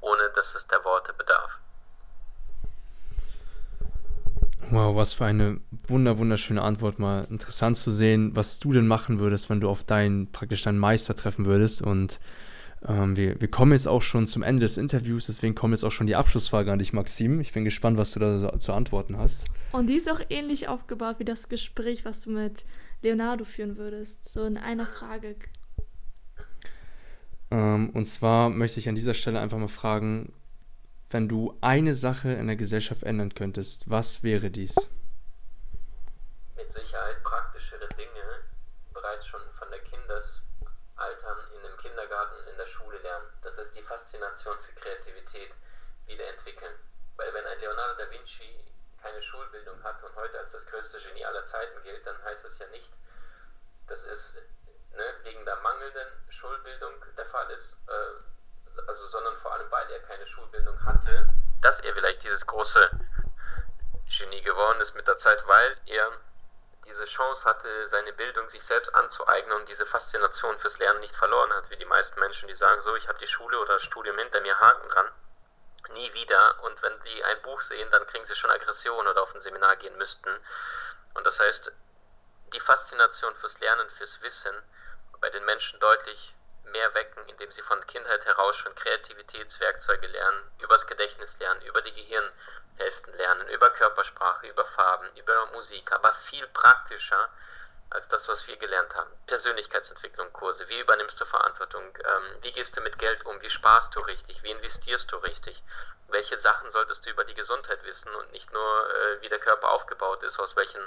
ohne 0.02 0.30
dass 0.36 0.56
es 0.56 0.68
der 0.68 0.84
Worte 0.84 1.14
bedarf. 1.14 1.52
Wow, 4.72 4.96
was 4.96 5.14
für 5.14 5.26
eine 5.26 5.62
wunder 5.88 6.18
wunderschöne 6.18 6.62
Antwort 6.62 6.98
mal. 6.98 7.26
Interessant 7.30 7.78
zu 7.78 7.92
sehen, 7.92 8.36
was 8.36 8.60
du 8.60 8.74
denn 8.74 8.88
machen 8.88 9.20
würdest, 9.20 9.50
wenn 9.50 9.62
du 9.62 9.70
auf 9.70 9.84
deinen 9.84 10.32
praktisch 10.32 10.64
deinen 10.64 10.80
Meister 10.80 11.16
treffen 11.16 11.46
würdest. 11.46 11.82
Und 11.82 12.20
ähm, 12.88 13.18
wir, 13.18 13.40
wir 13.40 13.50
kommen 13.50 13.72
jetzt 13.72 13.88
auch 13.88 14.02
schon 14.02 14.28
zum 14.28 14.44
Ende 14.44 14.62
des 14.62 14.78
Interviews, 14.78 15.28
deswegen 15.28 15.56
kommt 15.56 15.74
jetzt 15.74 15.84
auch 15.84 15.92
schon 15.92 16.08
die 16.08 16.16
Abschlussfrage 16.16 16.72
an 16.72 16.80
dich, 16.80 16.94
Maxim. 16.94 17.40
Ich 17.40 17.54
bin 17.54 17.64
gespannt, 17.64 17.98
was 17.98 18.12
du 18.12 18.20
da 18.20 18.38
so, 18.38 18.50
zu 18.52 18.74
antworten 18.74 19.18
hast. 19.18 19.48
Und 19.72 19.88
die 19.88 19.96
ist 19.96 20.10
auch 20.10 20.22
ähnlich 20.30 20.68
aufgebaut 20.68 21.16
wie 21.20 21.26
das 21.26 21.50
Gespräch, 21.50 22.06
was 22.06 22.22
du 22.22 22.32
mit 22.32 22.66
Leonardo 23.02 23.44
führen 23.44 23.78
würdest. 23.78 24.30
So 24.30 24.44
in 24.46 24.58
einer 24.58 24.88
Frage. 24.88 25.36
Ähm, 27.52 27.90
und 27.92 28.06
zwar 28.06 28.50
möchte 28.50 28.80
ich 28.80 28.90
an 28.90 28.96
dieser 28.96 29.14
Stelle 29.14 29.40
einfach 29.40 29.58
mal 29.58 29.68
fragen, 29.68 30.34
wenn 31.10 31.30
du 31.30 31.56
eine 31.62 31.94
Sache 31.94 32.34
in 32.34 32.48
der 32.48 32.56
Gesellschaft 32.56 33.04
ändern 33.04 33.34
könntest, 33.34 33.90
was 33.90 34.24
wäre 34.24 34.50
dies? 34.50 34.76
Mit 36.56 36.72
Sicherheit 36.72 37.22
praktischere 37.24 37.88
Dinge 37.90 38.26
bereits 38.94 39.28
schon 39.28 39.40
von 39.58 39.70
der 39.70 39.80
Kindesaltern 39.80 41.38
in 41.56 41.62
dem 41.62 41.78
Kindergarten, 41.78 42.36
in 42.52 42.58
der 42.58 42.66
Schule 42.66 42.98
lernen. 43.04 43.28
Das 43.56 43.70
ist 43.70 43.76
die 43.78 43.82
Faszination 43.82 44.60
für 44.60 44.74
Kreativität 44.74 45.56
wiederentwickeln. 46.08 46.74
Weil 47.16 47.34
wenn 47.34 47.46
ein 47.46 47.60
Leonardo 47.60 48.04
da 48.04 48.12
Vinci 48.12 48.54
keine 49.02 49.22
Schulbildung 49.22 49.82
hat 49.82 50.04
und 50.04 50.14
heute 50.18 50.38
als 50.40 50.52
das 50.52 50.68
größte 50.68 51.00
Genie 51.00 51.24
aller 51.24 51.46
Zeiten 51.46 51.82
gilt, 51.84 52.06
dann 52.06 52.22
heißt 52.26 52.44
das 52.44 52.60
ja 52.60 52.68
nicht, 52.68 52.92
dass 53.88 54.04
es 54.04 54.34
ne, 54.92 55.06
wegen 55.24 55.46
der 55.46 55.56
mangelnden 55.62 56.08
Schulbildung 56.28 56.94
der 57.16 57.26
Fall 57.26 57.50
ist. 57.52 57.78
Äh, 57.88 58.82
also, 58.88 59.08
sondern 59.08 59.38
vor 59.38 59.54
allem, 59.54 59.72
weil 59.72 59.90
er 59.90 60.02
keine 60.02 60.28
Schulbildung 60.28 60.84
hatte, 60.84 61.30
dass 61.62 61.80
er 61.80 61.94
vielleicht 61.94 62.24
dieses 62.24 62.46
große 62.46 62.90
Genie 64.10 64.42
geworden 64.42 64.82
ist 64.82 64.96
mit 64.96 65.08
der 65.08 65.16
Zeit, 65.16 65.48
weil 65.48 65.78
er 65.86 66.12
diese 66.86 67.06
Chance 67.06 67.46
hatte, 67.46 67.88
seine 67.88 68.14
Bildung 68.14 68.48
sich 68.48 68.64
selbst 68.64 68.94
anzueignen 68.94 69.58
und 69.58 69.68
diese 69.70 69.86
Faszination 69.86 70.58
fürs 70.60 70.80
Lernen 70.80 71.00
nicht 71.00 71.16
verloren 71.16 71.52
hat, 71.54 71.70
wie 71.70 71.78
die 71.78 71.86
meisten 71.86 72.20
Menschen, 72.20 72.48
die 72.48 72.56
sagen, 72.56 72.82
so, 72.82 72.96
ich 72.96 73.08
habe 73.08 73.20
die 73.20 73.28
Schule 73.28 73.60
oder 73.60 73.74
das 73.74 73.84
Studium 73.84 74.18
hinter 74.18 74.42
mir, 74.42 74.60
Haken 74.60 74.90
dran, 74.90 75.10
nie 75.90 76.14
wieder. 76.14 76.64
Und 76.64 76.82
wenn 76.82 77.00
die 77.02 77.24
ein 77.24 77.42
Buch 77.42 77.62
sehen, 77.62 77.90
dann 77.92 78.06
kriegen 78.08 78.26
sie 78.26 78.36
schon 78.36 78.52
Aggression 78.52 79.08
oder 79.08 79.22
auf 79.24 79.34
ein 79.34 79.42
Seminar 79.42 79.76
gehen 79.78 79.98
müssten. 79.98 80.30
Und 81.16 81.26
das 81.26 81.40
heißt, 81.40 81.72
die 82.54 82.60
Faszination 82.60 83.36
fürs 83.36 83.60
Lernen, 83.60 83.90
fürs 83.90 84.22
Wissen 84.22 84.56
bei 85.20 85.30
den 85.30 85.46
Menschen 85.46 85.80
deutlich 85.80 86.36
mehr 86.66 86.94
wecken, 86.94 87.24
indem 87.28 87.52
sie 87.52 87.62
von 87.62 87.86
Kindheit 87.88 88.26
heraus 88.26 88.58
schon 88.58 88.76
Kreativitätswerkzeuge 88.76 90.08
lernen, 90.08 90.52
übers 90.60 90.88
Gedächtnis 90.88 91.40
lernen, 91.40 91.62
über 91.62 91.82
die 91.82 91.92
Gehirnhälften 92.76 93.14
lernen, 93.16 93.48
über 93.50 93.70
Körpersprache, 93.70 94.48
über 94.48 94.66
Farben, 94.66 95.08
über 95.16 95.46
Musik, 95.48 95.92
aber 95.92 96.14
viel 96.14 96.46
praktischer 96.48 97.30
als 97.90 98.10
das, 98.10 98.28
was 98.28 98.48
wir 98.48 98.58
gelernt 98.58 98.94
haben. 98.96 99.10
Persönlichkeitsentwicklung, 99.28 100.32
Kurse, 100.34 100.68
wie 100.68 100.80
übernimmst 100.80 101.20
du 101.22 101.26
Verantwortung, 101.26 101.84
ähm, 101.84 102.24
wie 102.42 102.52
gehst 102.52 102.76
du 102.76 102.82
mit 102.82 102.98
Geld 102.98 103.26
um, 103.26 103.42
wie 103.42 103.50
sparst 103.50 103.96
du 103.96 104.00
richtig, 104.02 104.44
wie 104.44 104.52
investierst 104.52 105.12
du 105.12 105.18
richtig, 105.18 105.64
welche 106.08 106.38
Sachen 106.38 106.70
solltest 106.72 107.06
du 107.06 107.12
über 107.12 107.24
die 107.24 107.36
Gesundheit 107.36 107.84
wissen 107.86 108.14
und 108.16 108.32
nicht 108.32 108.52
nur, 108.52 108.90
äh, 108.90 109.22
wie 109.22 109.30
der 109.30 109.40
Körper 109.40 109.70
aufgebaut 109.70 110.24
ist, 110.24 110.40
aus 110.40 110.56
welchen 110.56 110.86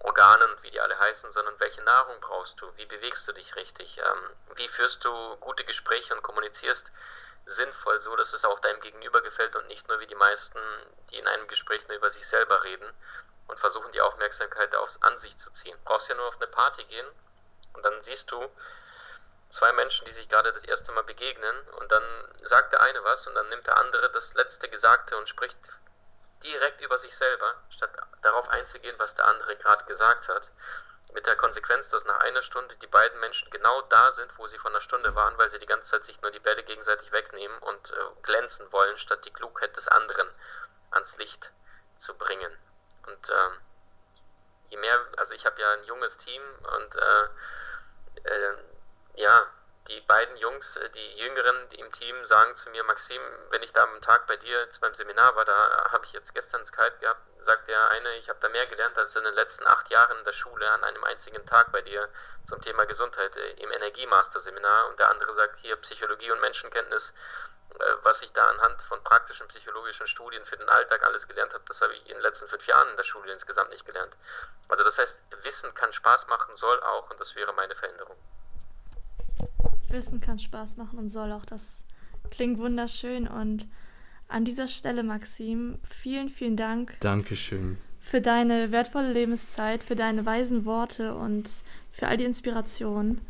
Organen 0.00 0.50
und 0.50 0.62
wie 0.62 0.70
die 0.70 0.80
alle 0.80 0.98
heißen, 0.98 1.30
sondern 1.30 1.58
welche 1.60 1.82
Nahrung 1.82 2.20
brauchst 2.20 2.60
du, 2.60 2.70
wie 2.76 2.86
bewegst 2.86 3.26
du 3.26 3.32
dich 3.32 3.56
richtig, 3.56 3.98
ähm, 3.98 4.30
wie 4.56 4.68
führst 4.68 5.04
du 5.04 5.36
gute 5.36 5.64
Gespräche 5.64 6.14
und 6.14 6.22
kommunizierst 6.22 6.92
sinnvoll, 7.46 8.00
so 8.00 8.16
dass 8.16 8.32
es 8.32 8.44
auch 8.44 8.60
deinem 8.60 8.80
Gegenüber 8.80 9.20
gefällt 9.22 9.54
und 9.56 9.66
nicht 9.68 9.88
nur 9.88 10.00
wie 10.00 10.06
die 10.06 10.14
meisten, 10.14 10.58
die 11.10 11.18
in 11.18 11.26
einem 11.26 11.46
Gespräch 11.48 11.86
nur 11.88 11.96
über 11.96 12.10
sich 12.10 12.26
selber 12.26 12.64
reden 12.64 12.90
und 13.48 13.58
versuchen 13.58 13.92
die 13.92 14.00
Aufmerksamkeit 14.00 14.74
auf, 14.74 14.96
an 15.00 15.18
sich 15.18 15.36
zu 15.36 15.50
ziehen. 15.50 15.76
Du 15.76 15.84
brauchst 15.84 16.08
ja 16.08 16.14
nur 16.14 16.26
auf 16.26 16.36
eine 16.36 16.46
Party 16.46 16.84
gehen 16.84 17.06
und 17.74 17.84
dann 17.84 18.00
siehst 18.00 18.30
du 18.30 18.48
zwei 19.50 19.72
Menschen, 19.72 20.04
die 20.06 20.12
sich 20.12 20.28
gerade 20.28 20.52
das 20.52 20.64
erste 20.64 20.92
Mal 20.92 21.04
begegnen 21.04 21.56
und 21.78 21.92
dann 21.92 22.02
sagt 22.42 22.72
der 22.72 22.80
eine 22.80 23.04
was 23.04 23.26
und 23.26 23.34
dann 23.34 23.48
nimmt 23.50 23.66
der 23.66 23.76
andere 23.76 24.10
das 24.10 24.34
letzte 24.34 24.68
Gesagte 24.68 25.16
und 25.16 25.28
spricht 25.28 25.58
direkt 26.42 26.80
über 26.80 26.98
sich 26.98 27.16
selber, 27.16 27.54
statt 27.70 27.90
darauf 28.22 28.48
einzugehen, 28.48 28.98
was 28.98 29.14
der 29.14 29.26
andere 29.26 29.56
gerade 29.56 29.84
gesagt 29.84 30.28
hat. 30.28 30.50
Mit 31.14 31.26
der 31.26 31.36
Konsequenz, 31.36 31.90
dass 31.90 32.04
nach 32.04 32.18
einer 32.20 32.42
Stunde 32.42 32.76
die 32.76 32.86
beiden 32.88 33.18
Menschen 33.20 33.48
genau 33.50 33.82
da 33.82 34.10
sind, 34.10 34.36
wo 34.36 34.46
sie 34.48 34.58
vor 34.58 34.70
einer 34.70 34.80
Stunde 34.80 35.14
waren, 35.14 35.38
weil 35.38 35.48
sie 35.48 35.60
die 35.60 35.66
ganze 35.66 35.92
Zeit 35.92 36.04
sich 36.04 36.20
nur 36.22 36.32
die 36.32 36.40
Bälle 36.40 36.62
gegenseitig 36.64 37.12
wegnehmen 37.12 37.56
und 37.60 37.90
äh, 37.92 37.94
glänzen 38.22 38.70
wollen, 38.72 38.98
statt 38.98 39.24
die 39.24 39.32
Klugheit 39.32 39.76
des 39.76 39.88
anderen 39.88 40.28
ans 40.90 41.16
Licht 41.18 41.52
zu 41.96 42.14
bringen. 42.14 42.52
Und 43.06 43.30
ähm, 43.30 43.52
je 44.70 44.76
mehr, 44.76 45.00
also 45.16 45.34
ich 45.34 45.46
habe 45.46 45.60
ja 45.60 45.72
ein 45.72 45.84
junges 45.84 46.16
Team 46.18 46.42
und 46.76 46.96
äh, 46.96 47.24
äh, 48.24 48.54
ja, 49.14 49.46
die 49.88 50.00
beiden 50.02 50.36
Jungs, 50.36 50.76
äh, 50.76 50.88
die 50.90 51.16
Jüngeren 51.16 51.70
im 51.72 51.92
Team, 51.92 52.24
sagen 52.24 52.56
zu 52.56 52.70
mir, 52.70 52.84
Maxim, 52.84 53.20
wenn 53.50 53.62
ich 53.62 53.72
da 53.72 53.82
am 53.84 54.00
Tag 54.00 54.26
bei 54.26 54.36
dir 54.36 54.60
jetzt 54.60 54.80
beim 54.80 54.94
Seminar 54.94 55.36
war, 55.36 55.44
da 55.44 55.90
habe 55.92 56.04
ich 56.06 56.12
jetzt 56.12 56.34
gestern 56.34 56.64
Skype 56.64 56.98
gehabt, 57.00 57.20
sagt 57.38 57.68
der 57.68 57.88
eine, 57.88 58.16
ich 58.16 58.28
habe 58.28 58.38
da 58.40 58.48
mehr 58.48 58.66
gelernt 58.66 58.96
als 58.96 59.14
in 59.16 59.24
den 59.24 59.34
letzten 59.34 59.66
acht 59.66 59.90
Jahren 59.90 60.18
in 60.18 60.24
der 60.24 60.32
Schule 60.32 60.68
an 60.70 60.84
einem 60.84 61.04
einzigen 61.04 61.44
Tag 61.44 61.70
bei 61.72 61.82
dir 61.82 62.08
zum 62.44 62.60
Thema 62.62 62.84
Gesundheit 62.86 63.36
äh, 63.36 63.50
im 63.62 63.70
Energiemaster-Seminar. 63.72 64.88
Und 64.88 64.98
der 64.98 65.08
andere 65.10 65.32
sagt 65.32 65.58
hier 65.58 65.76
Psychologie 65.76 66.30
und 66.30 66.40
Menschenkenntnis, 66.40 67.12
äh, 67.78 67.94
was 68.02 68.22
ich 68.22 68.32
da 68.32 68.48
anhand 68.48 68.82
von 68.82 69.02
praktischen 69.04 69.48
psychologischen 69.48 70.06
Studien 70.06 70.44
für 70.46 70.56
den 70.56 70.68
Alltag 70.68 71.02
alles 71.02 71.28
gelernt 71.28 71.52
habe, 71.52 71.64
das 71.68 71.82
habe 71.82 71.94
ich 71.94 72.00
in 72.08 72.14
den 72.14 72.22
letzten 72.22 72.48
fünf 72.48 72.66
Jahren 72.66 72.88
in 72.88 72.96
der 72.96 73.04
Schule 73.04 73.30
insgesamt 73.30 73.70
nicht 73.70 73.84
gelernt. 73.84 74.16
Also 74.70 74.82
das 74.82 74.98
heißt, 74.98 75.26
Wissen 75.44 75.74
kann 75.74 75.92
Spaß 75.92 76.26
machen, 76.28 76.54
soll 76.54 76.82
auch, 76.82 77.10
und 77.10 77.20
das 77.20 77.34
wäre 77.34 77.52
meine 77.52 77.74
Veränderung. 77.74 78.16
Wissen 79.94 80.20
kann 80.20 80.38
Spaß 80.38 80.76
machen 80.76 80.98
und 80.98 81.08
soll 81.08 81.32
auch. 81.32 81.46
Das 81.46 81.84
klingt 82.30 82.58
wunderschön. 82.58 83.26
Und 83.26 83.66
an 84.28 84.44
dieser 84.44 84.68
Stelle, 84.68 85.02
Maxim, 85.02 85.78
vielen, 85.88 86.28
vielen 86.28 86.56
Dank. 86.56 86.96
Dankeschön. 87.00 87.78
Für 88.00 88.20
deine 88.20 88.70
wertvolle 88.70 89.12
Lebenszeit, 89.12 89.82
für 89.82 89.96
deine 89.96 90.26
weisen 90.26 90.66
Worte 90.66 91.14
und 91.14 91.48
für 91.90 92.08
all 92.08 92.18
die 92.18 92.24
Inspiration. 92.24 93.20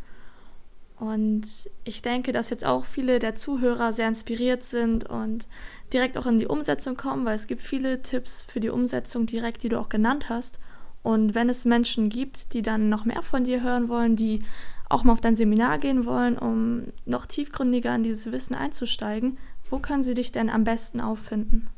Und 0.99 1.45
ich 1.85 2.03
denke, 2.03 2.33
dass 2.33 2.51
jetzt 2.51 2.65
auch 2.65 2.85
viele 2.85 3.19
der 3.19 3.35
Zuhörer 3.35 3.93
sehr 3.93 4.09
inspiriert 4.09 4.63
sind 4.63 5.09
und 5.09 5.47
direkt 5.93 6.17
auch 6.17 6.27
in 6.27 6.39
die 6.39 6.47
Umsetzung 6.47 6.97
kommen, 6.97 7.25
weil 7.25 7.35
es 7.35 7.47
gibt 7.47 7.63
viele 7.63 8.03
Tipps 8.03 8.45
für 8.45 8.61
die 8.61 8.71
Umsetzung 8.71 9.27
direkt, 9.27 9.63
die 9.63 9.69
du 9.69 9.79
auch 9.79 9.89
genannt 9.89 10.29
hast. 10.29 10.59
Und 11.03 11.35
wenn 11.35 11.49
es 11.49 11.65
Menschen 11.65 12.09
gibt, 12.09 12.55
die 12.55 12.63
dann 12.63 12.89
noch 12.89 13.05
mehr 13.05 13.23
von 13.23 13.45
dir 13.45 13.63
hören 13.63 13.89
wollen, 13.89 14.17
die 14.17 14.43
auch 14.89 15.05
mal 15.05 15.13
auf 15.13 15.21
dein 15.21 15.37
Seminar 15.37 15.79
gehen 15.79 16.07
wollen, 16.07 16.39
um 16.39 16.93
noch 17.05 17.27
tiefgründiger 17.27 17.95
in 17.95 18.03
dieses 18.03 18.31
Wissen 18.33 18.55
einzusteigen, 18.55 19.39
wo 19.71 19.79
können 19.79 20.03
sie 20.03 20.15
dich 20.15 20.33
denn 20.33 20.51
am 20.51 20.65
besten 20.65 21.01
auffinden? 21.01 21.71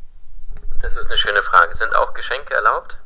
Das 0.81 0.97
ist 0.97 1.07
eine 1.07 1.17
schöne 1.17 1.43
Frage. 1.43 1.75
Sind 1.75 1.95
auch 1.95 2.15
Geschenke 2.15 2.55
erlaubt? 2.55 2.99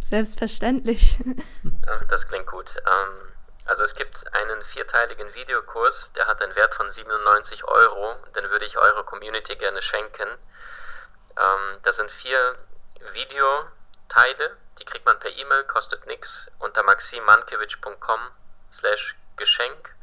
Selbstverständlich. 0.00 1.18
Ach, 1.86 2.04
das 2.04 2.28
klingt 2.28 2.46
gut. 2.46 2.76
Ähm, 2.86 3.32
also 3.64 3.82
es 3.82 3.94
gibt 3.94 4.24
einen 4.34 4.62
vierteiligen 4.62 5.34
Videokurs, 5.34 6.12
der 6.14 6.26
hat 6.26 6.42
einen 6.42 6.54
Wert 6.56 6.74
von 6.74 6.88
97 6.88 7.64
Euro. 7.64 8.14
Den 8.36 8.50
würde 8.50 8.66
ich 8.66 8.76
eurer 8.78 9.04
Community 9.04 9.56
gerne 9.56 9.80
schenken. 9.80 10.28
Ähm, 11.38 11.78
das 11.82 11.96
sind 11.96 12.10
vier 12.10 12.56
Videoteile, 13.12 14.56
die 14.78 14.84
kriegt 14.84 15.06
man 15.06 15.18
per 15.18 15.30
E-Mail, 15.30 15.64
kostet 15.64 16.06
nichts, 16.06 16.50
unter 16.58 16.82
maximankiewicz.com 16.82 18.20
slash 18.70 19.16
Geschenk, 19.36 19.94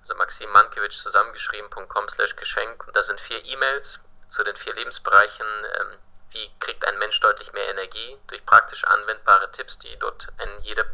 also 0.00 0.14
Maxim 0.14 0.50
Mankiewicz 0.50 1.02
zusammengeschrieben.com 1.02 2.08
slash 2.08 2.36
Geschenk. 2.36 2.86
Und 2.86 2.96
da 2.96 3.02
sind 3.02 3.20
vier 3.20 3.44
E-Mails 3.44 4.00
zu 4.28 4.44
den 4.44 4.56
vier 4.56 4.74
Lebensbereichen. 4.74 5.46
Ähm, 5.46 5.98
wie 6.30 6.50
kriegt 6.60 6.84
ein 6.84 6.98
Mensch 6.98 7.18
deutlich 7.20 7.52
mehr 7.52 7.68
Energie 7.68 8.18
durch 8.26 8.44
praktisch 8.44 8.84
anwendbare 8.84 9.50
Tipps, 9.50 9.78
die 9.78 9.96
dort 9.98 10.28
ein 10.38 10.60
jeder 10.60 10.84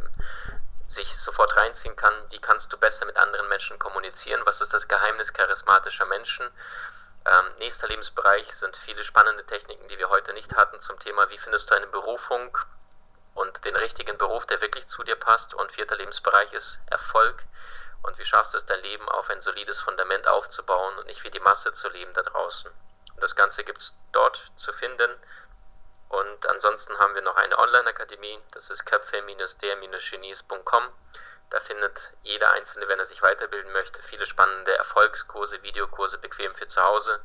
sich 0.88 1.16
sofort 1.18 1.56
reinziehen 1.56 1.96
kann. 1.96 2.14
Wie 2.30 2.38
kannst 2.38 2.72
du 2.72 2.76
besser 2.76 3.06
mit 3.06 3.16
anderen 3.16 3.48
Menschen 3.48 3.78
kommunizieren? 3.78 4.40
Was 4.44 4.60
ist 4.60 4.72
das 4.72 4.88
Geheimnis 4.88 5.32
charismatischer 5.32 6.06
Menschen? 6.06 6.46
Ähm, 7.26 7.46
nächster 7.58 7.88
Lebensbereich 7.88 8.52
sind 8.54 8.76
viele 8.76 9.02
spannende 9.02 9.44
Techniken, 9.44 9.88
die 9.88 9.98
wir 9.98 10.10
heute 10.10 10.32
nicht 10.34 10.54
hatten 10.54 10.80
zum 10.80 10.98
Thema, 10.98 11.28
wie 11.30 11.38
findest 11.38 11.70
du 11.70 11.74
eine 11.74 11.86
Berufung 11.86 12.56
und 13.34 13.64
den 13.64 13.76
richtigen 13.76 14.16
Beruf, 14.16 14.46
der 14.46 14.60
wirklich 14.60 14.86
zu 14.86 15.02
dir 15.02 15.16
passt. 15.16 15.54
Und 15.54 15.72
vierter 15.72 15.96
Lebensbereich 15.96 16.52
ist 16.52 16.78
Erfolg. 16.86 17.42
Und 18.02 18.16
wie 18.18 18.24
schaffst 18.24 18.54
du 18.54 18.58
es, 18.58 18.66
dein 18.66 18.80
Leben 18.80 19.08
auf 19.08 19.30
ein 19.30 19.40
solides 19.40 19.80
Fundament 19.80 20.28
aufzubauen 20.28 20.96
und 20.98 21.06
nicht 21.06 21.24
wie 21.24 21.30
die 21.30 21.40
Masse 21.40 21.72
zu 21.72 21.88
leben 21.88 22.12
da 22.12 22.22
draußen. 22.22 22.70
Und 23.14 23.22
das 23.22 23.34
Ganze 23.34 23.64
gibt 23.64 23.80
es 23.80 23.96
dort 24.12 24.52
zu 24.56 24.72
finden. 24.72 25.10
Und 26.08 26.46
ansonsten 26.46 26.96
haben 26.98 27.14
wir 27.14 27.22
noch 27.22 27.36
eine 27.36 27.58
Online-Akademie, 27.58 28.40
das 28.52 28.70
ist 28.70 28.86
köpfe-der-genies.com. 28.86 30.88
Da 31.50 31.60
findet 31.60 32.12
jeder 32.22 32.50
Einzelne, 32.50 32.88
wenn 32.88 32.98
er 32.98 33.04
sich 33.04 33.22
weiterbilden 33.22 33.72
möchte, 33.72 34.02
viele 34.02 34.26
spannende 34.26 34.76
Erfolgskurse, 34.76 35.62
Videokurse 35.62 36.18
bequem 36.18 36.54
für 36.54 36.66
zu 36.66 36.82
Hause, 36.82 37.20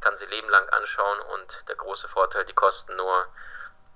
kann 0.00 0.16
sie 0.16 0.26
lebenlang 0.26 0.68
anschauen 0.70 1.20
und 1.20 1.68
der 1.68 1.76
große 1.76 2.08
Vorteil, 2.08 2.44
die 2.44 2.54
kosten 2.54 2.96
nur, 2.96 3.26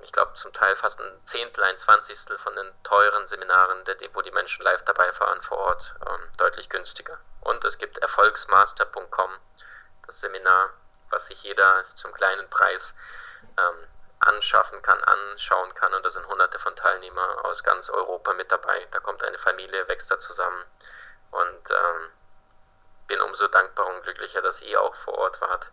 ich 0.04 0.12
glaube 0.12 0.34
zum 0.34 0.52
Teil 0.52 0.76
fast 0.76 1.00
ein 1.00 1.20
Zehntel, 1.24 1.64
ein 1.64 1.78
Zwanzigstel 1.78 2.38
von 2.38 2.54
den 2.54 2.70
teuren 2.82 3.26
Seminaren, 3.26 3.82
wo 4.12 4.22
die 4.22 4.30
Menschen 4.30 4.62
live 4.62 4.82
dabei 4.84 5.12
fahren 5.12 5.42
vor 5.42 5.58
Ort, 5.58 5.94
ähm, 6.06 6.20
deutlich 6.36 6.68
günstiger. 6.68 7.18
Und 7.40 7.64
es 7.64 7.78
gibt 7.78 7.98
erfolgsmaster.com, 7.98 9.30
das 10.06 10.20
Seminar, 10.20 10.70
was 11.10 11.26
sich 11.26 11.42
jeder 11.42 11.84
zum 11.94 12.12
kleinen 12.12 12.48
Preis 12.50 12.96
ähm, 13.58 13.88
anschaffen 14.20 14.80
kann, 14.82 15.02
anschauen 15.04 15.72
kann. 15.74 15.92
Und 15.94 16.04
da 16.04 16.10
sind 16.10 16.26
hunderte 16.26 16.58
von 16.58 16.76
Teilnehmern 16.76 17.38
aus 17.40 17.62
ganz 17.62 17.90
Europa 17.90 18.34
mit 18.34 18.52
dabei. 18.52 18.86
Da 18.90 19.00
kommt 19.00 19.22
eine 19.22 19.38
Familie, 19.38 19.88
wächst 19.88 20.10
da 20.10 20.18
zusammen. 20.18 20.64
Und 21.30 21.70
ähm, 21.70 22.10
bin 23.06 23.20
umso 23.20 23.48
dankbarer 23.48 23.88
und 23.88 24.02
glücklicher, 24.02 24.42
dass 24.42 24.62
ihr 24.62 24.80
auch 24.80 24.94
vor 24.94 25.14
Ort 25.14 25.40
wart. 25.40 25.70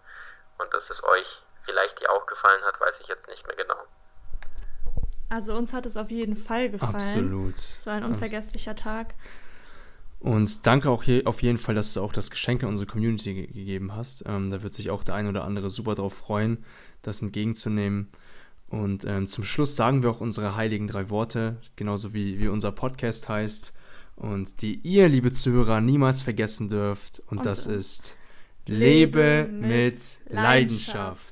Und 0.57 0.73
dass 0.73 0.89
es 0.89 1.03
euch 1.03 1.43
vielleicht 1.63 1.99
hier 1.99 2.11
auch 2.11 2.25
gefallen 2.25 2.63
hat, 2.63 2.79
weiß 2.79 3.01
ich 3.01 3.07
jetzt 3.07 3.27
nicht 3.29 3.47
mehr 3.47 3.55
genau. 3.55 3.88
Also 5.32 5.55
uns 5.55 5.71
hat 5.71 5.86
es 5.86 5.95
auf 5.95 6.11
jeden 6.11 6.36
Fall 6.36 6.69
gefallen. 6.69 6.95
Absolut. 6.95 7.55
Es 7.55 7.88
war 7.88 7.93
ein 7.93 8.03
unvergesslicher 8.03 8.75
Tag. 8.75 9.15
Und 10.19 10.67
danke 10.67 10.89
auch 10.89 11.03
hier 11.03 11.25
auf 11.25 11.41
jeden 11.41 11.57
Fall, 11.57 11.73
dass 11.73 11.93
du 11.93 12.01
auch 12.01 12.11
das 12.11 12.32
Geschenk 12.32 12.63
an 12.63 12.69
unsere 12.69 12.86
Community 12.86 13.34
ge 13.34 13.47
gegeben 13.47 13.95
hast. 13.95 14.25
Ähm, 14.27 14.51
da 14.51 14.61
wird 14.61 14.73
sich 14.73 14.89
auch 14.89 15.05
der 15.05 15.15
ein 15.15 15.27
oder 15.27 15.45
andere 15.45 15.69
super 15.69 15.95
drauf 15.95 16.13
freuen, 16.13 16.65
das 17.01 17.21
entgegenzunehmen. 17.21 18.09
Und 18.67 19.05
ähm, 19.05 19.25
zum 19.25 19.45
Schluss 19.45 19.77
sagen 19.77 20.03
wir 20.03 20.09
auch 20.09 20.19
unsere 20.19 20.57
heiligen 20.57 20.88
drei 20.88 21.09
Worte, 21.09 21.55
genauso 21.77 22.13
wie, 22.13 22.38
wie 22.39 22.49
unser 22.49 22.73
Podcast 22.73 23.29
heißt. 23.29 23.73
Und 24.17 24.61
die 24.61 24.82
ihr, 24.84 25.07
liebe 25.07 25.32
Zuhörer, 25.32 25.79
niemals 25.79 26.21
vergessen 26.21 26.67
dürft. 26.67 27.21
Und, 27.27 27.38
Und 27.38 27.45
das 27.45 27.63
so. 27.63 27.71
ist 27.71 28.17
Lebe 28.65 29.49
mit 29.49 29.95
Leidenschaft. 30.29 30.29
Leidenschaft. 30.29 31.30